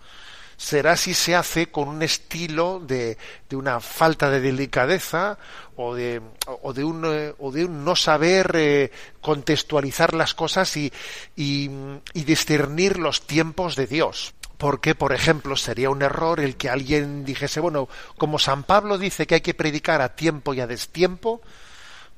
será 0.60 0.98
si 0.98 1.14
se 1.14 1.38
hace 1.38 1.72
con 1.72 1.88
un 1.88 2.04
estilo 2.04 2.82
de, 2.82 3.18
de 3.50 3.56
una 3.56 3.80
falta 3.80 4.30
de 4.30 4.42
delicadeza 4.42 5.38
o 5.78 5.96
de, 5.96 6.22
o 6.62 6.74
de, 6.74 6.84
un, 6.84 7.06
eh, 7.06 7.34
o 7.40 7.50
de 7.50 7.64
un 7.64 7.86
no 7.86 7.96
saber 7.96 8.52
eh, 8.56 8.92
contextualizar 9.22 10.14
las 10.14 10.34
cosas 10.34 10.76
y, 10.76 10.92
y, 11.38 11.72
y 12.14 12.24
discernir 12.26 13.00
los 13.00 13.26
tiempos 13.26 13.78
de 13.78 13.88
Dios. 13.88 14.34
Porque, 14.58 14.96
por 14.96 15.14
ejemplo, 15.14 15.56
sería 15.56 15.90
un 15.90 16.02
error 16.02 16.42
el 16.42 16.58
que 16.58 16.70
alguien 16.70 17.24
dijese, 17.24 17.62
bueno, 17.62 17.88
como 18.18 18.38
San 18.38 18.64
Pablo 18.64 18.98
dice 18.98 19.26
que 19.26 19.36
hay 19.36 19.42
que 19.42 19.54
predicar 19.54 20.02
a 20.02 20.14
tiempo 20.18 20.54
y 20.54 20.60
a 20.60 20.68
destiempo, 20.68 21.42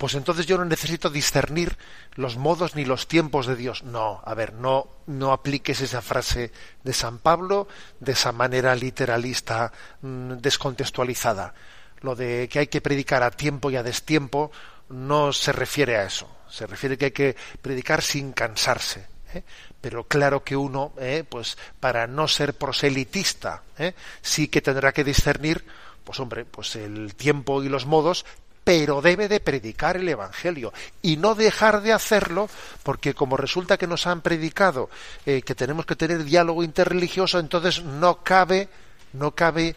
pues 0.02 0.16
entonces 0.16 0.48
yo 0.48 0.58
no 0.58 0.66
necesito 0.66 1.12
discernir 1.12 1.78
los 2.16 2.36
modos 2.36 2.76
ni 2.76 2.86
los 2.86 3.08
tiempos 3.08 3.46
de 3.46 3.56
Dios. 3.56 3.84
No, 3.84 4.20
a 4.26 4.34
ver, 4.34 4.54
no, 4.54 4.88
no 5.06 5.32
apliques 5.32 5.80
esa 5.80 6.02
frase 6.02 6.52
de 6.84 6.92
San 6.92 7.20
Pablo 7.20 7.68
de 8.00 8.14
esa 8.14 8.32
manera 8.32 8.74
literalista, 8.74 9.72
mm, 10.02 10.38
descontextualizada. 10.38 11.54
Lo 12.00 12.16
de 12.16 12.50
que 12.50 12.58
hay 12.58 12.66
que 12.66 12.82
predicar 12.82 13.22
a 13.22 13.30
tiempo 13.30 13.70
y 13.70 13.76
a 13.76 13.84
destiempo 13.84 14.52
no 14.90 15.32
se 15.34 15.52
refiere 15.52 15.98
a 15.98 16.06
eso. 16.06 16.28
Se 16.50 16.66
refiere 16.66 16.98
que 16.98 17.06
hay 17.06 17.12
que 17.12 17.36
predicar 17.62 18.02
sin 18.02 18.34
cansarse. 18.34 19.06
¿eh? 19.36 19.44
pero 19.80 20.06
claro 20.06 20.44
que 20.44 20.56
uno, 20.56 20.94
eh, 20.98 21.24
pues 21.30 21.60
para 21.80 22.08
no 22.08 22.28
ser 22.28 22.56
proselitista, 22.56 23.62
eh, 23.78 23.94
sí 24.24 24.48
que 24.48 24.62
tendrá 24.62 24.94
que 24.94 25.04
discernir, 25.04 25.64
pues 26.04 26.20
hombre, 26.20 26.44
pues 26.44 26.76
el 26.76 27.14
tiempo 27.14 27.62
y 27.62 27.70
los 27.70 27.86
modos, 27.86 28.26
pero 28.72 29.02
debe 29.02 29.28
de 29.28 29.42
predicar 29.42 29.98
el 29.98 30.08
Evangelio 30.08 30.72
y 31.02 31.18
no 31.18 31.36
dejar 31.36 31.82
de 31.82 31.92
hacerlo, 31.92 32.50
porque 32.84 33.14
como 33.14 33.36
resulta 33.36 33.78
que 33.78 33.86
nos 33.86 34.08
han 34.08 34.22
predicado 34.22 34.90
que 35.26 35.42
tenemos 35.42 35.86
que 35.86 35.98
tener 35.98 36.24
diálogo 36.24 36.64
interreligioso, 36.64 37.38
entonces 37.38 37.84
no 37.84 38.24
cabe, 38.24 38.70
no 39.12 39.36
cabe 39.36 39.76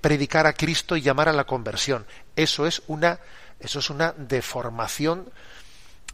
predicar 0.00 0.46
a 0.46 0.54
Cristo 0.54 0.96
y 0.96 1.02
llamar 1.02 1.28
a 1.28 1.34
la 1.34 1.44
conversión. 1.44 2.06
Eso 2.34 2.66
es 2.66 2.82
una, 2.86 3.20
eso 3.60 3.80
es 3.80 3.90
una 3.90 4.12
deformación 4.12 5.30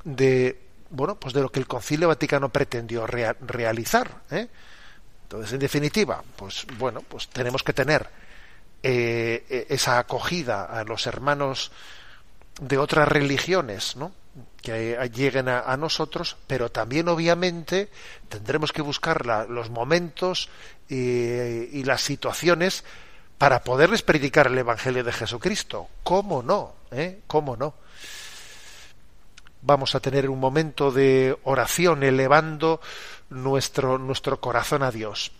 de 0.03 0.59
bueno, 0.91 1.15
pues 1.21 1.33
de 1.35 1.43
lo 1.43 1.51
que 1.51 1.61
el 1.61 1.69
Concilio 1.69 2.09
Vaticano 2.09 2.49
pretendió 2.49 3.07
realizar. 3.07 4.23
¿eh? 4.33 4.49
Entonces, 5.23 5.53
en 5.53 5.61
definitiva, 5.61 6.21
pues 6.35 6.67
bueno, 6.79 7.01
pues 7.03 7.29
tenemos 7.29 7.63
que 7.63 7.73
tener 7.73 8.09
eh, 8.83 9.47
e-, 9.49 9.67
esa 9.69 10.01
acogida 10.01 10.65
a 10.65 10.83
los 10.83 11.07
hermanos 11.07 11.71
de 12.61 12.79
otras 12.79 13.09
religiones, 13.09 13.97
¿no? 13.97 14.13
que 14.63 14.99
lleguen 15.15 15.49
a, 15.49 15.77
nosotros, 15.77 16.37
pero 16.47 16.71
también 16.71 17.09
obviamente 17.09 17.91
tendremos 18.29 18.73
que 18.73 18.83
buscar 18.83 19.25
los 19.49 19.71
momentos 19.71 20.49
y, 20.89 21.83
las 21.85 22.03
situaciones 22.03 22.85
para 23.39 23.63
poderles 23.63 24.03
predicar 24.03 24.49
el 24.49 24.59
Evangelio 24.59 25.05
de 25.05 25.13
Jesucristo. 25.13 25.89
¿Cómo 26.03 26.43
no? 26.43 26.75
¿Eh? 26.91 27.21
¿Cómo 27.27 27.57
no? 27.57 27.75
vamos 29.63 29.95
a 29.95 30.01
tener 30.01 30.31
un 30.31 30.41
momento 30.41 30.91
de 30.91 31.37
oración 31.45 32.03
elevando 32.03 32.81
nuestro, 33.31 33.99
nuestro 33.99 34.41
corazón 34.41 34.83
a 34.83 34.91
Dios. 34.91 35.33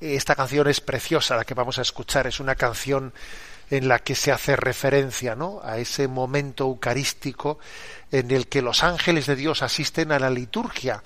Esta 0.00 0.34
canción 0.34 0.68
es 0.68 0.80
preciosa, 0.80 1.36
la 1.36 1.44
que 1.44 1.54
vamos 1.54 1.78
a 1.78 1.82
escuchar, 1.82 2.26
es 2.26 2.40
una 2.40 2.54
canción 2.54 3.12
en 3.70 3.88
la 3.88 3.98
que 3.98 4.14
se 4.14 4.32
hace 4.32 4.56
referencia 4.56 5.34
¿no? 5.34 5.60
a 5.62 5.78
ese 5.78 6.08
momento 6.08 6.64
eucarístico 6.64 7.58
en 8.12 8.30
el 8.30 8.48
que 8.48 8.62
los 8.62 8.84
ángeles 8.84 9.26
de 9.26 9.36
Dios 9.36 9.62
asisten 9.62 10.12
a 10.12 10.18
la 10.18 10.30
liturgia 10.30 11.02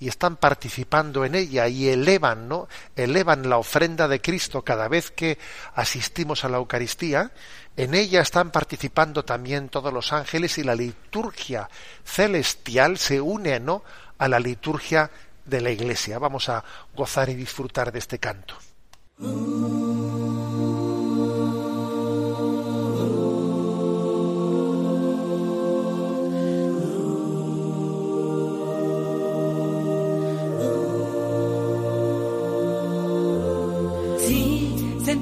y 0.00 0.08
están 0.08 0.36
participando 0.36 1.24
en 1.24 1.34
ella 1.34 1.68
y 1.68 1.88
elevan, 1.88 2.48
¿no? 2.48 2.68
elevan 2.96 3.48
la 3.48 3.58
ofrenda 3.58 4.08
de 4.08 4.20
Cristo 4.20 4.62
cada 4.62 4.88
vez 4.88 5.10
que 5.10 5.38
asistimos 5.74 6.44
a 6.44 6.48
la 6.48 6.56
Eucaristía, 6.56 7.30
en 7.76 7.94
ella 7.94 8.20
están 8.20 8.50
participando 8.50 9.24
también 9.24 9.68
todos 9.68 9.92
los 9.92 10.12
ángeles 10.12 10.58
y 10.58 10.64
la 10.64 10.74
liturgia 10.74 11.68
celestial 12.04 12.98
se 12.98 13.20
une, 13.20 13.60
¿no? 13.60 13.84
a 14.18 14.28
la 14.28 14.40
liturgia 14.40 15.10
de 15.44 15.60
la 15.60 15.70
Iglesia. 15.70 16.18
Vamos 16.18 16.48
a 16.48 16.64
gozar 16.94 17.28
y 17.28 17.34
disfrutar 17.34 17.92
de 17.92 17.98
este 17.98 18.18
canto. 18.18 18.56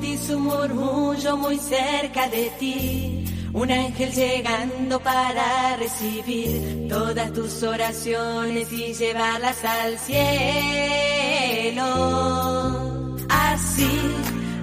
Sí, 0.03 0.17
sentí 0.17 0.27
su 0.27 0.39
murmullo 0.39 1.37
muy 1.37 1.59
cerca 1.59 2.29
de 2.29 2.51
ti 2.59 3.25
un 3.53 3.71
ángel 3.71 4.11
llegando 4.11 4.99
para 5.01 5.77
recibir 5.77 6.89
todas 6.89 7.33
tus 7.33 7.63
oraciones 7.63 8.73
y 8.73 8.95
llevarlas 8.95 9.65
al 9.65 9.99
cielo. 9.99 10.25
Así, 13.29 13.91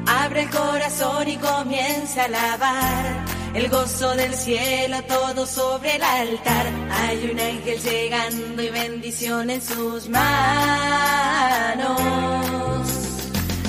abre 0.07 0.41
el 0.43 0.49
corazón 0.49 1.29
y 1.29 1.37
comienza 1.37 2.23
a 2.23 2.25
alabar 2.25 3.25
el 3.53 3.69
gozo 3.69 4.15
del 4.15 4.33
cielo 4.33 4.97
todo 5.03 5.45
sobre 5.45 5.95
el 5.95 6.03
altar. 6.03 6.65
Hay 6.91 7.29
un 7.31 7.39
ángel 7.39 7.79
llegando 7.79 8.61
y 8.61 8.69
bendición 8.69 9.49
en 9.51 9.61
sus 9.61 10.09
manos. 10.09 12.01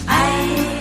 Hay 0.07 0.81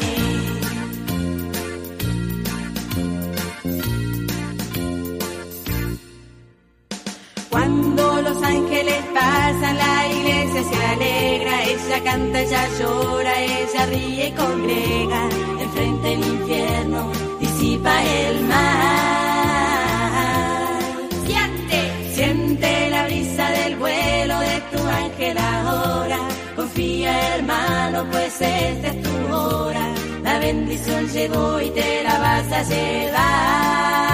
Los 8.33 8.43
ángeles 8.43 9.03
pasan, 9.13 9.77
la 9.77 10.07
iglesia 10.07 10.63
se 10.63 10.85
alegra, 10.85 11.63
ella 11.63 12.03
canta, 12.03 12.41
ella 12.41 12.67
llora, 12.79 13.33
ella 13.41 13.85
ríe 13.87 14.27
y 14.27 14.31
congrega, 14.31 15.29
enfrente 15.59 16.07
del 16.07 16.25
infierno 16.25 17.11
disipa 17.39 17.93
el 18.03 18.41
mal. 18.41 18.59
Siente, 21.25 21.79
siente 22.13 22.89
la 22.89 23.05
brisa 23.05 23.49
del 23.49 23.75
vuelo 23.75 24.39
de 24.39 24.61
tu 24.71 24.79
ángel 24.87 25.37
ahora, 25.37 26.19
confía 26.55 27.35
hermano, 27.35 28.05
pues 28.11 28.41
esta 28.41 28.87
es 28.87 29.01
tu 29.03 29.33
hora, 29.33 29.93
la 30.23 30.39
bendición 30.39 31.07
llegó 31.09 31.59
y 31.59 31.69
te 31.71 32.03
la 32.03 32.19
vas 32.19 32.51
a 32.51 32.63
llevar. 32.63 34.10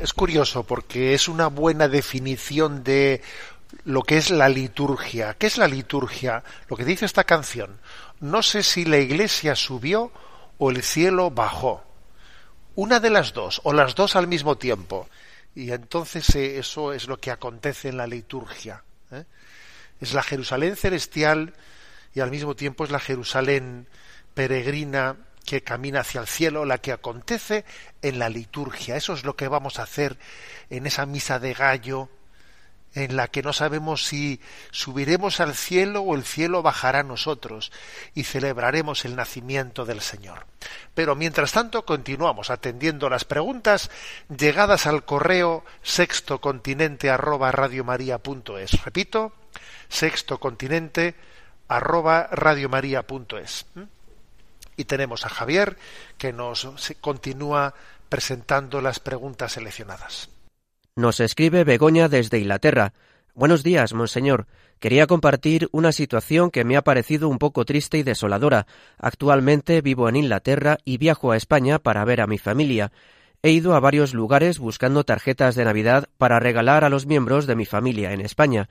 Es 0.00 0.14
curioso 0.14 0.64
porque 0.64 1.12
es 1.12 1.28
una 1.28 1.48
buena 1.48 1.86
definición 1.86 2.82
de 2.82 3.20
lo 3.84 4.02
que 4.02 4.16
es 4.16 4.30
la 4.30 4.48
liturgia. 4.48 5.34
¿Qué 5.34 5.46
es 5.46 5.58
la 5.58 5.68
liturgia? 5.68 6.42
Lo 6.68 6.76
que 6.76 6.86
dice 6.86 7.04
esta 7.04 7.24
canción. 7.24 7.78
No 8.18 8.42
sé 8.42 8.62
si 8.62 8.86
la 8.86 8.96
iglesia 8.96 9.54
subió 9.54 10.10
o 10.56 10.70
el 10.70 10.82
cielo 10.82 11.30
bajó. 11.30 11.84
Una 12.76 12.98
de 12.98 13.10
las 13.10 13.34
dos, 13.34 13.60
o 13.64 13.74
las 13.74 13.94
dos 13.94 14.16
al 14.16 14.26
mismo 14.26 14.56
tiempo. 14.56 15.06
Y 15.54 15.70
entonces 15.70 16.34
eh, 16.34 16.58
eso 16.58 16.94
es 16.94 17.06
lo 17.06 17.20
que 17.20 17.30
acontece 17.30 17.90
en 17.90 17.98
la 17.98 18.06
liturgia. 18.06 18.82
¿eh? 19.12 19.24
Es 20.00 20.14
la 20.14 20.22
Jerusalén 20.22 20.76
celestial 20.76 21.52
y 22.14 22.20
al 22.20 22.30
mismo 22.30 22.56
tiempo 22.56 22.84
es 22.84 22.90
la 22.90 23.00
Jerusalén 23.00 23.86
peregrina 24.32 25.16
que 25.44 25.62
camina 25.62 26.00
hacia 26.00 26.20
el 26.20 26.26
cielo, 26.26 26.64
la 26.64 26.78
que 26.78 26.92
acontece 26.92 27.64
en 28.02 28.18
la 28.18 28.28
liturgia. 28.28 28.96
Eso 28.96 29.14
es 29.14 29.24
lo 29.24 29.36
que 29.36 29.48
vamos 29.48 29.78
a 29.78 29.84
hacer 29.84 30.16
en 30.70 30.86
esa 30.86 31.06
misa 31.06 31.38
de 31.38 31.54
gallo, 31.54 32.08
en 32.94 33.16
la 33.16 33.28
que 33.28 33.42
no 33.42 33.52
sabemos 33.52 34.04
si 34.04 34.40
subiremos 34.70 35.40
al 35.40 35.54
cielo 35.54 36.02
o 36.02 36.16
el 36.16 36.24
cielo 36.24 36.62
bajará 36.62 37.00
a 37.00 37.04
nosotros 37.04 37.70
y 38.14 38.24
celebraremos 38.24 39.04
el 39.04 39.16
nacimiento 39.16 39.84
del 39.84 40.00
Señor. 40.00 40.46
Pero 40.94 41.14
mientras 41.14 41.52
tanto 41.52 41.84
continuamos 41.84 42.50
atendiendo 42.50 43.08
las 43.08 43.24
preguntas 43.24 43.90
llegadas 44.28 44.86
al 44.86 45.04
correo 45.04 45.64
sextocontinente 45.82 47.10
arroba 47.10 47.52
radiomaria.es. 47.52 48.84
Repito, 48.84 49.32
sextocontinente 49.88 51.14
arroba 51.68 52.28
radiomaria.es. 52.32 53.66
Y 54.80 54.86
tenemos 54.86 55.26
a 55.26 55.28
Javier 55.28 55.76
que 56.16 56.32
nos 56.32 56.66
continúa 57.02 57.74
presentando 58.08 58.80
las 58.80 58.98
preguntas 58.98 59.52
seleccionadas. 59.52 60.30
Nos 60.96 61.20
escribe 61.20 61.64
Begoña 61.64 62.08
desde 62.08 62.38
Inglaterra. 62.38 62.94
Buenos 63.34 63.62
días, 63.62 63.92
monseñor. 63.92 64.46
Quería 64.78 65.06
compartir 65.06 65.68
una 65.72 65.92
situación 65.92 66.50
que 66.50 66.64
me 66.64 66.78
ha 66.78 66.82
parecido 66.82 67.28
un 67.28 67.38
poco 67.38 67.66
triste 67.66 67.98
y 67.98 68.04
desoladora. 68.04 68.66
Actualmente 68.96 69.82
vivo 69.82 70.08
en 70.08 70.16
Inglaterra 70.16 70.78
y 70.86 70.96
viajo 70.96 71.32
a 71.32 71.36
España 71.36 71.78
para 71.78 72.02
ver 72.06 72.22
a 72.22 72.26
mi 72.26 72.38
familia. 72.38 72.90
He 73.42 73.50
ido 73.50 73.74
a 73.74 73.80
varios 73.80 74.14
lugares 74.14 74.58
buscando 74.58 75.04
tarjetas 75.04 75.56
de 75.56 75.66
Navidad 75.66 76.08
para 76.16 76.40
regalar 76.40 76.84
a 76.84 76.88
los 76.88 77.04
miembros 77.04 77.46
de 77.46 77.54
mi 77.54 77.66
familia 77.66 78.14
en 78.14 78.22
España. 78.22 78.70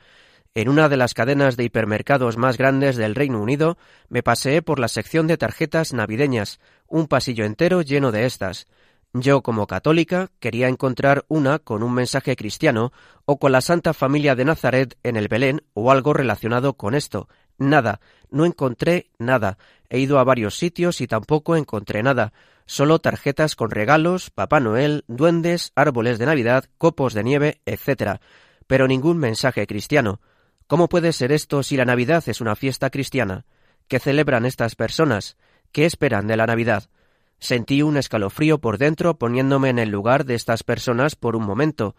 En 0.55 0.67
una 0.67 0.89
de 0.89 0.97
las 0.97 1.13
cadenas 1.13 1.57
de 1.57 1.63
hipermercados 1.63 2.37
más 2.37 2.57
grandes 2.57 2.97
del 2.97 3.15
Reino 3.15 3.39
Unido 3.41 3.77
me 4.09 4.23
paseé 4.23 4.61
por 4.61 4.79
la 4.79 4.87
sección 4.87 5.27
de 5.27 5.37
tarjetas 5.37 5.93
navideñas, 5.93 6.59
un 6.87 7.07
pasillo 7.07 7.45
entero 7.45 7.81
lleno 7.81 8.11
de 8.11 8.25
estas. 8.25 8.67
Yo, 9.13 9.41
como 9.41 9.67
católica, 9.67 10.29
quería 10.39 10.67
encontrar 10.67 11.25
una 11.27 11.59
con 11.59 11.83
un 11.83 11.93
mensaje 11.93 12.35
cristiano 12.35 12.91
o 13.25 13.37
con 13.37 13.51
la 13.51 13.61
Santa 13.61 13.93
Familia 13.93 14.35
de 14.35 14.45
Nazaret 14.45 14.97
en 15.03 15.17
el 15.17 15.27
Belén 15.27 15.63
o 15.73 15.91
algo 15.91 16.13
relacionado 16.13 16.73
con 16.73 16.95
esto. 16.95 17.27
Nada, 17.57 17.99
no 18.31 18.45
encontré 18.45 19.09
nada. 19.19 19.57
He 19.89 19.99
ido 19.99 20.19
a 20.19 20.23
varios 20.23 20.57
sitios 20.57 21.01
y 21.01 21.07
tampoco 21.07 21.55
encontré 21.55 22.01
nada. 22.03 22.33
Solo 22.65 22.99
tarjetas 22.99 23.55
con 23.55 23.71
regalos, 23.71 24.29
Papá 24.29 24.59
Noel, 24.59 25.03
duendes, 25.07 25.71
árboles 25.75 26.19
de 26.19 26.27
Navidad, 26.27 26.65
copos 26.77 27.13
de 27.13 27.23
nieve, 27.23 27.61
etc. 27.65 28.19
Pero 28.67 28.87
ningún 28.87 29.17
mensaje 29.17 29.65
cristiano. 29.65 30.21
¿Cómo 30.69 30.87
puede 30.87 31.13
ser 31.13 31.31
esto 31.31 31.63
si 31.63 31.77
la 31.77 31.83
Navidad 31.83 32.23
es 32.27 32.41
una 32.41 32.55
fiesta 32.55 32.91
cristiana? 32.91 33.43
¿Qué 33.87 33.97
celebran 33.97 34.45
estas 34.45 34.75
personas? 34.75 35.35
¿Qué 35.71 35.87
esperan 35.87 36.27
de 36.27 36.37
la 36.37 36.45
Navidad? 36.45 36.91
Sentí 37.39 37.81
un 37.81 37.97
escalofrío 37.97 38.59
por 38.59 38.77
dentro 38.77 39.17
poniéndome 39.17 39.69
en 39.69 39.79
el 39.79 39.89
lugar 39.89 40.25
de 40.25 40.35
estas 40.35 40.61
personas 40.61 41.15
por 41.15 41.35
un 41.35 41.43
momento. 41.43 41.95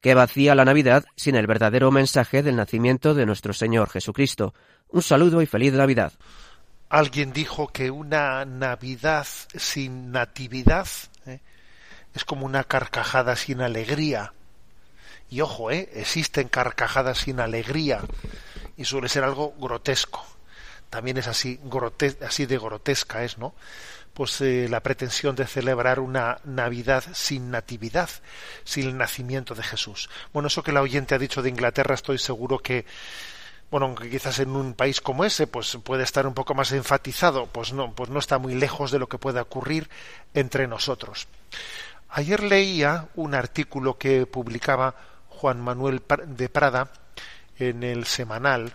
Qué 0.00 0.14
vacía 0.14 0.54
la 0.54 0.64
Navidad 0.64 1.04
sin 1.16 1.34
el 1.34 1.46
verdadero 1.46 1.90
mensaje 1.90 2.42
del 2.42 2.56
nacimiento 2.56 3.12
de 3.12 3.26
nuestro 3.26 3.52
Señor 3.52 3.90
Jesucristo. 3.90 4.54
Un 4.88 5.02
saludo 5.02 5.42
y 5.42 5.46
feliz 5.46 5.74
Navidad. 5.74 6.14
Alguien 6.88 7.30
dijo 7.30 7.68
que 7.68 7.90
una 7.90 8.46
Navidad 8.46 9.26
sin 9.54 10.12
natividad 10.12 10.88
¿eh? 11.26 11.40
es 12.14 12.24
como 12.24 12.46
una 12.46 12.64
carcajada 12.64 13.36
sin 13.36 13.60
alegría. 13.60 14.32
Y 15.34 15.40
ojo, 15.40 15.72
¿eh? 15.72 15.90
existen 15.94 16.46
carcajadas 16.46 17.18
sin 17.18 17.40
alegría 17.40 18.02
y 18.76 18.84
suele 18.84 19.08
ser 19.08 19.24
algo 19.24 19.52
grotesco. 19.58 20.24
También 20.90 21.16
es 21.16 21.26
así, 21.26 21.56
de 21.56 22.56
grotesca 22.56 23.24
es, 23.24 23.36
¿no? 23.36 23.52
Pues 24.12 24.40
eh, 24.42 24.68
la 24.70 24.78
pretensión 24.78 25.34
de 25.34 25.48
celebrar 25.48 25.98
una 25.98 26.38
Navidad 26.44 27.02
sin 27.14 27.50
natividad, 27.50 28.08
sin 28.62 28.86
el 28.86 28.96
nacimiento 28.96 29.56
de 29.56 29.64
Jesús. 29.64 30.08
Bueno, 30.32 30.46
eso 30.46 30.62
que 30.62 30.70
la 30.70 30.82
oyente 30.82 31.16
ha 31.16 31.18
dicho 31.18 31.42
de 31.42 31.50
Inglaterra, 31.50 31.96
estoy 31.96 32.18
seguro 32.18 32.60
que 32.60 32.86
bueno, 33.72 33.86
aunque 33.86 34.08
quizás 34.08 34.38
en 34.38 34.50
un 34.50 34.74
país 34.74 35.00
como 35.00 35.24
ese 35.24 35.48
pues 35.48 35.76
puede 35.82 36.04
estar 36.04 36.28
un 36.28 36.34
poco 36.34 36.54
más 36.54 36.70
enfatizado, 36.70 37.46
pues 37.46 37.72
no, 37.72 37.92
pues 37.92 38.08
no 38.08 38.20
está 38.20 38.38
muy 38.38 38.54
lejos 38.54 38.92
de 38.92 39.00
lo 39.00 39.08
que 39.08 39.18
pueda 39.18 39.42
ocurrir 39.42 39.90
entre 40.32 40.68
nosotros. 40.68 41.26
Ayer 42.08 42.44
leía 42.44 43.08
un 43.16 43.34
artículo 43.34 43.98
que 43.98 44.26
publicaba 44.26 44.94
Juan 45.44 45.60
Manuel 45.60 46.00
de 46.26 46.48
Prada 46.48 46.90
en 47.58 47.82
el 47.82 48.06
semanal, 48.06 48.72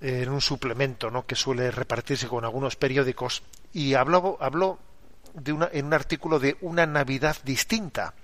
en 0.00 0.30
un 0.30 0.40
suplemento 0.40 1.10
¿no? 1.10 1.26
que 1.26 1.34
suele 1.34 1.70
repartirse 1.70 2.26
con 2.26 2.46
algunos 2.46 2.76
periódicos, 2.76 3.42
y 3.74 3.92
habló, 3.92 4.38
habló 4.40 4.78
de 5.34 5.52
una, 5.52 5.68
en 5.70 5.84
un 5.84 5.92
artículo 5.92 6.38
de 6.38 6.56
una 6.62 6.86
Navidad 6.86 7.36
distinta. 7.44 8.14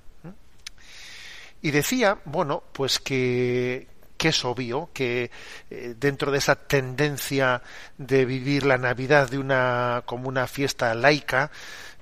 Y 1.60 1.70
decía, 1.70 2.16
bueno, 2.24 2.62
pues 2.72 2.98
que, 2.98 3.88
que 4.16 4.28
es 4.28 4.42
obvio 4.46 4.88
que 4.94 5.30
eh, 5.68 5.94
dentro 5.98 6.32
de 6.32 6.38
esa 6.38 6.54
tendencia 6.54 7.60
de 7.98 8.24
vivir 8.24 8.64
la 8.64 8.78
Navidad 8.78 9.28
de 9.28 9.36
una 9.36 10.02
como 10.06 10.30
una 10.30 10.46
fiesta 10.46 10.94
laica, 10.94 11.50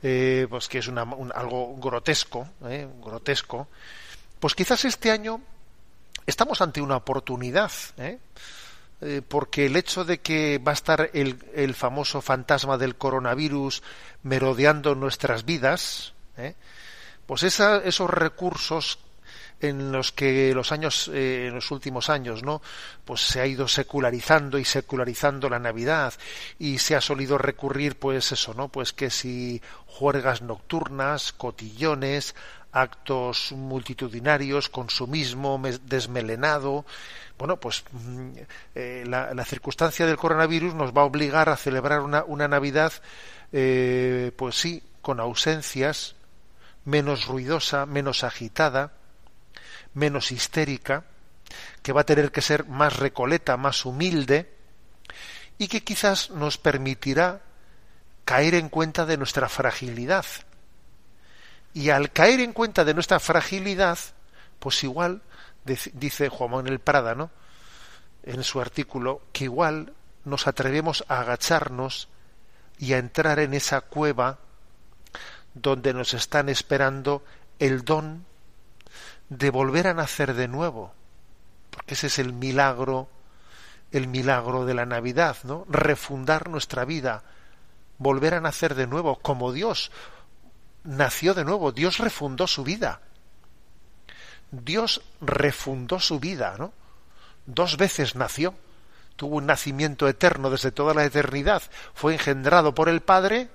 eh, 0.04 0.46
pues 0.48 0.68
que 0.68 0.78
es 0.78 0.86
una, 0.86 1.02
algo 1.02 1.74
grotesco, 1.78 2.48
eh, 2.66 2.86
grotesco, 3.04 3.66
pues 4.40 4.54
quizás 4.54 4.84
este 4.84 5.10
año 5.10 5.40
estamos 6.26 6.60
ante 6.60 6.80
una 6.80 6.96
oportunidad, 6.96 7.70
porque 9.28 9.66
el 9.66 9.76
hecho 9.76 10.04
de 10.04 10.20
que 10.20 10.58
va 10.58 10.72
a 10.72 10.74
estar 10.74 11.10
el, 11.14 11.38
el 11.54 11.74
famoso 11.74 12.20
fantasma 12.20 12.76
del 12.78 12.96
coronavirus 12.96 13.82
merodeando 14.22 14.94
nuestras 14.94 15.44
vidas, 15.44 16.14
pues 17.26 17.42
esa, 17.42 17.76
esos 17.78 18.10
recursos 18.10 18.98
en 19.60 19.92
los 19.92 20.12
que 20.12 20.54
los 20.54 20.72
años 20.72 21.08
eh, 21.12 21.46
en 21.48 21.54
los 21.54 21.70
últimos 21.70 22.08
años 22.08 22.42
no 22.42 22.62
pues 23.04 23.20
se 23.20 23.40
ha 23.40 23.46
ido 23.46 23.68
secularizando 23.68 24.58
y 24.58 24.64
secularizando 24.64 25.48
la 25.48 25.58
navidad 25.58 26.14
y 26.58 26.78
se 26.78 26.96
ha 26.96 27.00
solido 27.00 27.38
recurrir 27.38 27.98
pues 27.98 28.32
eso 28.32 28.54
no 28.54 28.68
pues 28.68 28.92
que 28.92 29.10
si 29.10 29.60
juergas 29.86 30.42
nocturnas 30.42 31.32
cotillones 31.32 32.34
actos 32.72 33.52
multitudinarios 33.52 34.68
consumismo 34.68 35.60
desmelenado 35.84 36.84
bueno 37.38 37.58
pues 37.58 37.84
mm, 37.90 38.30
eh, 38.74 39.04
la, 39.06 39.44
circunstancia 39.44 40.06
del 40.06 40.16
coronavirus 40.16 40.74
nos 40.74 40.92
va 40.92 41.02
a 41.02 41.06
obligar 41.06 41.48
a 41.48 41.56
celebrar 41.56 42.00
una, 42.00 42.48
navidad 42.48 42.92
eh, 43.52 44.32
pues 44.36 44.54
sí 44.56 44.82
con 45.02 45.20
ausencias 45.20 46.14
menos 46.84 47.26
ruidosa 47.26 47.86
menos 47.86 48.24
agitada 48.24 48.92
menos 49.94 50.32
histérica, 50.32 51.04
que 51.82 51.92
va 51.92 52.02
a 52.02 52.06
tener 52.06 52.30
que 52.32 52.42
ser 52.42 52.66
más 52.66 52.96
recoleta, 52.96 53.56
más 53.56 53.84
humilde, 53.84 54.52
y 55.58 55.68
que 55.68 55.82
quizás 55.82 56.30
nos 56.30 56.58
permitirá 56.58 57.42
caer 58.24 58.54
en 58.54 58.68
cuenta 58.68 59.04
de 59.06 59.16
nuestra 59.16 59.48
fragilidad. 59.48 60.24
Y 61.72 61.90
al 61.90 62.12
caer 62.12 62.40
en 62.40 62.52
cuenta 62.52 62.84
de 62.84 62.94
nuestra 62.94 63.20
fragilidad, 63.20 63.98
pues 64.58 64.82
igual, 64.84 65.22
dice 65.64 66.28
Juan 66.28 66.50
Manuel 66.50 66.80
Prada, 66.80 67.14
¿no? 67.14 67.30
en 68.22 68.42
su 68.42 68.60
artículo, 68.60 69.22
que 69.32 69.44
igual 69.44 69.94
nos 70.24 70.46
atrevemos 70.46 71.04
a 71.08 71.20
agacharnos 71.20 72.08
y 72.78 72.92
a 72.92 72.98
entrar 72.98 73.38
en 73.38 73.54
esa 73.54 73.80
cueva 73.80 74.38
donde 75.54 75.94
nos 75.94 76.14
están 76.14 76.48
esperando 76.48 77.24
el 77.58 77.84
don 77.84 78.24
de 79.28 79.50
volver 79.50 79.86
a 79.86 79.94
nacer 79.94 80.34
de 80.34 80.48
nuevo, 80.48 80.92
porque 81.70 81.94
ese 81.94 82.08
es 82.08 82.18
el 82.18 82.32
milagro, 82.32 83.08
el 83.92 84.08
milagro 84.08 84.64
de 84.64 84.74
la 84.74 84.86
Navidad, 84.86 85.36
¿no? 85.44 85.64
Refundar 85.68 86.48
nuestra 86.48 86.84
vida, 86.84 87.22
volver 87.98 88.34
a 88.34 88.40
nacer 88.40 88.74
de 88.74 88.86
nuevo, 88.86 89.16
como 89.16 89.52
Dios 89.52 89.90
nació 90.84 91.34
de 91.34 91.44
nuevo, 91.44 91.72
Dios 91.72 91.98
refundó 91.98 92.46
su 92.46 92.64
vida. 92.64 93.00
Dios 94.50 95.02
refundó 95.20 96.00
su 96.00 96.18
vida, 96.18 96.56
¿no? 96.58 96.72
Dos 97.46 97.76
veces 97.76 98.16
nació, 98.16 98.54
tuvo 99.16 99.36
un 99.36 99.46
nacimiento 99.46 100.08
eterno 100.08 100.50
desde 100.50 100.72
toda 100.72 100.94
la 100.94 101.04
eternidad, 101.04 101.62
fue 101.94 102.14
engendrado 102.14 102.74
por 102.74 102.88
el 102.88 103.00
Padre 103.00 103.48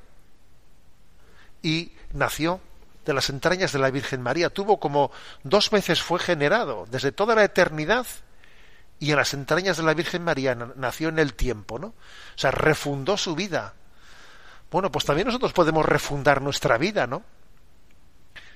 y 1.61 1.91
nació 2.13 2.61
de 3.05 3.13
las 3.13 3.29
entrañas 3.29 3.71
de 3.71 3.79
la 3.79 3.91
Virgen 3.91 4.21
María. 4.21 4.49
Tuvo 4.49 4.79
como 4.79 5.11
dos 5.43 5.69
veces 5.69 6.01
fue 6.01 6.19
generado 6.19 6.87
desde 6.89 7.11
toda 7.11 7.35
la 7.35 7.43
eternidad 7.43 8.05
y 8.99 9.11
en 9.11 9.17
las 9.17 9.33
entrañas 9.33 9.77
de 9.77 9.83
la 9.83 9.93
Virgen 9.93 10.23
María 10.23 10.55
nació 10.75 11.09
en 11.09 11.19
el 11.19 11.33
tiempo, 11.33 11.79
¿no? 11.79 11.87
O 11.87 12.37
sea, 12.37 12.51
refundó 12.51 13.17
su 13.17 13.35
vida. 13.35 13.73
Bueno, 14.75 14.91
pues 14.91 15.05
también 15.05 15.27
nosotros 15.27 15.53
podemos 15.53 15.85
refundar 15.85 16.41
nuestra 16.41 16.77
vida, 16.77 17.07
¿no? 17.07 17.23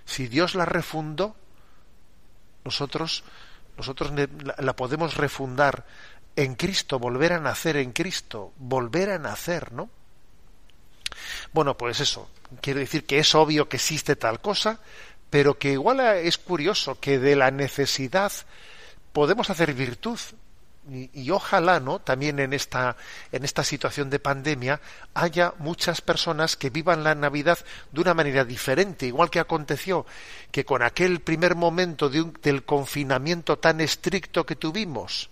Si 0.04 0.28
Dios 0.28 0.54
la 0.54 0.66
refundó, 0.66 1.34
nosotros 2.66 3.24
nosotros 3.78 4.12
la 4.58 4.76
podemos 4.76 5.16
refundar 5.16 5.86
en 6.36 6.56
Cristo, 6.56 7.00
volver 7.00 7.32
a 7.32 7.40
nacer 7.40 7.78
en 7.78 7.94
Cristo, 7.94 8.52
volver 8.58 9.12
a 9.12 9.18
nacer, 9.18 9.72
¿no? 9.72 9.90
Bueno, 11.54 11.78
pues 11.78 12.02
eso, 12.02 12.30
quiero 12.60 12.82
decir 12.82 13.06
que 13.06 13.20
es 13.20 13.34
obvio 13.34 13.70
que 13.70 13.78
existe 13.78 14.18
tal 14.18 14.42
cosa, 14.42 14.82
pero 15.30 15.58
que 15.58 15.72
igual 15.72 16.02
es 16.02 16.38
curioso 16.38 17.00
que 17.00 17.18
de 17.18 17.38
la 17.38 17.50
necesidad 17.50 18.34
podemos 19.14 19.50
hacer 19.50 19.74
virtud. 19.74 20.20
Y, 20.92 21.30
ojalá, 21.30 21.80
¿no? 21.80 22.00
También 22.00 22.40
en 22.40 22.54
esta, 22.54 22.96
en 23.32 23.44
esta 23.44 23.64
situación 23.64 24.10
de 24.10 24.20
pandemia 24.20 24.82
haya 25.14 25.54
muchas 25.60 26.02
personas 26.02 26.56
que 26.56 26.70
vivan 26.70 27.04
la 27.04 27.16
Navidad 27.16 27.60
de 27.92 28.02
una 28.02 28.14
manera 28.14 28.44
diferente, 28.44 29.06
igual 29.06 29.30
que 29.30 29.40
aconteció 29.40 30.06
que 30.52 30.66
con 30.66 30.82
aquel 30.82 31.20
primer 31.20 31.56
momento 31.56 32.10
del 32.10 32.64
confinamiento 32.64 33.60
tan 33.60 33.82
estricto 33.82 34.46
que 34.46 34.56
tuvimos, 34.56 35.30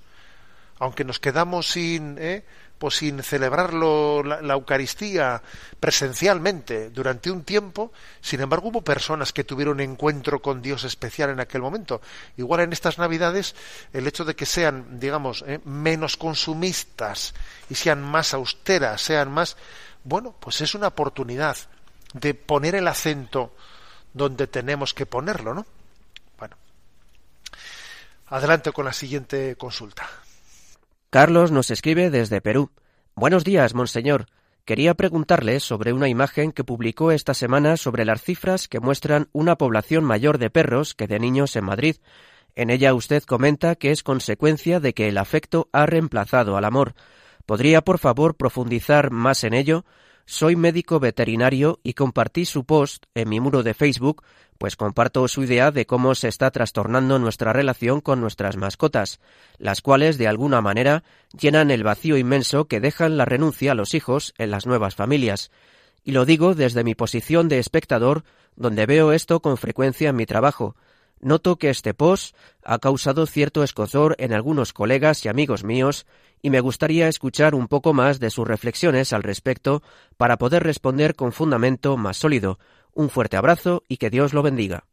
aunque 0.79 1.03
nos 1.03 1.19
quedamos 1.19 1.67
sin, 1.67 2.17
¿eh? 2.19 2.43
Pues 2.77 2.95
sin 2.97 3.21
celebrarlo 3.23 4.23
la, 4.23 4.53
Eucaristía 4.53 5.41
presencialmente 5.79 6.89
durante 6.89 7.31
un 7.31 7.43
tiempo, 7.43 7.91
sin 8.21 8.41
embargo 8.41 8.69
hubo 8.69 8.81
personas 8.81 9.33
que 9.33 9.43
tuvieron 9.43 9.79
encuentro 9.79 10.41
con 10.41 10.61
Dios 10.61 10.83
especial 10.83 11.29
en 11.29 11.39
aquel 11.39 11.61
momento. 11.61 12.01
Igual 12.37 12.61
en 12.61 12.73
estas 12.73 12.97
Navidades 12.97 13.55
el 13.93 14.07
hecho 14.07 14.25
de 14.25 14.35
que 14.35 14.45
sean, 14.45 14.99
digamos, 14.99 15.43
eh, 15.47 15.59
menos 15.65 16.17
consumistas 16.17 17.33
y 17.69 17.75
sean 17.75 18.01
más 18.01 18.33
austeras, 18.33 19.01
sean 19.01 19.31
más, 19.31 19.57
bueno, 20.03 20.35
pues 20.39 20.61
es 20.61 20.75
una 20.75 20.87
oportunidad 20.87 21.57
de 22.13 22.33
poner 22.33 22.75
el 22.75 22.87
acento 22.87 23.53
donde 24.13 24.47
tenemos 24.47 24.93
que 24.93 25.05
ponerlo, 25.05 25.53
¿no? 25.53 25.65
Bueno. 26.37 26.55
Adelante 28.27 28.71
con 28.71 28.85
la 28.85 28.93
siguiente 28.93 29.55
consulta. 29.55 30.09
Carlos 31.09 31.51
nos 31.53 31.71
escribe 31.71 32.09
desde 32.09 32.41
Perú. 32.41 32.71
Buenos 33.15 33.45
días, 33.45 33.73
monseñor. 33.73 34.25
Quería 34.65 34.93
preguntarle 34.93 35.61
sobre 35.61 35.93
una 35.93 36.09
imagen 36.09 36.51
que 36.51 36.65
publicó 36.65 37.13
esta 37.13 37.33
semana 37.33 37.77
sobre 37.77 38.03
las 38.03 38.21
cifras 38.21 38.67
que 38.67 38.81
muestran 38.81 39.29
una 39.31 39.57
población 39.57 40.03
mayor 40.03 40.37
de 40.37 40.49
perros 40.49 40.95
que 40.95 41.07
de 41.07 41.19
niños 41.19 41.55
en 41.55 41.63
Madrid. 41.63 41.95
En 42.55 42.69
ella 42.69 42.93
usted 42.93 43.23
comenta 43.23 43.75
que 43.75 43.91
es 43.91 44.03
consecuencia 44.03 44.81
de 44.81 44.93
que 44.93 45.07
el 45.07 45.17
afecto 45.17 45.69
ha 45.71 45.85
reemplazado 45.85 46.57
al 46.57 46.65
amor. 46.65 46.93
¿Podría, 47.45 47.81
por 47.81 47.99
favor, 47.99 48.35
profundizar 48.35 49.09
más 49.09 49.45
en 49.45 49.53
ello? 49.53 49.85
Soy 50.29 50.57
médico 50.57 50.99
veterinario 50.99 51.79
y 51.83 51.93
compartí 51.93 52.43
su 52.43 52.65
post 52.65 53.05
en 53.15 53.29
mi 53.29 53.39
muro 53.39 53.63
de 53.63 53.73
Facebook, 53.73 54.23
pues 54.57 54.75
comparto 54.75 55.25
su 55.29 55.41
idea 55.41 55.71
de 55.71 55.85
cómo 55.85 56.15
se 56.15 56.27
está 56.27 56.51
trastornando 56.51 57.17
nuestra 57.17 57.53
relación 57.53 58.01
con 58.01 58.19
nuestras 58.19 58.57
mascotas, 58.57 59.21
las 59.57 59.79
cuales 59.79 60.17
de 60.17 60.27
alguna 60.27 60.59
manera 60.59 61.05
llenan 61.31 61.71
el 61.71 61.83
vacío 61.83 62.17
inmenso 62.17 62.65
que 62.65 62.81
dejan 62.81 63.15
la 63.15 63.23
renuncia 63.23 63.71
a 63.71 63.75
los 63.75 63.93
hijos 63.93 64.33
en 64.37 64.51
las 64.51 64.65
nuevas 64.65 64.95
familias. 64.95 65.49
Y 66.03 66.11
lo 66.11 66.25
digo 66.25 66.55
desde 66.55 66.83
mi 66.83 66.93
posición 66.93 67.47
de 67.47 67.59
espectador, 67.59 68.25
donde 68.57 68.85
veo 68.85 69.13
esto 69.13 69.39
con 69.39 69.55
frecuencia 69.55 70.09
en 70.09 70.17
mi 70.17 70.25
trabajo, 70.25 70.75
Noto 71.19 71.57
que 71.57 71.69
este 71.69 71.93
post 71.93 72.35
ha 72.63 72.79
causado 72.79 73.25
cierto 73.25 73.63
escozor 73.63 74.15
en 74.19 74.33
algunos 74.33 74.73
colegas 74.73 75.25
y 75.25 75.29
amigos 75.29 75.63
míos 75.63 76.05
y 76.41 76.49
me 76.49 76.59
gustaría 76.59 77.07
escuchar 77.07 77.55
un 77.55 77.67
poco 77.67 77.93
más 77.93 78.19
de 78.19 78.29
sus 78.29 78.47
reflexiones 78.47 79.13
al 79.13 79.23
respecto 79.23 79.81
para 80.17 80.37
poder 80.37 80.63
responder 80.63 81.15
con 81.15 81.33
fundamento 81.33 81.97
más 81.97 82.17
sólido. 82.17 82.59
Un 82.93 83.09
fuerte 83.09 83.37
abrazo 83.37 83.83
y 83.87 83.97
que 83.97 84.09
Dios 84.09 84.33
lo 84.33 84.43
bendiga. 84.43 84.85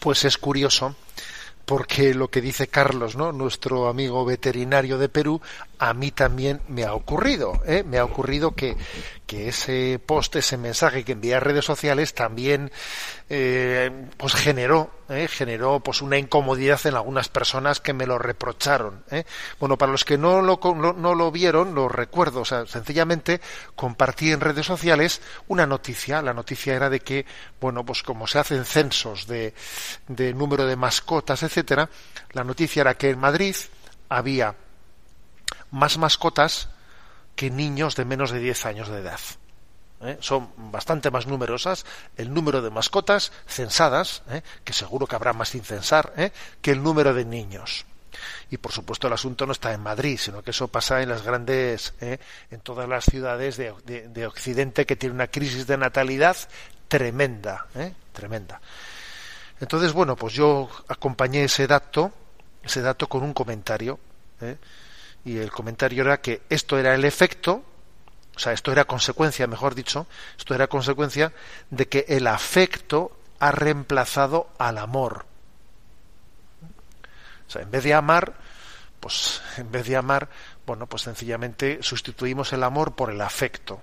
Pues 0.00 0.24
es 0.24 0.38
curioso 0.38 0.94
porque 1.70 2.14
lo 2.14 2.28
que 2.28 2.40
dice 2.40 2.66
Carlos, 2.66 3.14
¿no? 3.14 3.30
nuestro 3.30 3.86
amigo 3.86 4.24
veterinario 4.24 4.98
de 4.98 5.08
Perú, 5.08 5.40
a 5.78 5.94
mí 5.94 6.10
también 6.10 6.60
me 6.66 6.84
ha 6.84 6.94
ocurrido. 6.94 7.60
¿eh? 7.64 7.84
Me 7.84 7.98
ha 7.98 8.04
ocurrido 8.04 8.56
que, 8.56 8.76
que 9.30 9.46
ese 9.46 10.00
post, 10.04 10.34
ese 10.34 10.56
mensaje 10.56 11.04
que 11.04 11.12
envié 11.12 11.36
a 11.36 11.38
redes 11.38 11.64
sociales 11.64 12.14
también 12.14 12.72
eh, 13.28 14.08
pues 14.16 14.34
generó, 14.34 14.90
¿eh? 15.08 15.28
generó 15.28 15.78
pues 15.78 16.02
una 16.02 16.18
incomodidad 16.18 16.84
en 16.86 16.96
algunas 16.96 17.28
personas 17.28 17.78
que 17.78 17.92
me 17.92 18.08
lo 18.08 18.18
reprocharon. 18.18 19.04
¿eh? 19.08 19.22
Bueno, 19.60 19.78
para 19.78 19.92
los 19.92 20.04
que 20.04 20.18
no 20.18 20.42
lo, 20.42 20.58
no, 20.74 21.14
lo 21.14 21.30
vieron, 21.30 21.76
lo 21.76 21.88
recuerdo. 21.88 22.40
O 22.40 22.44
sea, 22.44 22.66
sencillamente 22.66 23.40
compartí 23.76 24.32
en 24.32 24.40
redes 24.40 24.66
sociales 24.66 25.22
una 25.46 25.64
noticia. 25.64 26.22
La 26.22 26.34
noticia 26.34 26.74
era 26.74 26.90
de 26.90 26.98
que, 26.98 27.24
bueno, 27.60 27.84
pues 27.84 28.02
como 28.02 28.26
se 28.26 28.40
hacen 28.40 28.64
censos 28.64 29.28
de, 29.28 29.54
de 30.08 30.34
número 30.34 30.66
de 30.66 30.74
mascotas, 30.74 31.44
etcétera, 31.44 31.88
la 32.32 32.42
noticia 32.42 32.80
era 32.80 32.94
que 32.94 33.10
en 33.10 33.20
Madrid 33.20 33.54
había 34.08 34.56
más 35.70 35.98
mascotas 35.98 36.68
que 37.40 37.48
niños 37.48 37.96
de 37.96 38.04
menos 38.04 38.32
de 38.32 38.38
10 38.38 38.66
años 38.66 38.88
de 38.90 38.98
edad. 38.98 39.18
¿eh? 40.02 40.18
Son 40.20 40.50
bastante 40.70 41.10
más 41.10 41.26
numerosas 41.26 41.86
el 42.18 42.34
número 42.34 42.60
de 42.60 42.68
mascotas 42.68 43.32
censadas, 43.46 44.22
¿eh? 44.28 44.42
que 44.62 44.74
seguro 44.74 45.06
que 45.06 45.14
habrá 45.14 45.32
más 45.32 45.48
sin 45.48 45.64
censar, 45.64 46.12
¿eh? 46.18 46.32
que 46.60 46.72
el 46.72 46.82
número 46.82 47.14
de 47.14 47.24
niños. 47.24 47.86
Y 48.50 48.58
por 48.58 48.72
supuesto 48.72 49.06
el 49.06 49.14
asunto 49.14 49.46
no 49.46 49.52
está 49.52 49.72
en 49.72 49.80
Madrid, 49.80 50.18
sino 50.20 50.42
que 50.42 50.50
eso 50.50 50.68
pasa 50.68 51.00
en 51.00 51.08
las 51.08 51.22
grandes, 51.22 51.94
en 52.02 52.60
todas 52.60 52.86
las 52.86 53.06
ciudades 53.06 53.56
de, 53.56 53.72
de, 53.86 54.26
Occidente 54.26 54.84
que 54.84 54.96
tienen 54.96 55.14
una 55.14 55.28
crisis 55.28 55.66
de 55.66 55.78
natalidad 55.78 56.36
tremenda, 56.88 57.68
tremenda. 58.12 58.60
Entonces, 59.60 59.94
bueno, 59.94 60.14
pues 60.14 60.34
yo 60.34 60.68
acompañé 60.88 61.44
ese 61.44 61.66
dato, 61.66 62.12
ese 62.62 62.82
dato 62.82 63.08
con 63.08 63.22
un 63.22 63.32
comentario 63.32 63.98
y 65.24 65.38
el 65.38 65.50
comentario 65.50 66.02
era 66.02 66.20
que 66.20 66.42
esto 66.48 66.78
era 66.78 66.94
el 66.94 67.04
efecto, 67.04 67.64
o 68.34 68.38
sea, 68.38 68.52
esto 68.52 68.72
era 68.72 68.84
consecuencia, 68.84 69.46
mejor 69.46 69.74
dicho, 69.74 70.06
esto 70.38 70.54
era 70.54 70.66
consecuencia 70.66 71.32
de 71.70 71.88
que 71.88 72.06
el 72.08 72.26
afecto 72.26 73.16
ha 73.38 73.52
reemplazado 73.52 74.50
al 74.58 74.78
amor. 74.78 75.26
O 77.46 77.50
sea, 77.50 77.62
en 77.62 77.70
vez 77.70 77.84
de 77.84 77.94
amar, 77.94 78.34
pues 79.00 79.42
en 79.56 79.70
vez 79.70 79.86
de 79.86 79.96
amar, 79.96 80.28
bueno, 80.66 80.86
pues 80.86 81.02
sencillamente 81.02 81.78
sustituimos 81.82 82.52
el 82.52 82.62
amor 82.62 82.94
por 82.94 83.10
el 83.10 83.20
afecto. 83.20 83.82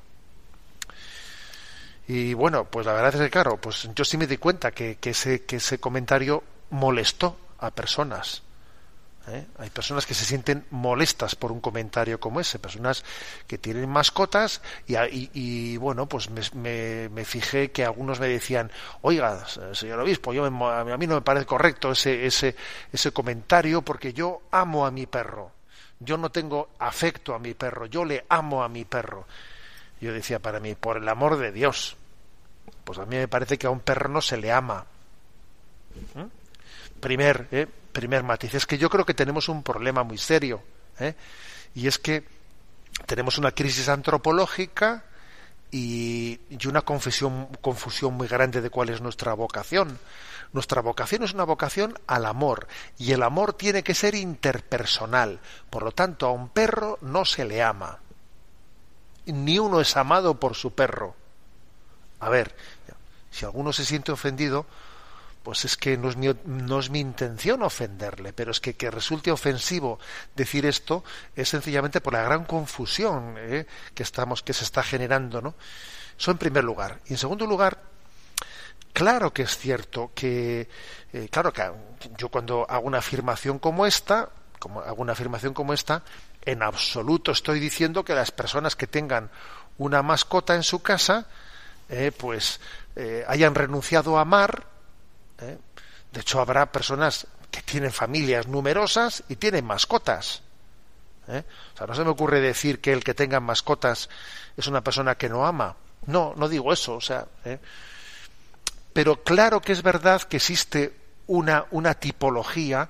Y 2.07 2.33
bueno, 2.33 2.63
pues 2.65 2.85
la 2.85 2.93
verdad 2.93 3.13
es 3.15 3.21
que 3.21 3.29
claro, 3.29 3.57
pues 3.57 3.89
yo 3.93 4.05
sí 4.05 4.17
me 4.17 4.27
di 4.27 4.37
cuenta 4.37 4.71
que, 4.71 4.95
que, 4.95 5.09
ese, 5.09 5.43
que 5.43 5.57
ese 5.57 5.79
comentario 5.79 6.41
molestó 6.69 7.37
a 7.59 7.71
personas. 7.71 8.43
¿Eh? 9.27 9.45
Hay 9.57 9.69
personas 9.69 10.05
que 10.05 10.13
se 10.13 10.25
sienten 10.25 10.65
molestas 10.71 11.35
por 11.35 11.51
un 11.51 11.59
comentario 11.59 12.19
como 12.19 12.39
ese, 12.39 12.59
personas 12.59 13.03
que 13.47 13.57
tienen 13.57 13.89
mascotas 13.89 14.61
y, 14.87 15.77
bueno, 15.77 16.07
pues 16.07 16.29
me, 16.29 17.09
me, 17.09 17.25
fijé 17.25 17.71
que 17.71 17.85
algunos 17.85 18.19
me 18.19 18.27
decían, 18.27 18.71
oiga, 19.01 19.45
señor 19.73 19.99
obispo, 19.99 20.33
yo 20.33 20.45
a 20.45 20.97
mí 20.97 21.07
no 21.07 21.15
me 21.15 21.21
parece 21.21 21.45
correcto 21.45 21.91
ese, 21.91 22.25
ese, 22.25 22.55
ese 22.91 23.11
comentario 23.11 23.81
porque 23.81 24.13
yo 24.13 24.41
amo 24.51 24.85
a 24.85 24.91
mi 24.91 25.05
perro, 25.05 25.51
yo 25.99 26.17
no 26.17 26.29
tengo 26.29 26.69
afecto 26.79 27.33
a 27.33 27.39
mi 27.39 27.53
perro, 27.53 27.85
yo 27.85 28.05
le 28.05 28.25
amo 28.29 28.63
a 28.63 28.69
mi 28.69 28.85
perro. 28.85 29.25
Yo 29.99 30.13
decía 30.13 30.39
para 30.39 30.59
mí, 30.59 30.75
por 30.75 30.97
el 30.97 31.09
amor 31.09 31.37
de 31.37 31.51
Dios, 31.51 31.97
pues 32.83 32.99
a 32.99 33.05
mí 33.05 33.15
me 33.15 33.27
parece 33.27 33.57
que 33.57 33.67
a 33.67 33.71
un 33.71 33.79
perro 33.79 34.09
no 34.09 34.21
se 34.21 34.37
le 34.37 34.51
ama. 34.51 34.85
¿Mm? 36.13 36.99
Primer, 36.99 37.47
¿eh? 37.51 37.67
Primer 37.97 38.21
matiz 38.21 38.53
es 38.53 38.67
que 38.67 38.77
yo 38.77 38.91
creo 38.91 39.07
que 39.07 39.15
tenemos 39.15 39.49
un 39.49 39.63
problema 39.63 40.03
muy 40.03 40.19
serio, 40.19 40.61
¿eh? 40.99 41.15
y 41.73 41.87
es 41.87 41.97
que 41.97 42.23
tenemos 43.07 43.39
una 43.39 43.53
crisis 43.53 43.89
antropológica 43.89 45.03
y, 45.71 46.39
una 46.67 46.83
confusión, 46.83 47.47
confusión 47.59 48.13
muy 48.13 48.27
grande 48.27 48.61
de 48.61 48.69
cuál 48.69 48.89
es 48.89 49.01
nuestra 49.01 49.33
vocación. 49.33 49.97
Nuestra 50.53 50.83
vocación 50.83 51.23
es 51.23 51.33
una 51.33 51.43
vocación 51.43 51.97
al 52.05 52.27
amor, 52.27 52.67
y 52.99 53.13
el 53.13 53.23
amor 53.23 53.53
tiene 53.53 53.81
que 53.81 53.95
ser 53.95 54.13
interpersonal. 54.13 55.39
Por 55.71 55.81
lo 55.81 55.91
tanto, 55.91 56.27
a 56.27 56.31
un 56.31 56.49
perro 56.49 56.99
no 57.01 57.25
se 57.25 57.45
le 57.45 57.63
ama. 57.63 57.97
Ni 59.25 59.57
uno 59.57 59.81
es 59.81 59.97
amado 59.97 60.39
por 60.39 60.53
su 60.53 60.75
perro. 60.75 61.15
A 62.19 62.29
ver, 62.29 62.55
si 63.31 63.43
alguno 63.43 63.73
se 63.73 63.85
siente 63.85 64.11
ofendido, 64.11 64.67
pues 65.47 65.63
es 65.63 65.77
que 65.77 65.95
no 65.95 66.09
es, 66.09 66.17
mi, 66.17 66.27
no 66.43 66.77
es 66.77 66.89
mi 66.89 66.99
intención 66.99 67.63
ofenderle, 67.63 68.33
pero 68.33 68.51
es 68.51 68.59
que 68.59 68.73
que 68.73 68.91
resulte 68.91 69.31
ofensivo 69.31 69.97
decir 70.35 70.65
esto 70.65 71.05
es 71.37 71.47
sencillamente 71.47 72.01
por 72.01 72.11
la 72.11 72.21
gran 72.21 72.43
confusión 72.43 73.35
¿eh? 73.37 73.65
que 73.93 74.03
estamos 74.03 74.43
que 74.43 74.51
se 74.51 74.65
está 74.65 74.83
generando, 74.83 75.41
¿no? 75.41 75.55
Eso 76.19 76.31
en 76.31 76.37
primer 76.37 76.65
lugar. 76.65 76.99
Y 77.05 77.13
en 77.13 77.17
segundo 77.17 77.47
lugar, 77.47 77.81
claro 78.91 79.31
que 79.31 79.43
es 79.43 79.57
cierto 79.57 80.11
que 80.13 80.67
eh, 81.13 81.29
claro 81.31 81.53
que 81.53 81.63
yo 82.17 82.27
cuando 82.27 82.69
hago 82.69 82.85
una 82.85 82.97
afirmación 82.97 83.57
como 83.57 83.85
esta, 83.85 84.27
como 84.59 84.81
afirmación 85.09 85.53
como 85.53 85.73
esta, 85.73 86.03
en 86.41 86.61
absoluto 86.61 87.31
estoy 87.31 87.61
diciendo 87.61 88.03
que 88.03 88.13
las 88.13 88.31
personas 88.31 88.75
que 88.75 88.87
tengan 88.87 89.31
una 89.77 90.03
mascota 90.03 90.55
en 90.55 90.63
su 90.63 90.81
casa, 90.81 91.27
eh, 91.87 92.11
pues 92.11 92.59
hayan 93.29 93.55
renunciado 93.55 94.17
a 94.17 94.21
amar 94.21 94.75
¿eh? 95.39 95.57
De 96.11 96.21
hecho, 96.21 96.39
habrá 96.39 96.71
personas 96.71 97.27
que 97.51 97.61
tienen 97.61 97.91
familias 97.91 98.47
numerosas 98.47 99.23
y 99.29 99.35
tienen 99.35 99.65
mascotas. 99.65 100.41
¿eh? 101.27 101.43
O 101.73 101.77
sea, 101.77 101.87
no 101.87 101.95
se 101.95 102.03
me 102.03 102.09
ocurre 102.09 102.39
decir 102.39 102.79
que 102.79 102.93
el 102.93 103.03
que 103.03 103.13
tenga 103.13 103.39
mascotas 103.39 104.09
es 104.55 104.67
una 104.67 104.81
persona 104.81 105.15
que 105.15 105.29
no 105.29 105.45
ama. 105.45 105.75
No, 106.05 106.33
no 106.37 106.47
digo 106.47 106.71
eso. 106.73 106.95
O 106.95 107.01
sea, 107.01 107.25
¿eh? 107.45 107.59
pero 108.93 109.23
claro 109.23 109.61
que 109.61 109.73
es 109.73 109.83
verdad 109.83 110.21
que 110.23 110.37
existe 110.37 110.95
una, 111.27 111.65
una 111.71 111.93
tipología, 111.93 112.89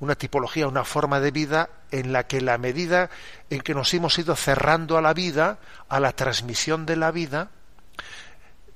una 0.00 0.14
tipología, 0.14 0.68
una 0.68 0.84
forma 0.84 1.20
de 1.20 1.30
vida 1.30 1.70
en 1.90 2.12
la 2.12 2.26
que 2.26 2.40
la 2.40 2.58
medida 2.58 3.10
en 3.48 3.60
que 3.60 3.74
nos 3.74 3.94
hemos 3.94 4.18
ido 4.18 4.34
cerrando 4.36 4.98
a 4.98 5.02
la 5.02 5.14
vida, 5.14 5.58
a 5.88 6.00
la 6.00 6.12
transmisión 6.12 6.84
de 6.84 6.96
la 6.96 7.10
vida, 7.10 7.50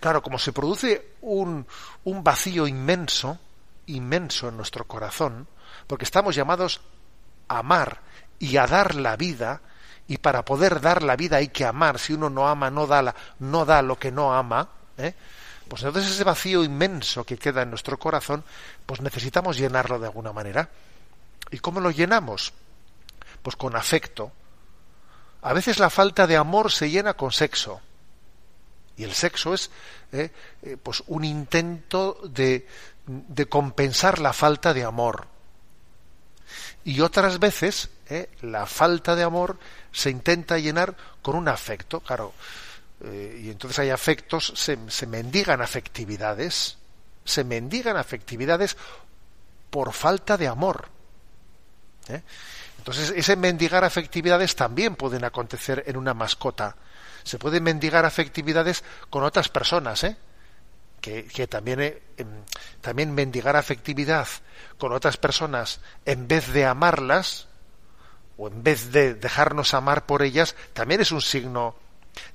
Claro, 0.01 0.23
como 0.23 0.39
se 0.39 0.53
produce 0.53 1.13
un, 1.21 1.67
un 2.05 2.25
vacío 2.25 2.67
inmenso, 2.67 3.39
inmenso 3.87 4.49
en 4.49 4.57
nuestro 4.57 4.87
corazón, 4.87 5.47
porque 5.87 6.05
estamos 6.05 6.35
llamados 6.35 6.81
a 7.49 7.59
amar 7.59 8.01
y 8.39 8.57
a 8.57 8.67
dar 8.67 8.95
la 8.95 9.17
vida, 9.17 9.61
y 10.09 10.19
para 10.19 10.45
poder 10.45 10.81
dar 10.81 11.05
la 11.05 11.15
vida 11.15 11.37
hay 11.37 11.49
que 11.49 11.65
amar. 11.65 11.99
Si 11.99 12.15
uno 12.15 12.29
no 12.31 12.49
ama, 12.49 12.71
no 12.71 12.87
da, 12.87 13.03
la, 13.03 13.15
no 13.39 13.65
da 13.65 13.81
lo 13.81 13.97
que 13.97 14.11
no 14.11 14.35
ama. 14.35 14.69
¿eh? 14.99 15.15
Pues 15.69 15.85
entonces 15.85 16.11
ese 16.11 16.25
vacío 16.25 16.65
inmenso 16.65 17.23
que 17.23 17.39
queda 17.39 17.63
en 17.63 17.71
nuestro 17.71 17.97
corazón, 17.97 18.43
pues 18.87 19.01
necesitamos 19.01 19.57
llenarlo 19.57 20.01
de 20.01 20.07
alguna 20.07 20.33
manera. 20.33 20.69
¿Y 21.53 21.59
cómo 21.59 21.79
lo 21.79 21.93
llenamos? 21.93 22.53
Pues 23.41 23.55
con 23.55 23.77
afecto. 23.77 24.33
A 25.43 25.53
veces 25.53 25.79
la 25.79 25.91
falta 25.91 26.27
de 26.27 26.37
amor 26.37 26.73
se 26.73 26.91
llena 26.91 27.15
con 27.15 27.31
sexo. 27.31 27.81
Y 29.01 29.05
el 29.05 29.15
sexo 29.15 29.55
es 29.55 29.71
eh, 30.13 30.31
eh, 30.61 30.77
pues 30.77 31.03
un 31.07 31.25
intento 31.25 32.21
de, 32.23 32.67
compensar 33.49 34.19
la 34.19 34.35
falta 34.35 34.75
de 34.75 34.85
amor. 34.85 35.27
Y 36.85 37.01
otras 37.01 37.39
veces 37.39 37.89
eh, 38.11 38.29
la 38.43 38.67
falta 38.67 39.17
de 39.17 39.23
amor 39.23 39.59
se 39.91 40.11
intenta 40.11 40.59
llenar 40.59 40.95
con 41.23 41.35
un 41.35 41.49
afecto. 41.49 42.01
Claro, 42.01 42.35
y 43.03 43.49
entonces 43.49 43.79
hay 43.79 43.89
afectos, 43.89 44.53
se, 44.55 44.79
se 44.89 45.07
mendigan 45.07 45.63
afectividades, 45.63 46.77
se 47.25 47.43
mendigan 47.43 47.97
afectividades 47.97 48.77
por 49.71 49.95
falta 49.95 50.37
de 50.37 50.47
amor. 50.47 50.89
Entonces, 52.77 53.15
ese 53.17 53.35
mendigar 53.35 53.83
afectividades 53.83 54.55
también 54.55 54.95
pueden 54.95 55.25
acontecer 55.25 55.85
en 55.87 55.97
una 55.97 56.13
mascota. 56.13 56.77
Se 57.23 57.39
pueden 57.39 57.63
mendigar 57.63 58.05
afectividades 58.05 58.85
con 59.09 59.25
otras 59.25 59.49
personas, 59.49 60.05
¿eh? 60.05 60.17
que, 61.01 61.47
también, 61.49 61.81
eh, 61.81 62.03
em, 62.17 62.29
también 62.81 63.15
mendigar 63.15 63.57
afectividad 63.57 64.29
con 64.79 64.93
otras 64.93 65.17
personas 65.17 65.81
en 66.05 66.29
vez 66.29 66.53
de 66.53 66.67
amarlas, 66.67 67.49
o 68.37 68.49
en 68.49 68.63
vez 68.63 68.93
de 68.93 69.15
dejarnos 69.15 69.75
amar 69.75 70.07
por 70.07 70.23
ellas, 70.23 70.55
también 70.73 71.01
es 71.01 71.13
un 71.13 71.21
signo 71.21 71.75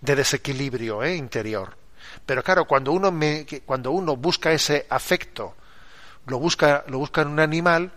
de 0.02 0.16
desequilibrio 0.16 1.04
¿eh? 1.04 1.16
interior. 1.16 1.78
Pero 2.26 2.44
claro, 2.44 2.66
cuando 2.66 2.92
uno, 2.92 3.12
me, 3.12 3.46
cuando 3.66 3.92
uno 3.92 4.16
busca 4.16 4.52
ese 4.52 4.86
afecto, 4.90 5.56
lo 6.28 6.40
busca, 6.40 6.84
lo 6.88 7.00
busca 7.00 7.22
en 7.22 7.30
un 7.30 7.40
animal 7.40 7.92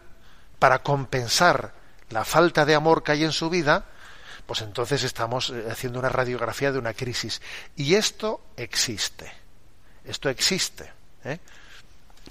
para 0.59 0.83
compensar 0.83 1.73
la 2.11 2.25
falta 2.25 2.65
de 2.65 2.75
amor 2.75 3.03
que 3.03 3.13
hay 3.13 3.25
en 3.25 3.33
su 3.33 3.51
vida, 3.51 3.85
pues 4.49 4.63
entonces 4.63 5.05
estamos 5.05 5.51
eh, 5.51 5.67
haciendo 5.71 6.01
una 6.01 6.09
radiografía 6.09 6.73
de 6.73 6.79
una 6.79 6.95
crisis. 6.95 7.41
Y 7.77 7.95
esto 7.95 8.41
existe. 8.57 9.31
Esto 10.05 10.31
existe. 10.31 10.91
¿eh? 11.25 11.39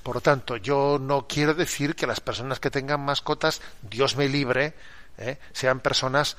Por 0.02 0.16
lo 0.16 0.22
tanto, 0.22 0.58
yo 0.58 0.98
no 1.00 1.28
quiero 1.28 1.54
decir 1.54 1.96
que 1.96 2.08
las 2.08 2.20
personas 2.20 2.60
que 2.60 2.72
tengan 2.72 3.02
mascotas, 3.02 3.62
Dios 3.84 4.18
me 4.18 4.28
libre, 4.28 4.74
¿eh? 5.18 5.38
sean 5.54 5.80
personas 5.80 6.38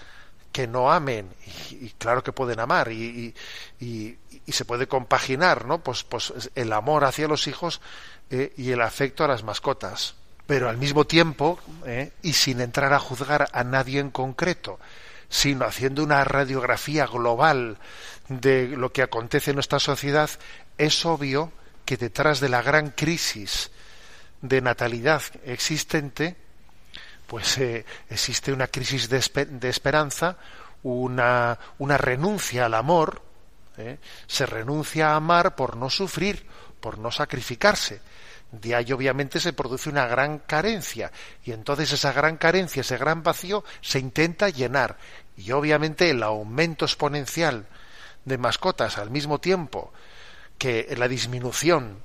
que 0.50 0.66
no 0.66 0.90
amen 0.90 1.28
y, 1.70 1.90
claro 1.90 2.24
que 2.24 2.32
pueden 2.32 2.58
amar 2.58 2.90
y, 2.90 3.34
y, 3.80 4.16
se 4.50 4.64
puede 4.64 4.88
compaginar 4.88 5.66
no 5.66 5.82
pues 5.82 6.04
pues 6.04 6.32
el 6.54 6.72
amor 6.72 7.04
hacia 7.04 7.28
los 7.28 7.46
hijos 7.46 7.82
eh, 8.30 8.54
y 8.56 8.70
el 8.70 8.80
afecto 8.80 9.22
a 9.22 9.28
las 9.28 9.44
mascotas 9.44 10.14
pero 10.46 10.70
al 10.70 10.78
mismo 10.78 11.04
tiempo 11.04 11.58
¿eh? 11.84 12.12
y 12.22 12.32
sin 12.32 12.62
entrar 12.62 12.94
a 12.94 12.98
juzgar 12.98 13.50
a 13.52 13.62
nadie 13.62 14.00
en 14.00 14.10
concreto 14.10 14.80
sino 15.28 15.64
haciendo 15.64 16.02
una 16.02 16.24
radiografía 16.24 17.06
global 17.06 17.78
de 18.28 18.68
lo 18.68 18.92
que 18.92 19.02
acontece 19.02 19.50
en 19.50 19.56
nuestra 19.56 19.78
sociedad 19.78 20.30
es 20.76 21.04
obvio 21.04 21.52
que 21.84 21.96
detrás 21.96 22.40
de 22.40 22.48
la 22.48 22.62
gran 22.62 22.90
crisis 22.90 23.70
de 24.40 24.60
natalidad 24.60 25.22
existente 25.44 26.36
pues 27.28 27.58
eh, 27.58 27.84
existe 28.08 28.52
una 28.54 28.68
crisis 28.68 29.08
de, 29.10 29.18
esperanza, 29.68 30.38
una, 30.82 31.58
una, 31.76 31.98
renuncia 31.98 32.64
al 32.64 32.72
amor, 32.72 33.20
¿eh? 33.76 33.98
se 34.26 34.46
renuncia 34.46 35.10
a 35.10 35.16
amar 35.16 35.54
por 35.54 35.76
no 35.76 35.90
sufrir, 35.90 36.46
por 36.80 36.96
no 36.96 37.10
sacrificarse. 37.10 38.00
De 38.50 38.74
ahí 38.74 38.92
obviamente 38.92 39.40
se 39.40 39.52
produce 39.52 39.90
una 39.90 40.06
gran 40.06 40.38
carencia 40.38 41.12
y 41.44 41.52
entonces 41.52 41.92
esa 41.92 42.12
gran 42.12 42.38
carencia, 42.38 42.80
ese 42.80 42.96
gran 42.96 43.22
vacío 43.22 43.62
se 43.82 43.98
intenta 43.98 44.48
llenar 44.48 44.96
y 45.36 45.52
obviamente 45.52 46.08
el 46.08 46.22
aumento 46.22 46.86
exponencial 46.86 47.66
de 48.24 48.38
mascotas 48.38 48.96
al 48.96 49.10
mismo 49.10 49.38
tiempo 49.38 49.92
que 50.56 50.94
la 50.96 51.08
disminución 51.08 52.02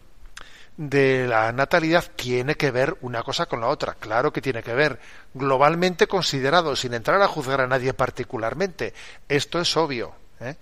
de 0.78 1.28
la 1.28 1.52
natalidad 1.52 2.12
tiene 2.16 2.56
que 2.56 2.72
ver 2.72 2.98
una 3.02 3.24
cosa 3.24 3.46
con 3.46 3.62
la 3.62 3.68
otra. 3.68 3.96
Claro 3.96 4.34
que 4.34 4.42
tiene 4.42 4.64
que 4.64 4.74
ver. 4.74 5.00
Globalmente 5.34 6.08
considerado, 6.08 6.76
sin 6.76 6.94
entrar 6.94 7.22
a 7.22 7.28
juzgar 7.28 7.62
a 7.62 7.68
nadie 7.68 7.94
particularmente. 7.94 8.94
Esto 9.30 9.60
es 9.60 9.78
obvio. 9.78 10.16
¿eh? 10.40 10.56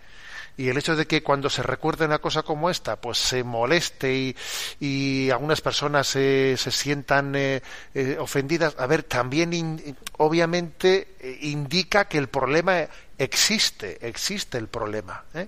Y 0.57 0.69
el 0.69 0.77
hecho 0.77 0.95
de 0.95 1.07
que 1.07 1.23
cuando 1.23 1.49
se 1.49 1.63
recuerde 1.63 2.05
una 2.05 2.19
cosa 2.19 2.43
como 2.43 2.69
esta, 2.69 2.95
pues 2.99 3.17
se 3.17 3.43
moleste 3.43 4.13
y, 4.13 4.35
y 4.79 5.29
algunas 5.31 5.61
personas 5.61 6.07
se, 6.07 6.55
se 6.57 6.71
sientan 6.71 7.33
eh, 7.35 7.61
eh, 7.93 8.17
ofendidas, 8.19 8.75
a 8.77 8.85
ver, 8.85 9.03
también 9.03 9.95
obviamente 10.17 11.15
indica 11.41 12.05
que 12.05 12.17
el 12.17 12.27
problema 12.27 12.87
existe, 13.17 14.05
existe 14.07 14.57
el 14.57 14.67
problema. 14.67 15.23
¿eh? 15.33 15.47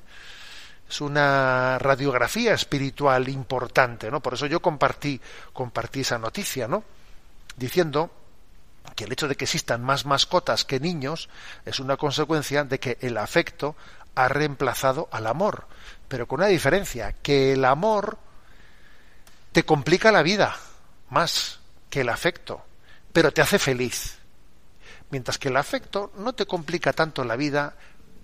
es 0.93 1.01
una 1.01 1.79
radiografía 1.79 2.53
espiritual 2.53 3.27
importante, 3.27 4.11
¿no? 4.11 4.21
Por 4.21 4.35
eso 4.35 4.45
yo 4.45 4.61
compartí, 4.61 5.19
compartí 5.51 6.01
esa 6.01 6.19
noticia, 6.19 6.67
¿no? 6.67 6.83
Diciendo 7.57 8.11
que 8.95 9.05
el 9.05 9.11
hecho 9.11 9.27
de 9.27 9.35
que 9.35 9.45
existan 9.45 9.81
más 9.83 10.05
mascotas 10.05 10.65
que 10.65 10.79
niños 10.79 11.29
es 11.65 11.79
una 11.79 11.97
consecuencia 11.97 12.63
de 12.63 12.79
que 12.79 12.99
el 13.01 13.17
afecto 13.17 13.75
ha 14.16 14.28
reemplazado 14.28 15.07
al 15.11 15.28
amor, 15.28 15.68
pero 16.07 16.28
con 16.28 16.39
una 16.39 16.49
diferencia, 16.49 17.14
que 17.22 17.53
el 17.53 17.66
amor 17.66 18.18
te 19.51 19.64
complica 19.64 20.11
la 20.11 20.24
vida 20.24 20.55
más 21.09 21.59
que 21.89 22.01
el 22.01 22.09
afecto, 22.09 22.64
pero 23.11 23.32
te 23.32 23.41
hace 23.41 23.59
feliz. 23.59 24.20
Mientras 25.09 25.38
que 25.38 25.49
el 25.49 25.57
afecto 25.57 26.11
no 26.18 26.34
te 26.34 26.45
complica 26.45 26.93
tanto 26.93 27.24
la 27.24 27.36
vida, 27.36 27.76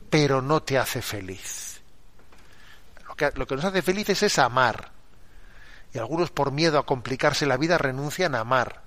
pero 0.10 0.42
no 0.42 0.64
te 0.64 0.78
hace 0.78 1.02
feliz 1.02 1.70
lo 3.36 3.48
que 3.48 3.56
nos 3.56 3.66
hace 3.66 3.82
felices 3.82 4.24
es 4.24 4.40
amar. 4.40 4.92
Y 5.94 5.98
algunos 5.98 6.32
por 6.32 6.52
miedo 6.52 6.78
a 6.78 6.86
complicarse 6.86 7.46
la 7.46 7.58
vida 7.58 7.78
renuncian 7.78 8.36
a 8.36 8.42
amar. 8.42 8.82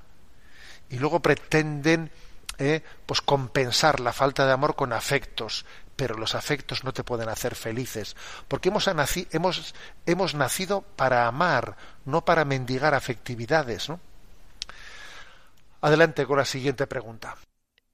Y 0.88 0.98
luego 0.98 1.20
pretenden 1.20 2.10
eh, 2.58 2.82
pues 3.06 3.20
compensar 3.20 4.00
la 4.00 4.12
falta 4.12 4.46
de 4.46 4.52
amor 4.52 4.76
con 4.76 4.92
afectos. 4.92 5.64
Pero 6.02 6.16
los 6.16 6.34
afectos 6.34 6.82
no 6.82 6.92
te 6.92 7.04
pueden 7.04 7.28
hacer 7.28 7.54
felices. 7.54 8.16
Porque 8.48 8.70
hemos, 8.70 8.90
hemos, 10.04 10.34
nacido 10.34 10.80
para 10.96 11.28
amar, 11.28 11.76
no 12.04 12.24
para 12.24 12.44
mendigar 12.44 12.92
afectividades. 12.92 13.88
¿no? 13.88 14.00
Adelante 15.80 16.26
con 16.26 16.38
la 16.38 16.44
siguiente 16.44 16.88
pregunta. 16.88 17.36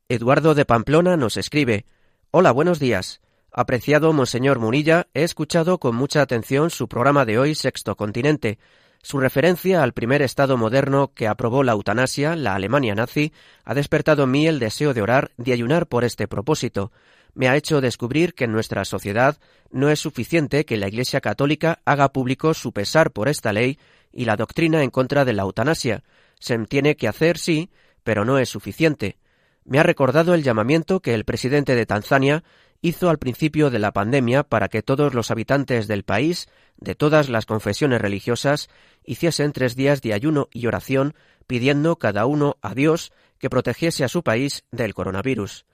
Eduardo 0.08 0.54
de 0.54 0.64
Pamplona 0.64 1.18
nos 1.18 1.36
escribe 1.36 1.84
Hola, 2.30 2.50
buenos 2.50 2.78
días. 2.78 3.20
Apreciado 3.52 4.10
Monseñor 4.14 4.58
Munilla, 4.58 5.08
he 5.12 5.22
escuchado 5.22 5.76
con 5.76 5.94
mucha 5.94 6.22
atención 6.22 6.70
su 6.70 6.88
programa 6.88 7.26
de 7.26 7.38
hoy 7.38 7.54
Sexto 7.54 7.94
Continente. 7.94 8.58
Su 9.02 9.20
referencia 9.20 9.82
al 9.82 9.92
primer 9.92 10.22
Estado 10.22 10.56
moderno 10.56 11.12
que 11.14 11.28
aprobó 11.28 11.62
la 11.62 11.72
eutanasia, 11.72 12.36
la 12.36 12.54
Alemania 12.54 12.94
nazi, 12.94 13.34
ha 13.66 13.74
despertado 13.74 14.22
en 14.22 14.30
mí 14.30 14.46
el 14.46 14.60
deseo 14.60 14.94
de 14.94 15.02
orar, 15.02 15.32
de 15.36 15.52
ayunar 15.52 15.88
por 15.88 16.04
este 16.04 16.26
propósito. 16.26 16.90
Me 17.34 17.48
ha 17.48 17.56
hecho 17.56 17.80
descubrir 17.80 18.34
que 18.34 18.44
en 18.44 18.52
nuestra 18.52 18.84
sociedad 18.84 19.38
no 19.70 19.90
es 19.90 20.00
suficiente 20.00 20.64
que 20.64 20.76
la 20.76 20.88
Iglesia 20.88 21.20
Católica 21.20 21.80
haga 21.84 22.12
público 22.12 22.54
su 22.54 22.72
pesar 22.72 23.10
por 23.10 23.28
esta 23.28 23.52
ley 23.52 23.78
y 24.12 24.24
la 24.24 24.36
doctrina 24.36 24.82
en 24.82 24.90
contra 24.90 25.24
de 25.24 25.32
la 25.32 25.42
eutanasia. 25.42 26.02
Se 26.40 26.58
tiene 26.66 26.96
que 26.96 27.08
hacer, 27.08 27.38
sí, 27.38 27.70
pero 28.02 28.24
no 28.24 28.38
es 28.38 28.48
suficiente. 28.48 29.18
Me 29.64 29.78
ha 29.78 29.82
recordado 29.82 30.34
el 30.34 30.42
llamamiento 30.42 31.00
que 31.00 31.14
el 31.14 31.24
presidente 31.24 31.74
de 31.74 31.84
Tanzania 31.84 32.42
hizo 32.80 33.10
al 33.10 33.18
principio 33.18 33.70
de 33.70 33.78
la 33.78 33.92
pandemia 33.92 34.44
para 34.44 34.68
que 34.68 34.82
todos 34.82 35.14
los 35.14 35.30
habitantes 35.30 35.88
del 35.88 36.04
país, 36.04 36.48
de 36.76 36.94
todas 36.94 37.28
las 37.28 37.44
confesiones 37.44 38.00
religiosas, 38.00 38.68
hiciesen 39.04 39.52
tres 39.52 39.76
días 39.76 40.00
de 40.00 40.14
ayuno 40.14 40.48
y 40.52 40.66
oración 40.66 41.14
pidiendo 41.46 41.96
cada 41.96 42.26
uno 42.26 42.56
a 42.62 42.74
Dios 42.74 43.12
que 43.38 43.50
protegiese 43.50 44.04
a 44.04 44.08
su 44.08 44.22
país 44.22 44.64
del 44.70 44.94
coronavirus. 44.94 45.66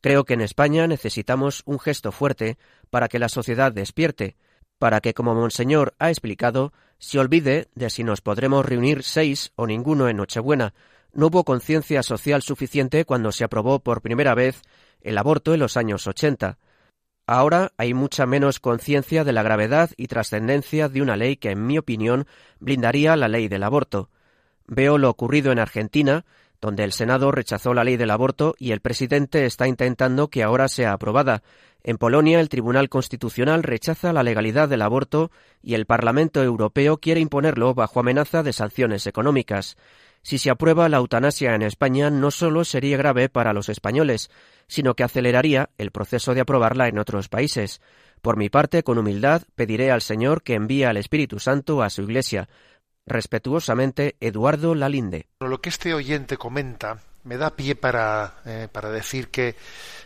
Creo 0.00 0.24
que 0.24 0.34
en 0.34 0.40
España 0.40 0.86
necesitamos 0.86 1.62
un 1.66 1.78
gesto 1.78 2.10
fuerte 2.12 2.58
para 2.88 3.08
que 3.08 3.18
la 3.18 3.28
sociedad 3.28 3.72
despierte, 3.72 4.36
para 4.78 5.00
que, 5.00 5.12
como 5.12 5.34
Monseñor 5.34 5.94
ha 5.98 6.08
explicado, 6.08 6.72
se 6.98 7.18
olvide 7.18 7.68
de 7.74 7.90
si 7.90 8.02
nos 8.02 8.22
podremos 8.22 8.64
reunir 8.64 9.02
seis 9.02 9.52
o 9.56 9.66
ninguno 9.66 10.08
en 10.08 10.16
Nochebuena. 10.16 10.72
No 11.12 11.26
hubo 11.26 11.44
conciencia 11.44 12.02
social 12.02 12.40
suficiente 12.40 13.04
cuando 13.04 13.30
se 13.32 13.44
aprobó 13.44 13.80
por 13.80 14.00
primera 14.00 14.34
vez 14.34 14.62
el 15.02 15.18
aborto 15.18 15.52
en 15.52 15.60
los 15.60 15.76
años 15.76 16.06
80. 16.06 16.58
Ahora 17.26 17.72
hay 17.76 17.94
mucha 17.94 18.26
menos 18.26 18.58
conciencia 18.58 19.22
de 19.22 19.32
la 19.32 19.42
gravedad 19.42 19.90
y 19.96 20.06
trascendencia 20.06 20.88
de 20.88 21.02
una 21.02 21.16
ley 21.16 21.36
que, 21.36 21.50
en 21.50 21.66
mi 21.66 21.78
opinión, 21.78 22.26
blindaría 22.58 23.16
la 23.16 23.28
ley 23.28 23.48
del 23.48 23.62
aborto. 23.62 24.10
Veo 24.66 24.98
lo 24.98 25.10
ocurrido 25.10 25.52
en 25.52 25.58
Argentina, 25.58 26.24
donde 26.60 26.84
el 26.84 26.92
Senado 26.92 27.32
rechazó 27.32 27.74
la 27.74 27.84
ley 27.84 27.96
del 27.96 28.10
aborto 28.10 28.54
y 28.58 28.72
el 28.72 28.80
presidente 28.80 29.46
está 29.46 29.66
intentando 29.66 30.28
que 30.28 30.42
ahora 30.42 30.68
sea 30.68 30.92
aprobada. 30.92 31.42
En 31.82 31.96
Polonia, 31.96 32.40
el 32.40 32.50
Tribunal 32.50 32.88
Constitucional 32.90 33.62
rechaza 33.62 34.12
la 34.12 34.22
legalidad 34.22 34.68
del 34.68 34.82
aborto 34.82 35.30
y 35.62 35.74
el 35.74 35.86
Parlamento 35.86 36.42
Europeo 36.42 36.98
quiere 36.98 37.20
imponerlo 37.20 37.74
bajo 37.74 38.00
amenaza 38.00 38.42
de 38.42 38.52
sanciones 38.52 39.06
económicas. 39.06 39.76
Si 40.22 40.36
se 40.36 40.50
aprueba 40.50 40.90
la 40.90 40.98
eutanasia 40.98 41.54
en 41.54 41.62
España, 41.62 42.10
no 42.10 42.30
solo 42.30 42.64
sería 42.64 42.98
grave 42.98 43.30
para 43.30 43.54
los 43.54 43.70
españoles, 43.70 44.30
sino 44.66 44.94
que 44.94 45.04
aceleraría 45.04 45.70
el 45.78 45.90
proceso 45.90 46.34
de 46.34 46.42
aprobarla 46.42 46.88
en 46.88 46.98
otros 46.98 47.30
países. 47.30 47.80
Por 48.20 48.36
mi 48.36 48.50
parte, 48.50 48.82
con 48.82 48.98
humildad, 48.98 49.42
pediré 49.54 49.90
al 49.90 50.02
Señor 50.02 50.42
que 50.42 50.54
envíe 50.54 50.84
al 50.84 50.98
Espíritu 50.98 51.38
Santo 51.38 51.82
a 51.82 51.88
su 51.88 52.02
Iglesia. 52.02 52.50
Respetuosamente, 53.10 54.14
Eduardo 54.20 54.72
Lalinde. 54.76 55.26
Lo 55.40 55.60
que 55.60 55.68
este 55.68 55.92
oyente 55.94 56.36
comenta 56.36 57.00
me 57.24 57.38
da 57.38 57.50
pie 57.50 57.74
para, 57.74 58.34
eh, 58.46 58.68
para 58.70 58.88
decir 58.88 59.30
que, 59.30 59.56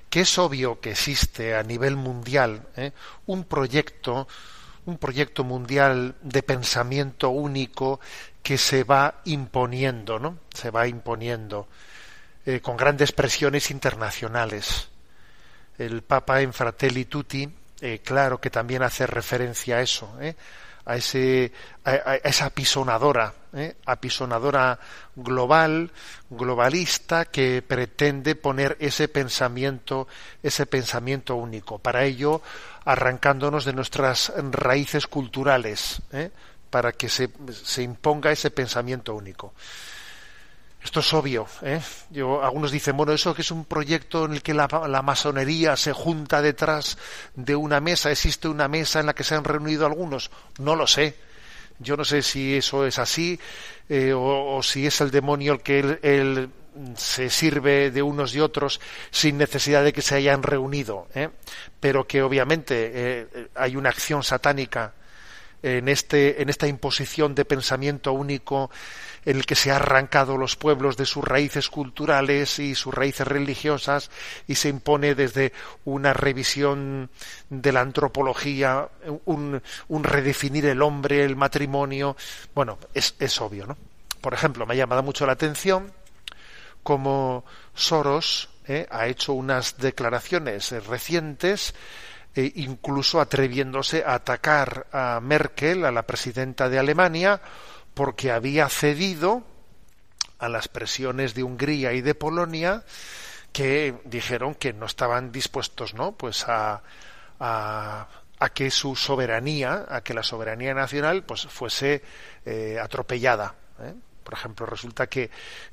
que 0.08 0.22
es 0.22 0.38
obvio 0.38 0.80
que 0.80 0.92
existe 0.92 1.54
a 1.54 1.62
nivel 1.62 1.96
mundial 1.96 2.62
¿eh? 2.78 2.92
un 3.26 3.44
proyecto, 3.44 4.26
un 4.86 4.96
proyecto 4.96 5.44
mundial 5.44 6.14
de 6.22 6.42
pensamiento 6.42 7.28
único 7.28 8.00
que 8.42 8.56
se 8.56 8.84
va 8.84 9.20
imponiendo, 9.26 10.18
¿no? 10.18 10.38
Se 10.54 10.70
va 10.70 10.88
imponiendo 10.88 11.68
eh, 12.46 12.60
con 12.60 12.78
grandes 12.78 13.12
presiones 13.12 13.70
internacionales. 13.70 14.88
El 15.76 16.00
Papa 16.00 16.40
en 16.40 16.54
Fratelli 16.54 17.04
Tutti, 17.04 17.46
claro 18.02 18.40
que 18.40 18.48
también 18.48 18.82
hace 18.82 19.06
referencia 19.06 19.76
a 19.76 19.82
eso, 19.82 20.16
¿eh? 20.22 20.34
A, 20.86 20.96
ese, 20.96 21.52
a, 21.84 22.16
esa 22.16 22.46
apisonadora, 22.46 23.32
¿eh? 23.52 23.76
apisonadora 23.86 24.78
global, 25.16 25.90
globalista, 26.30 27.26
que 27.26 27.62
pretende 27.62 28.34
poner 28.34 28.76
ese 28.80 29.08
pensamiento, 29.08 30.08
ese 30.42 30.66
pensamiento 30.66 31.36
único. 31.36 31.78
Para 31.78 32.04
ello, 32.04 32.42
arrancándonos 32.84 33.64
de 33.64 33.72
nuestras 33.72 34.32
raíces 34.50 35.06
culturales, 35.06 36.02
¿eh? 36.12 36.30
para 36.70 36.92
que 36.92 37.08
se, 37.08 37.30
se 37.50 37.82
imponga 37.82 38.32
ese 38.32 38.50
pensamiento 38.50 39.14
único. 39.14 39.54
Esto 40.84 41.00
es 41.00 41.14
obvio. 41.14 41.46
¿eh? 41.62 41.80
Yo, 42.10 42.44
algunos 42.44 42.70
dicen, 42.70 42.94
bueno, 42.94 43.14
eso 43.14 43.34
que 43.34 43.40
es 43.40 43.50
un 43.50 43.64
proyecto 43.64 44.26
en 44.26 44.34
el 44.34 44.42
que 44.42 44.52
la, 44.52 44.68
masonería 45.02 45.76
se 45.76 45.94
junta 45.94 46.42
detrás 46.42 46.98
de 47.34 47.56
una 47.56 47.80
mesa, 47.80 48.10
existe 48.10 48.48
una 48.48 48.68
mesa 48.68 49.00
en 49.00 49.06
la 49.06 49.14
que 49.14 49.24
se 49.24 49.34
han 49.34 49.44
reunido 49.44 49.86
algunos. 49.86 50.30
No 50.58 50.76
lo 50.76 50.86
sé. 50.86 51.16
Yo 51.78 51.96
no 51.96 52.04
sé 52.04 52.22
si 52.22 52.56
eso 52.56 52.86
es 52.86 52.98
así 52.98 53.40
eh, 53.88 54.12
o, 54.14 54.62
si 54.62 54.86
es 54.86 55.00
el 55.00 55.10
demonio 55.10 55.54
el 55.54 55.62
que 55.62 55.98
él, 56.02 56.50
se 56.96 57.30
sirve 57.30 57.90
de 57.90 58.02
unos 58.02 58.34
y 58.34 58.40
otros 58.40 58.80
sin 59.10 59.38
necesidad 59.38 59.84
de 59.84 59.92
que 59.92 60.02
se 60.02 60.16
hayan 60.16 60.42
reunido. 60.42 61.08
¿eh? 61.14 61.30
Pero 61.80 62.06
que 62.06 62.22
obviamente 62.22 62.90
eh, 62.92 63.48
hay 63.54 63.76
una 63.76 63.88
acción 63.88 64.22
satánica 64.22 64.92
en, 65.64 65.88
este, 65.88 66.42
en 66.42 66.50
esta 66.50 66.66
imposición 66.66 67.34
de 67.34 67.46
pensamiento 67.46 68.12
único 68.12 68.70
en 69.24 69.36
el 69.36 69.46
que 69.46 69.54
se 69.54 69.70
ha 69.70 69.76
arrancado 69.76 70.36
los 70.36 70.56
pueblos 70.56 70.96
de 70.96 71.06
sus 71.06 71.24
raíces 71.24 71.68
culturales 71.68 72.58
y 72.58 72.74
sus 72.74 72.94
raíces 72.94 73.26
religiosas 73.26 74.10
y 74.46 74.56
se 74.56 74.68
impone 74.68 75.14
desde 75.14 75.52
una 75.84 76.12
revisión 76.12 77.10
de 77.50 77.72
la 77.72 77.80
antropología, 77.80 78.88
un, 79.24 79.62
redefinir 79.88 80.66
el 80.66 80.82
hombre, 80.82 81.24
el 81.24 81.36
matrimonio. 81.36 82.16
Bueno, 82.54 82.78
es, 82.92 83.14
es 83.18 83.40
obvio, 83.40 83.66
¿no? 83.66 83.76
Por 84.20 84.34
ejemplo, 84.34 84.66
me 84.66 84.74
ha 84.74 84.78
llamado 84.78 85.02
mucho 85.02 85.26
la 85.26 85.32
atención 85.32 85.92
cómo 86.82 87.44
Soros 87.74 88.50
eh, 88.66 88.86
ha 88.90 89.06
hecho 89.06 89.32
unas 89.32 89.78
declaraciones 89.78 90.70
recientes 90.86 91.74
eh, 92.36 92.52
incluso 92.56 93.20
atreviéndose 93.20 94.02
a 94.04 94.14
atacar 94.14 94.86
a 94.92 95.20
Merkel, 95.22 95.84
a 95.84 95.92
la 95.92 96.02
presidenta 96.02 96.68
de 96.68 96.80
Alemania, 96.80 97.40
porque 97.94 98.32
había 98.32 98.68
cedido 98.68 99.44
a 100.38 100.48
las 100.48 100.68
presiones 100.68 101.34
de 101.34 101.42
Hungría 101.42 101.92
y 101.92 102.02
de 102.02 102.14
Polonia 102.14 102.84
que 103.52 103.94
dijeron 104.04 104.54
que 104.54 104.72
no 104.72 104.86
estaban 104.86 105.30
dispuestos 105.30 105.94
no 105.94 106.12
pues 106.12 106.44
a, 106.48 106.82
a, 107.38 108.08
que 108.52 108.70
su 108.70 108.94
soberanía 108.94 109.86
a 109.88 110.02
que 110.02 110.12
la 110.12 110.22
soberanía 110.22 110.74
nacional 110.74 111.22
pues 111.22 111.46
fuese 111.46 112.02
eh, 112.44 112.78
atropellada 112.82 113.54
¿eh? 113.80 113.94
por 114.22 114.34
ejemplo 114.34 114.66
resulta 114.66 115.06
que, 115.06 115.30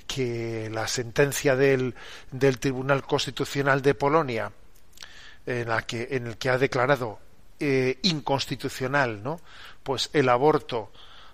que 0.08 0.70
la 0.72 0.88
sentencia 0.88 1.56
del, 1.56 1.96
del 2.32 2.60
Tribunal 2.60 3.04
Constitucional 3.04 3.82
de 3.82 3.96
Polonia 3.96 4.52
en 5.46 5.68
la 5.68 5.82
que 5.82 6.08
en 6.12 6.28
el 6.28 6.38
que 6.38 6.50
ha 6.50 6.58
declarado 6.58 7.20
eh, 7.60 8.00
inconstitucional 8.04 9.24
no 9.24 9.42
pues 9.84 10.12
el 10.14 10.30
aborto 10.30 10.92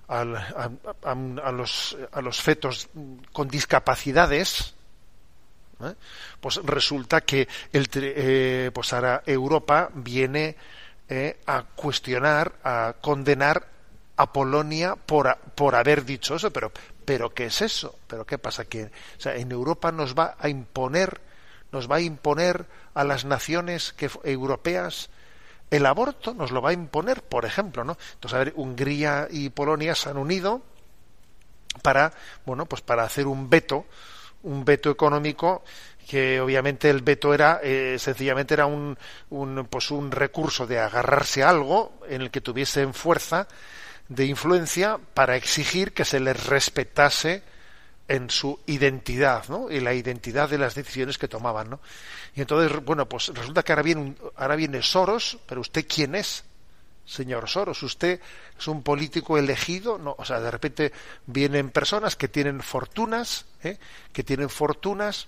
a, 0.07 0.21
a, 0.21 1.11
a, 1.11 1.51
los, 1.51 1.97
a 2.11 2.21
los 2.21 2.41
fetos 2.41 2.89
con 3.33 3.47
discapacidades, 3.47 4.73
¿eh? 5.81 5.93
pues 6.39 6.57
resulta 6.63 7.21
que 7.21 7.47
el, 7.73 7.89
eh, 7.93 8.71
pues 8.73 8.93
ahora 8.93 9.23
Europa 9.25 9.89
viene 9.93 10.55
eh, 11.09 11.39
a 11.45 11.63
cuestionar, 11.63 12.53
a 12.63 12.95
condenar 13.01 13.67
a 14.15 14.31
Polonia 14.33 14.95
por, 14.95 15.37
por 15.55 15.75
haber 15.75 16.05
dicho 16.05 16.35
eso, 16.35 16.51
pero, 16.51 16.71
pero 17.05 17.33
¿qué 17.33 17.45
es 17.45 17.61
eso? 17.61 17.99
¿Pero 18.07 18.25
qué 18.25 18.37
pasa? 18.37 18.65
Que 18.65 18.85
o 18.85 19.19
sea, 19.19 19.35
en 19.35 19.51
Europa 19.51 19.91
nos 19.91 20.15
va 20.15 20.35
a 20.39 20.49
imponer, 20.49 21.21
nos 21.71 21.89
va 21.89 21.97
a 21.97 22.01
imponer 22.01 22.65
a 22.93 23.03
las 23.03 23.25
naciones 23.25 23.93
que, 23.93 24.09
europeas 24.23 25.09
el 25.69 25.85
aborto 25.85 26.33
nos 26.33 26.51
lo 26.51 26.61
va 26.61 26.69
a 26.69 26.73
imponer, 26.73 27.23
por 27.23 27.45
ejemplo, 27.45 27.83
¿no? 27.83 27.97
Entonces, 28.13 28.35
a 28.35 28.39
ver, 28.39 28.53
Hungría 28.55 29.27
y 29.29 29.49
Polonia 29.49 29.95
se 29.95 30.09
han 30.09 30.17
unido 30.17 30.61
para, 31.81 32.13
bueno, 32.45 32.65
pues 32.65 32.81
para 32.81 33.03
hacer 33.03 33.27
un 33.27 33.49
veto, 33.49 33.85
un 34.43 34.63
veto 34.63 34.89
económico 34.89 35.63
que 36.07 36.39
obviamente 36.39 36.89
el 36.89 37.01
veto 37.01 37.33
era 37.33 37.59
eh, 37.61 37.97
sencillamente 37.99 38.53
era 38.53 38.65
un, 38.65 38.97
un, 39.29 39.67
pues 39.69 39.91
un 39.91 40.09
recurso 40.09 40.65
de 40.65 40.79
agarrarse 40.79 41.43
a 41.43 41.49
algo 41.49 41.99
en 42.07 42.21
el 42.21 42.31
que 42.31 42.39
tuviesen 42.39 42.93
fuerza 42.93 43.47
de 44.07 44.25
influencia 44.25 44.99
para 45.13 45.35
exigir 45.35 45.93
que 45.93 46.05
se 46.05 46.21
les 46.21 46.45
respetase 46.45 47.43
en 48.07 48.29
su 48.29 48.59
identidad, 48.65 49.47
¿no? 49.49 49.69
Y 49.69 49.79
la 49.79 49.93
identidad 49.93 50.49
de 50.49 50.57
las 50.57 50.75
decisiones 50.75 51.17
que 51.17 51.27
tomaban, 51.27 51.69
¿no? 51.69 51.79
Y 52.35 52.41
entonces, 52.41 52.83
bueno, 52.83 53.07
pues 53.07 53.29
resulta 53.29 53.63
que 53.63 53.73
ahora 53.73 53.83
viene, 53.83 54.15
ahora 54.35 54.55
viene 54.55 54.81
Soros, 54.81 55.37
pero 55.45 55.61
usted 55.61 55.85
quién 55.87 56.15
es, 56.15 56.45
señor 57.05 57.49
Soros, 57.49 57.83
usted 57.83 58.19
es 58.57 58.67
un 58.67 58.83
político 58.83 59.37
elegido, 59.37 59.97
no, 59.97 60.15
o 60.17 60.25
sea, 60.25 60.39
de 60.39 60.51
repente 60.51 60.93
vienen 61.25 61.69
personas 61.69 62.15
que 62.15 62.27
tienen 62.27 62.61
fortunas, 62.61 63.45
¿eh? 63.63 63.77
que 64.13 64.23
tienen 64.23 64.49
fortunas, 64.49 65.27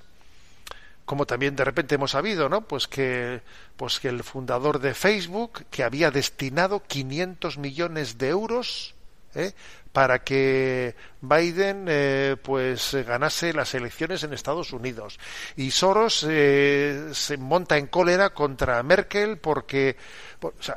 como 1.06 1.26
también 1.26 1.56
de 1.56 1.66
repente 1.66 1.96
hemos 1.96 2.12
sabido, 2.12 2.50
¿no? 2.50 2.62
Pues 2.62 2.88
que, 2.88 3.42
pues 3.76 4.00
que 4.00 4.10
el 4.10 4.24
fundador 4.24 4.80
de 4.80 4.94
Facebook, 4.94 5.66
que 5.72 5.84
había 5.84 6.12
destinado 6.12 6.84
500 6.86 7.58
millones 7.58 8.18
de 8.20 8.30
euros 8.30 8.94
¿eh? 9.36 9.54
para 9.92 10.24
que 10.24 10.96
Biden 11.22 11.86
eh, 11.88 12.36
pues 12.42 12.94
ganase 13.06 13.54
las 13.54 13.74
elecciones 13.74 14.24
en 14.24 14.34
Estados 14.34 14.72
Unidos 14.72 15.20
y 15.56 15.72
Soros 15.72 16.26
eh, 16.30 17.10
se 17.14 17.38
monta 17.38 17.78
en 17.78 17.88
cólera 17.88 18.30
contra 18.32 18.82
Merkel 18.84 19.38
porque 19.38 19.98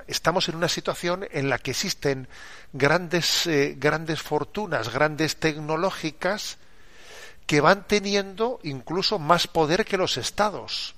estamos 0.06 0.48
en 0.48 0.56
una 0.56 0.68
situación 0.68 1.26
en 1.30 1.50
la 1.50 1.58
que 1.58 1.72
existen 1.72 2.26
grandes 2.72 3.46
eh, 3.46 3.76
grandes 3.78 4.22
fortunas 4.22 4.92
grandes 4.92 5.36
tecnológicas 5.36 6.58
que 7.46 7.60
van 7.60 7.86
teniendo 7.86 8.60
incluso 8.62 9.18
más 9.18 9.46
poder 9.46 9.84
que 9.84 9.98
los 9.98 10.16
estados 10.16 10.94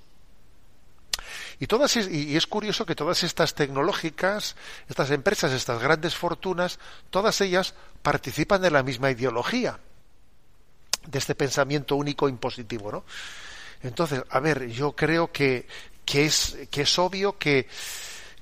y, 1.61 1.67
todas, 1.67 1.97
y 1.97 2.37
es 2.37 2.47
curioso 2.47 2.85
que 2.85 2.95
todas 2.95 3.23
estas 3.23 3.55
tecnológicas, 3.55 4.57
estas 4.89 5.11
empresas, 5.11 5.53
estas 5.53 5.81
grandes 5.81 6.15
fortunas, 6.15 6.79
todas 7.11 7.41
ellas 7.41 7.75
participan 8.03 8.63
de 8.63 8.71
la 8.71 8.83
misma 8.83 9.11
ideología, 9.11 9.79
de 11.07 11.19
este 11.19 11.35
pensamiento 11.35 11.97
único 11.97 12.29
impositivo, 12.29 12.91
¿no? 12.91 13.05
Entonces, 13.83 14.23
a 14.31 14.41
ver, 14.41 14.69
yo 14.69 14.93
creo 14.93 15.31
que, 15.31 15.67
que, 16.05 16.25
es, 16.25 16.57
que 16.71 16.83
es 16.83 16.99
obvio 16.99 17.39
que, 17.39 17.69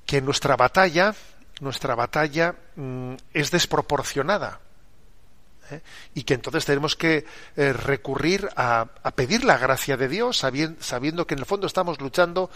que 0.06 0.20
nuestra 0.20 0.56
batalla, 0.56 1.14
nuestra 1.60 1.94
batalla 1.96 2.54
mmm, 2.76 3.14
es 3.34 3.50
desproporcionada. 3.50 4.60
¿eh? 5.70 5.80
Y 6.14 6.22
que 6.22 6.34
entonces 6.34 6.64
tenemos 6.64 6.94
que 6.94 7.26
eh, 7.56 7.72
recurrir 7.72 8.48
a, 8.54 8.86
a, 9.02 9.10
pedir 9.10 9.44
la 9.44 9.58
gracia 9.58 9.96
de 9.96 10.08
Dios, 10.08 10.38
sabiendo, 10.38 10.80
sabiendo 10.80 11.26
que 11.26 11.34
en 11.34 11.40
el 11.40 11.46
fondo 11.46 11.66
estamos 11.66 12.00
luchando 12.00 12.48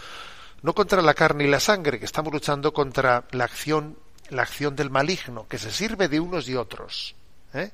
no 0.61 0.73
contra 0.73 1.01
la 1.01 1.13
carne 1.13 1.45
y 1.45 1.47
la 1.47 1.59
sangre, 1.59 1.99
que 1.99 2.05
estamos 2.05 2.33
luchando 2.33 2.73
contra 2.73 3.25
la 3.31 3.43
acción, 3.43 3.97
la 4.29 4.43
acción 4.43 4.75
del 4.75 4.89
maligno, 4.89 5.47
que 5.47 5.57
se 5.57 5.71
sirve 5.71 6.07
de 6.07 6.19
unos 6.19 6.49
y 6.49 6.55
otros. 6.55 7.15
¿eh? 7.53 7.71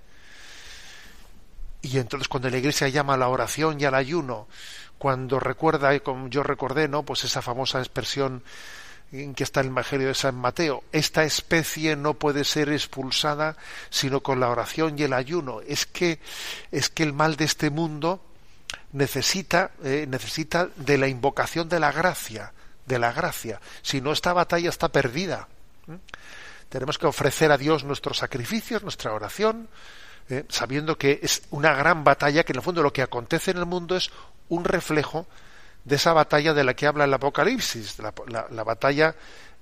Y 1.82 1.98
entonces 1.98 2.28
cuando 2.28 2.50
la 2.50 2.58
Iglesia 2.58 2.88
llama 2.90 3.16
a 3.16 3.18
la 3.18 3.30
oración 3.30 3.80
y 3.80 3.86
al 3.86 3.96
ayuno, 3.96 4.48
cuando 4.98 5.40
recuerda, 5.40 6.00
como 6.00 6.30
yo 6.30 6.44
recordé, 6.44 6.88
¿no? 6.88 7.04
Pues 7.04 7.26
esa 7.26 7.42
famosa 7.42 7.80
expresión 7.80 8.42
en 9.12 9.36
que 9.36 9.44
está 9.44 9.60
el 9.60 9.68
Evangelio 9.68 10.08
de 10.08 10.16
San 10.16 10.36
Mateo, 10.36 10.84
esta 10.92 11.24
especie 11.24 11.96
no 11.96 12.14
puede 12.14 12.46
ser 12.46 12.70
expulsada 12.70 13.58
sino 13.90 14.22
con 14.22 14.40
la 14.40 14.50
oración 14.50 14.98
y 14.98 15.04
el 15.04 15.12
ayuno. 15.12 15.60
Es 15.62 15.86
que 15.86 16.20
es 16.72 16.90
que 16.90 17.04
el 17.04 17.14
mal 17.14 17.36
de 17.36 17.46
este 17.46 17.70
mundo 17.70 18.24
necesita 18.94 19.72
eh, 19.84 20.06
necesita 20.08 20.70
de 20.78 20.98
la 20.98 21.08
invocación 21.08 21.68
de 21.68 21.80
la 21.80 21.92
gracia, 21.92 22.54
de 22.86 23.00
la 23.00 23.12
gracia. 23.12 23.60
Si 23.82 24.02
no, 24.02 24.12
esta 24.12 24.34
batalla 24.34 24.70
está 24.70 24.90
perdida. 24.90 25.48
¿Mm? 25.88 25.96
Tenemos 26.70 26.98
que 26.98 27.06
ofrecer 27.06 27.52
a 27.52 27.58
Dios 27.58 27.84
nuestros 27.84 28.18
sacrificios, 28.18 28.84
nuestra 28.84 29.14
oración, 29.14 29.70
eh, 30.30 30.46
sabiendo 30.50 30.98
que 30.98 31.20
es 31.22 31.44
una 31.52 31.74
gran 31.74 32.04
batalla, 32.04 32.44
que 32.44 32.54
en 32.54 32.58
el 32.58 32.64
fondo 32.64 32.82
lo 32.82 32.94
que 32.94 33.02
acontece 33.02 33.52
en 33.52 33.58
el 33.58 33.66
mundo 33.66 33.96
es 33.96 34.10
un 34.50 34.66
reflejo 34.66 35.28
de 35.84 35.98
esa 35.98 36.14
batalla 36.14 36.54
de 36.54 36.64
la 36.64 36.74
que 36.74 36.88
habla 36.88 37.04
el 37.04 37.14
Apocalipsis, 37.14 38.00
la, 38.00 38.14
la 38.50 38.64
batalla 38.64 39.16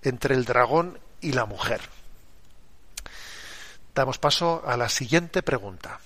entre 0.03 0.35
el 0.35 0.45
dragón 0.45 0.99
y 1.19 1.33
la 1.33 1.45
mujer. 1.45 1.81
Damos 3.93 4.17
paso 4.17 4.63
a 4.65 4.77
la 4.77 4.87
siguiente 4.87 5.43
pregunta. 5.43 5.99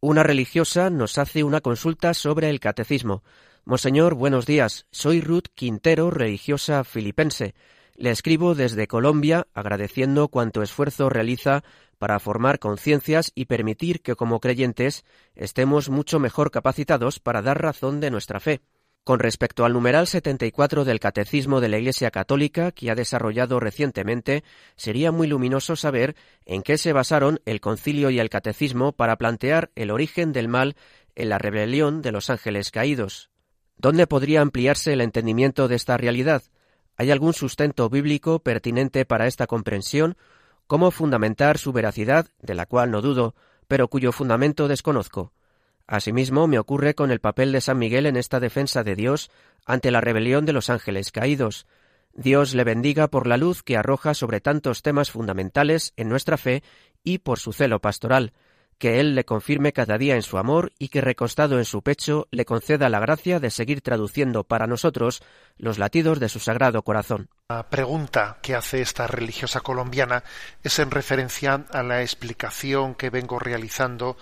Una 0.00 0.22
religiosa 0.22 0.90
nos 0.90 1.18
hace 1.18 1.42
una 1.42 1.60
consulta 1.60 2.14
sobre 2.14 2.50
el 2.50 2.60
catecismo. 2.60 3.24
Monseñor, 3.68 4.14
buenos 4.14 4.46
días. 4.46 4.86
Soy 4.92 5.20
Ruth 5.20 5.48
Quintero, 5.56 6.12
religiosa 6.12 6.84
filipense. 6.84 7.56
Le 7.96 8.10
escribo 8.10 8.54
desde 8.54 8.86
Colombia 8.86 9.48
agradeciendo 9.54 10.28
cuanto 10.28 10.62
esfuerzo 10.62 11.08
realiza 11.08 11.64
para 11.98 12.20
formar 12.20 12.60
conciencias 12.60 13.32
y 13.34 13.46
permitir 13.46 14.02
que 14.02 14.14
como 14.14 14.38
creyentes 14.38 15.04
estemos 15.34 15.90
mucho 15.90 16.20
mejor 16.20 16.52
capacitados 16.52 17.18
para 17.18 17.42
dar 17.42 17.60
razón 17.60 17.98
de 17.98 18.12
nuestra 18.12 18.38
fe. 18.38 18.60
Con 19.02 19.18
respecto 19.18 19.64
al 19.64 19.72
numeral 19.72 20.06
74 20.06 20.84
del 20.84 21.00
Catecismo 21.00 21.60
de 21.60 21.68
la 21.68 21.78
Iglesia 21.78 22.12
Católica 22.12 22.70
que 22.70 22.92
ha 22.92 22.94
desarrollado 22.94 23.58
recientemente, 23.58 24.44
sería 24.76 25.10
muy 25.10 25.26
luminoso 25.26 25.74
saber 25.74 26.14
en 26.44 26.62
qué 26.62 26.78
se 26.78 26.92
basaron 26.92 27.40
el 27.46 27.60
concilio 27.60 28.10
y 28.10 28.20
el 28.20 28.30
catecismo 28.30 28.92
para 28.92 29.16
plantear 29.16 29.72
el 29.74 29.90
origen 29.90 30.32
del 30.32 30.46
mal 30.46 30.76
en 31.16 31.30
la 31.30 31.38
rebelión 31.38 32.00
de 32.00 32.12
los 32.12 32.30
ángeles 32.30 32.70
caídos. 32.70 33.28
¿Dónde 33.78 34.06
podría 34.06 34.40
ampliarse 34.40 34.92
el 34.92 35.00
entendimiento 35.00 35.68
de 35.68 35.76
esta 35.76 35.96
realidad? 35.96 36.42
¿Hay 36.96 37.10
algún 37.10 37.34
sustento 37.34 37.90
bíblico 37.90 38.38
pertinente 38.38 39.04
para 39.04 39.26
esta 39.26 39.46
comprensión? 39.46 40.16
¿Cómo 40.66 40.90
fundamentar 40.90 41.58
su 41.58 41.72
veracidad, 41.72 42.26
de 42.40 42.54
la 42.54 42.66
cual 42.66 42.90
no 42.90 43.02
dudo, 43.02 43.34
pero 43.68 43.88
cuyo 43.88 44.12
fundamento 44.12 44.66
desconozco? 44.66 45.32
Asimismo, 45.86 46.48
me 46.48 46.58
ocurre 46.58 46.94
con 46.94 47.10
el 47.10 47.20
papel 47.20 47.52
de 47.52 47.60
San 47.60 47.78
Miguel 47.78 48.06
en 48.06 48.16
esta 48.16 48.40
defensa 48.40 48.82
de 48.82 48.96
Dios 48.96 49.30
ante 49.66 49.90
la 49.90 50.00
rebelión 50.00 50.46
de 50.46 50.52
los 50.52 50.70
ángeles 50.70 51.12
caídos. 51.12 51.66
Dios 52.12 52.54
le 52.54 52.64
bendiga 52.64 53.08
por 53.08 53.26
la 53.26 53.36
luz 53.36 53.62
que 53.62 53.76
arroja 53.76 54.14
sobre 54.14 54.40
tantos 54.40 54.82
temas 54.82 55.10
fundamentales 55.10 55.92
en 55.96 56.08
nuestra 56.08 56.38
fe 56.38 56.62
y 57.04 57.18
por 57.18 57.38
su 57.38 57.52
celo 57.52 57.78
pastoral, 57.80 58.32
que 58.78 59.00
Él 59.00 59.14
le 59.14 59.24
confirme 59.24 59.72
cada 59.72 59.98
día 59.98 60.16
en 60.16 60.22
su 60.22 60.38
amor 60.38 60.72
y 60.78 60.88
que 60.88 61.00
recostado 61.00 61.58
en 61.58 61.64
su 61.64 61.82
pecho 61.82 62.28
le 62.30 62.44
conceda 62.44 62.88
la 62.88 63.00
gracia 63.00 63.40
de 63.40 63.50
seguir 63.50 63.80
traduciendo 63.80 64.44
para 64.44 64.66
nosotros 64.66 65.22
los 65.56 65.78
latidos 65.78 66.20
de 66.20 66.28
su 66.28 66.38
sagrado 66.38 66.82
corazón. 66.82 67.28
La 67.48 67.68
pregunta 67.68 68.38
que 68.42 68.54
hace 68.54 68.80
esta 68.80 69.06
religiosa 69.06 69.60
colombiana 69.60 70.24
es 70.62 70.78
en 70.78 70.90
referencia 70.90 71.64
a 71.70 71.82
la 71.82 72.02
explicación 72.02 72.94
que 72.94 73.10
vengo 73.10 73.38
realizando 73.38 74.16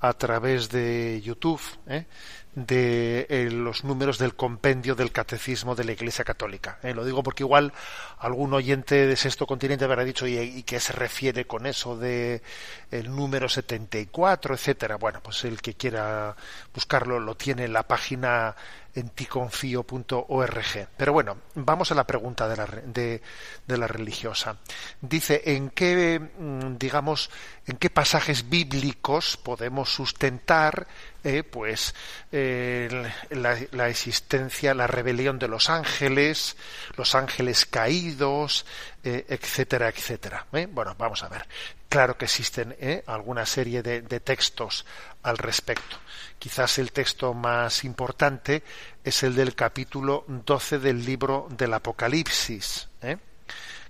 a 0.00 0.12
través 0.12 0.68
de 0.68 1.22
YouTube 1.22 1.60
¿eh? 1.86 2.06
De 2.54 3.26
eh, 3.30 3.50
los 3.50 3.84
números 3.84 4.18
del 4.18 4.34
compendio 4.34 4.94
del 4.94 5.10
catecismo 5.10 5.74
de 5.74 5.84
la 5.84 5.92
Iglesia 5.92 6.24
Católica. 6.24 6.78
¿eh? 6.82 6.94
Lo 6.94 7.04
digo 7.04 7.22
porque 7.22 7.42
igual 7.42 7.72
algún 8.18 8.54
oyente 8.54 9.06
de 9.06 9.16
sexto 9.16 9.46
continente 9.46 9.84
habrá 9.84 10.04
dicho 10.04 10.26
y, 10.26 10.38
y 10.38 10.62
qué 10.62 10.78
se 10.78 10.92
refiere 10.92 11.46
con 11.46 11.66
eso 11.66 11.96
de 11.96 12.42
el 12.90 13.14
número 13.14 13.48
74, 13.48 14.54
etcétera. 14.54 14.96
Bueno, 14.96 15.20
pues 15.22 15.44
el 15.44 15.60
que 15.60 15.74
quiera 15.74 16.36
buscarlo 16.72 17.18
lo 17.18 17.36
tiene 17.36 17.64
en 17.64 17.72
la 17.72 17.82
página 17.82 18.54
en. 18.94 20.88
Pero 20.96 21.12
bueno, 21.12 21.38
vamos 21.54 21.90
a 21.90 21.94
la 21.94 22.06
pregunta 22.06 22.48
de 22.48 23.20
la, 23.66 23.86
religiosa. 23.86 24.56
Dice, 25.00 25.42
¿en 25.44 25.70
qué, 25.70 26.18
mm, 26.20 26.76
digamos, 26.76 27.30
en 27.66 27.76
qué 27.76 27.90
pasajes 27.90 28.48
bíblicos 28.48 29.36
podemos 29.36 29.92
sustentar 29.92 30.86
eh, 31.22 31.42
pues 31.42 31.94
la, 32.30 33.88
existencia, 33.88 34.74
la 34.74 34.86
rebelión 34.86 35.38
de 35.38 35.48
los 35.48 35.70
ángeles, 35.70 36.56
los 36.96 37.14
ángeles 37.14 37.64
caídos, 37.64 38.66
eh, 39.02 39.24
etcétera, 39.28 39.88
etcétera. 39.88 40.46
¿eh? 40.52 40.68
Bueno, 40.70 40.94
vamos 40.98 41.22
a 41.22 41.28
ver. 41.28 41.46
Claro 41.88 42.18
que 42.18 42.24
existen 42.24 42.76
alguna 43.06 43.46
serie 43.46 43.80
de, 43.80 44.02
de 44.02 44.18
textos 44.18 44.84
al 45.24 45.38
respecto. 45.38 45.96
Quizás 46.38 46.78
el 46.78 46.92
texto 46.92 47.34
más 47.34 47.84
importante 47.84 48.62
es 49.02 49.22
el 49.22 49.34
del 49.34 49.54
capítulo 49.54 50.24
12 50.28 50.78
del 50.78 51.04
libro 51.04 51.48
del 51.50 51.74
Apocalipsis. 51.74 52.88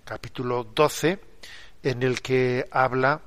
Capítulo 0.05 0.65
12, 0.65 1.21
en 1.83 2.03
el 2.03 2.23
que 2.23 2.67
habla 2.71 3.21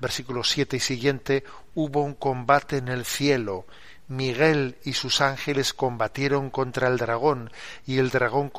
versículo 0.00 0.42
7 0.42 0.76
y 0.76 0.80
siguiente, 0.80 1.44
hubo 1.74 2.02
un 2.02 2.14
combate 2.14 2.78
en 2.78 2.88
el 2.88 3.04
cielo. 3.04 3.66
Miguel 4.08 4.76
y 4.84 4.94
sus 4.94 5.20
ángeles 5.20 5.72
combatieron 5.72 6.50
contra 6.50 6.88
el 6.88 6.96
dragón, 6.96 7.52
y 7.86 7.98
el 7.98 8.10
dragón 8.10 8.50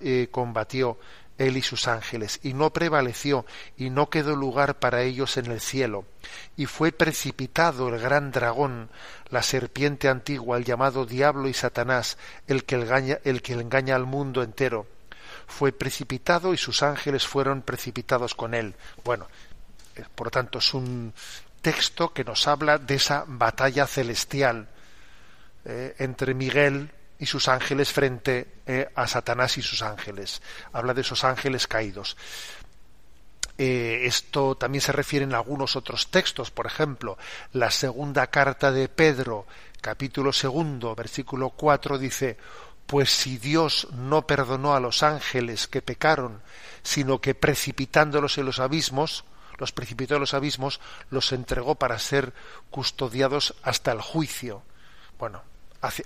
eh, 0.00 0.28
combatió 0.30 0.98
él 1.38 1.56
y 1.56 1.62
sus 1.62 1.88
ángeles, 1.88 2.40
y 2.42 2.54
no 2.54 2.72
prevaleció, 2.72 3.44
y 3.76 3.90
no 3.90 4.08
quedó 4.10 4.34
lugar 4.36 4.78
para 4.78 5.02
ellos 5.02 5.36
en 5.36 5.46
el 5.46 5.60
cielo. 5.60 6.04
Y 6.56 6.66
fue 6.66 6.92
precipitado 6.92 7.88
el 7.88 8.00
gran 8.00 8.32
dragón, 8.32 8.88
la 9.30 9.42
serpiente 9.42 10.08
antigua, 10.08 10.56
el 10.56 10.64
llamado 10.64 11.04
diablo 11.06 11.48
y 11.48 11.54
Satanás, 11.54 12.18
el 12.46 12.64
que 12.64 12.76
engaña, 12.76 13.18
el 13.24 13.42
que 13.42 13.54
engaña 13.54 13.96
al 13.96 14.06
mundo 14.06 14.42
entero. 14.42 14.86
Fue 15.46 15.72
precipitado 15.72 16.54
y 16.54 16.56
sus 16.56 16.82
ángeles 16.82 17.26
fueron 17.26 17.62
precipitados 17.62 18.34
con 18.34 18.54
él. 18.54 18.74
Bueno, 19.04 19.28
por 20.14 20.28
lo 20.28 20.30
tanto, 20.30 20.58
es 20.58 20.74
un 20.74 21.12
texto 21.60 22.12
que 22.12 22.24
nos 22.24 22.46
habla 22.48 22.78
de 22.78 22.94
esa 22.96 23.24
batalla 23.26 23.86
celestial 23.86 24.68
eh, 25.64 25.94
entre 25.98 26.34
Miguel 26.34 26.90
y 27.18 27.26
sus 27.26 27.48
ángeles 27.48 27.92
frente 27.92 28.46
eh, 28.66 28.88
a 28.94 29.06
Satanás 29.06 29.58
y 29.58 29.62
sus 29.62 29.82
ángeles. 29.82 30.42
Habla 30.72 30.94
de 30.94 31.00
esos 31.00 31.24
ángeles 31.24 31.66
caídos. 31.66 32.16
Eh, 33.58 34.02
esto 34.04 34.54
también 34.54 34.82
se 34.82 34.92
refiere 34.92 35.24
en 35.24 35.34
algunos 35.34 35.76
otros 35.76 36.10
textos, 36.10 36.50
por 36.50 36.66
ejemplo, 36.66 37.16
la 37.52 37.70
segunda 37.70 38.26
carta 38.26 38.70
de 38.70 38.88
Pedro, 38.88 39.46
capítulo 39.80 40.32
segundo, 40.32 40.94
versículo 40.94 41.50
cuatro, 41.50 41.96
dice, 41.96 42.36
pues 42.86 43.10
si 43.10 43.38
Dios 43.38 43.88
no 43.92 44.26
perdonó 44.26 44.74
a 44.74 44.80
los 44.80 45.02
ángeles 45.02 45.66
que 45.68 45.80
pecaron, 45.80 46.42
sino 46.82 47.20
que 47.20 47.34
precipitándolos 47.34 48.36
en 48.36 48.44
los 48.44 48.60
abismos, 48.60 49.24
los 49.58 49.72
precipitó 49.72 50.14
en 50.14 50.20
los 50.20 50.34
abismos, 50.34 50.80
los 51.10 51.32
entregó 51.32 51.76
para 51.76 51.98
ser 51.98 52.34
custodiados 52.70 53.54
hasta 53.62 53.90
el 53.90 54.02
juicio. 54.02 54.62
Bueno, 55.18 55.42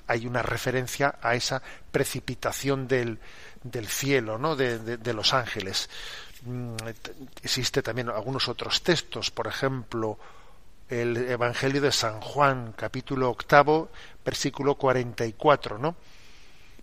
hay 0.06 0.26
una 0.26 0.42
referencia 0.42 1.16
a 1.22 1.34
esa 1.34 1.62
precipitación 1.90 2.88
del, 2.88 3.18
del 3.62 3.86
cielo, 3.86 4.38
¿no? 4.38 4.56
De, 4.56 5.12
los 5.12 5.34
ángeles. 5.34 5.88
Mm, 6.44 6.76
existe 7.42 7.82
también 7.82 8.08
algunos 8.08 8.48
otros 8.48 8.82
textos, 8.82 9.30
por 9.30 9.46
ejemplo, 9.46 10.18
el 10.88 11.16
Evangelio 11.16 11.80
de 11.80 11.92
San 11.92 12.20
Juan, 12.20 12.74
capítulo 12.76 13.30
octavo, 13.30 13.90
versículo 14.24 14.74
44, 14.74 15.78
¿no? 15.78 15.96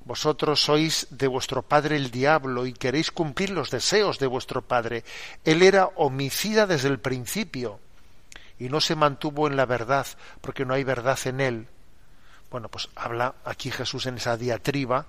Vosotros 0.06 0.64
sois 0.64 1.08
de 1.10 1.28
vuestro 1.28 1.64
padre 1.64 1.98
el 1.98 2.12
diablo 2.12 2.66
y 2.66 2.72
queréis 2.72 3.12
cumplir 3.12 3.50
los 3.50 3.70
deseos 3.70 4.20
de 4.20 4.28
vuestro 4.28 4.62
padre. 4.62 5.04
Él 5.44 5.62
era 5.62 5.90
homicida 5.98 6.66
desde 6.66 6.88
el 6.88 7.00
principio 7.00 7.82
y 8.58 8.70
no 8.70 8.80
se 8.80 8.96
mantuvo 8.96 9.48
en 9.48 9.58
la 9.58 9.66
verdad 9.66 10.08
porque 10.40 10.64
no 10.64 10.74
hay 10.74 10.86
verdad 10.86 11.20
en 11.26 11.42
él. 11.42 11.68
Bueno, 12.50 12.70
pues 12.70 12.90
habla 12.96 13.36
aquí 13.46 13.72
Jesús 13.72 14.06
en 14.06 14.18
esa 14.18 14.38
diatriba, 14.38 15.06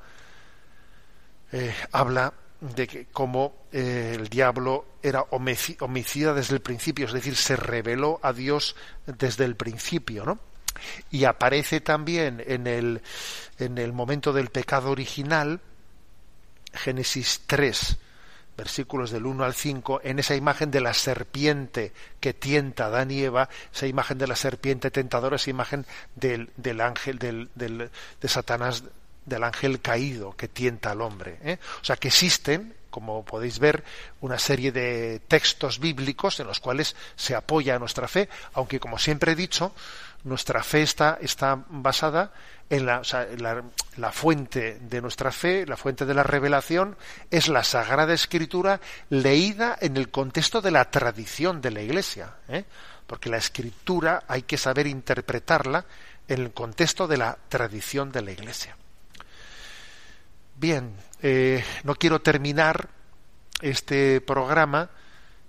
eh, 1.52 1.74
habla 1.92 2.32
de 2.60 2.86
que 2.86 3.06
como 3.06 3.66
eh, 3.72 4.16
el 4.16 4.28
diablo 4.28 4.86
era 5.02 5.22
homicida 5.30 6.34
desde 6.34 6.56
el 6.56 6.60
principio, 6.60 7.06
es 7.06 7.12
decir, 7.12 7.36
se 7.36 7.54
reveló 7.54 8.18
a 8.22 8.32
Dios 8.32 8.74
desde 9.06 9.44
el 9.44 9.54
principio, 9.54 10.24
¿no? 10.24 10.38
y 11.10 11.24
aparece 11.24 11.80
también 11.80 12.42
en 12.46 12.66
el, 12.66 13.02
en 13.58 13.78
el 13.78 13.92
momento 13.92 14.32
del 14.32 14.48
pecado 14.50 14.90
original, 14.90 15.60
Génesis 16.72 17.42
3, 17.46 17.98
versículos 18.58 19.12
del 19.12 19.24
1 19.24 19.44
al 19.44 19.54
5, 19.54 20.00
en 20.02 20.18
esa 20.18 20.34
imagen 20.34 20.72
de 20.72 20.80
la 20.80 20.92
serpiente 20.92 21.92
que 22.18 22.34
tienta 22.34 22.84
a 22.84 22.86
Adán 22.88 23.12
y 23.12 23.22
Eva, 23.22 23.48
esa 23.72 23.86
imagen 23.86 24.18
de 24.18 24.26
la 24.26 24.34
serpiente 24.34 24.90
tentadora, 24.90 25.36
esa 25.36 25.48
imagen 25.48 25.86
del, 26.16 26.50
del 26.56 26.80
ángel, 26.80 27.18
del, 27.18 27.48
del, 27.54 27.88
de 28.20 28.28
Satanás, 28.28 28.82
del 29.24 29.44
ángel 29.44 29.80
caído 29.80 30.36
que 30.36 30.48
tienta 30.48 30.90
al 30.90 31.02
hombre. 31.02 31.38
¿eh? 31.44 31.58
O 31.80 31.84
sea 31.84 31.96
que 31.96 32.08
existen 32.08 32.74
como 32.90 33.24
podéis 33.24 33.58
ver, 33.58 33.84
una 34.22 34.38
serie 34.38 34.72
de 34.72 35.20
textos 35.28 35.78
bíblicos 35.78 36.40
en 36.40 36.46
los 36.46 36.58
cuales 36.58 36.96
se 37.16 37.34
apoya 37.34 37.78
nuestra 37.78 38.08
fe, 38.08 38.28
aunque 38.54 38.80
como 38.80 38.98
siempre 38.98 39.32
he 39.32 39.36
dicho, 39.36 39.72
nuestra 40.24 40.62
fe 40.62 40.82
está, 40.82 41.18
basada 41.68 42.32
en 42.70 42.86
la, 42.86 43.02
la, 43.96 44.12
fuente 44.12 44.78
de 44.80 45.00
nuestra 45.00 45.32
fe, 45.32 45.64
la 45.66 45.76
fuente 45.76 46.04
de 46.04 46.14
la 46.14 46.22
revelación, 46.22 46.96
es 47.30 47.48
la 47.48 47.64
Sagrada 47.64 48.12
Escritura 48.12 48.80
leída 49.10 49.76
en 49.80 49.96
el 49.96 50.10
contexto 50.10 50.60
de 50.60 50.70
la 50.70 50.90
tradición 50.90 51.60
de 51.60 51.70
la 51.70 51.80
Iglesia, 51.80 52.34
¿eh? 52.48 52.64
porque 53.06 53.30
la 53.30 53.38
Escritura 53.38 54.24
hay 54.28 54.42
que 54.42 54.58
saber 54.58 54.86
interpretarla 54.86 55.84
en 56.26 56.40
el 56.40 56.52
contexto 56.52 57.08
de 57.08 57.16
la 57.16 57.38
tradición 57.48 58.12
de 58.12 58.22
la 58.22 58.32
Iglesia. 58.32 58.76
Bien, 60.56 60.94
eh, 61.22 61.64
no 61.84 61.94
quiero 61.94 62.20
terminar 62.20 62.88
este 63.60 64.20
programa 64.20 64.90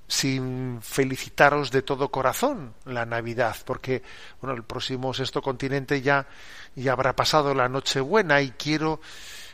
sin 0.09 0.81
felicitaros 0.81 1.69
de 1.69 1.83
todo 1.83 2.09
corazón 2.09 2.73
la 2.85 3.05
Navidad, 3.05 3.55
porque 3.63 4.01
bueno, 4.41 4.57
el 4.57 4.63
próximo 4.63 5.13
sexto 5.13 5.41
continente 5.41 6.01
ya, 6.01 6.27
ya 6.75 6.93
habrá 6.93 7.15
pasado 7.15 7.53
la 7.53 7.69
Nochebuena 7.69 8.41
y 8.41 8.49
quiero, 8.51 8.99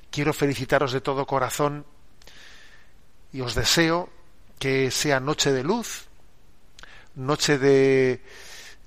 quiero 0.10 0.34
felicitaros 0.34 0.94
de 0.94 1.02
todo 1.02 1.28
corazón 1.28 1.86
y 3.34 3.42
os 3.42 3.54
deseo 3.54 4.10
que 4.58 4.92
sea 4.92 5.20
noche 5.20 5.52
de 5.52 5.64
luz, 5.64 6.06
noche 7.16 7.58
de 7.58 8.24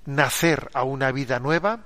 nacer 0.07 0.71
a 0.73 0.85
una 0.85 1.13
vida 1.13 1.39
nueva. 1.39 1.85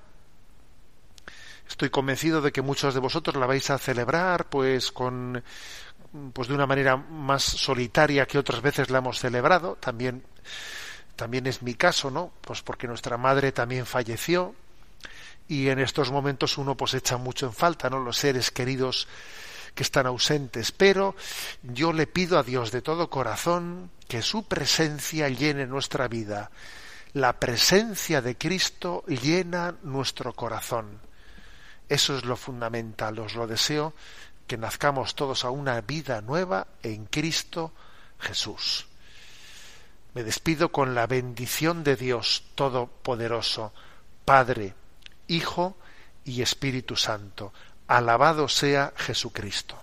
Estoy 1.68 1.90
convencido 1.90 2.40
de 2.40 2.52
que 2.52 2.62
muchos 2.62 2.94
de 2.94 3.00
vosotros 3.00 3.34
la 3.34 3.46
vais 3.46 3.68
a 3.70 3.78
celebrar 3.78 4.48
pues 4.48 4.92
con 4.92 5.42
pues 6.32 6.48
de 6.48 6.54
una 6.54 6.66
manera 6.66 6.96
más 6.96 7.42
solitaria 7.42 8.26
que 8.26 8.38
otras 8.38 8.60
veces 8.60 8.90
la 8.90 8.98
hemos 8.98 9.18
celebrado, 9.18 9.76
también 9.76 10.22
también 11.16 11.46
es 11.46 11.62
mi 11.62 11.74
caso, 11.74 12.10
¿no? 12.10 12.32
Pues 12.40 12.62
porque 12.62 12.88
nuestra 12.88 13.16
madre 13.16 13.52
también 13.52 13.86
falleció 13.86 14.54
y 15.48 15.68
en 15.68 15.78
estos 15.78 16.10
momentos 16.10 16.58
uno 16.58 16.76
pues 16.76 16.94
echa 16.94 17.16
mucho 17.16 17.46
en 17.46 17.52
falta, 17.52 17.90
¿no? 17.90 17.98
Los 17.98 18.16
seres 18.16 18.50
queridos 18.50 19.08
que 19.74 19.82
están 19.82 20.06
ausentes, 20.06 20.72
pero 20.72 21.14
yo 21.62 21.92
le 21.92 22.06
pido 22.06 22.38
a 22.38 22.42
Dios 22.42 22.72
de 22.72 22.82
todo 22.82 23.08
corazón 23.08 23.90
que 24.08 24.22
su 24.22 24.44
presencia 24.44 25.28
llene 25.28 25.66
nuestra 25.66 26.08
vida. 26.08 26.50
La 27.14 27.38
presencia 27.38 28.22
de 28.22 28.36
Cristo 28.36 29.04
llena 29.06 29.74
nuestro 29.82 30.32
corazón. 30.32 31.00
Eso 31.88 32.16
es 32.16 32.24
lo 32.24 32.36
fundamental, 32.36 33.18
os 33.18 33.34
lo 33.34 33.46
deseo 33.46 33.94
que 34.46 34.56
nazcamos 34.56 35.14
todos 35.14 35.44
a 35.44 35.50
una 35.50 35.80
vida 35.80 36.20
nueva 36.20 36.66
en 36.82 37.06
Cristo 37.06 37.72
Jesús. 38.18 38.86
Me 40.14 40.22
despido 40.24 40.70
con 40.70 40.94
la 40.94 41.06
bendición 41.06 41.84
de 41.84 41.96
Dios 41.96 42.44
Todopoderoso, 42.54 43.72
Padre, 44.24 44.74
Hijo 45.26 45.76
y 46.24 46.42
Espíritu 46.42 46.96
Santo. 46.96 47.52
Alabado 47.86 48.48
sea 48.48 48.92
Jesucristo. 48.96 49.82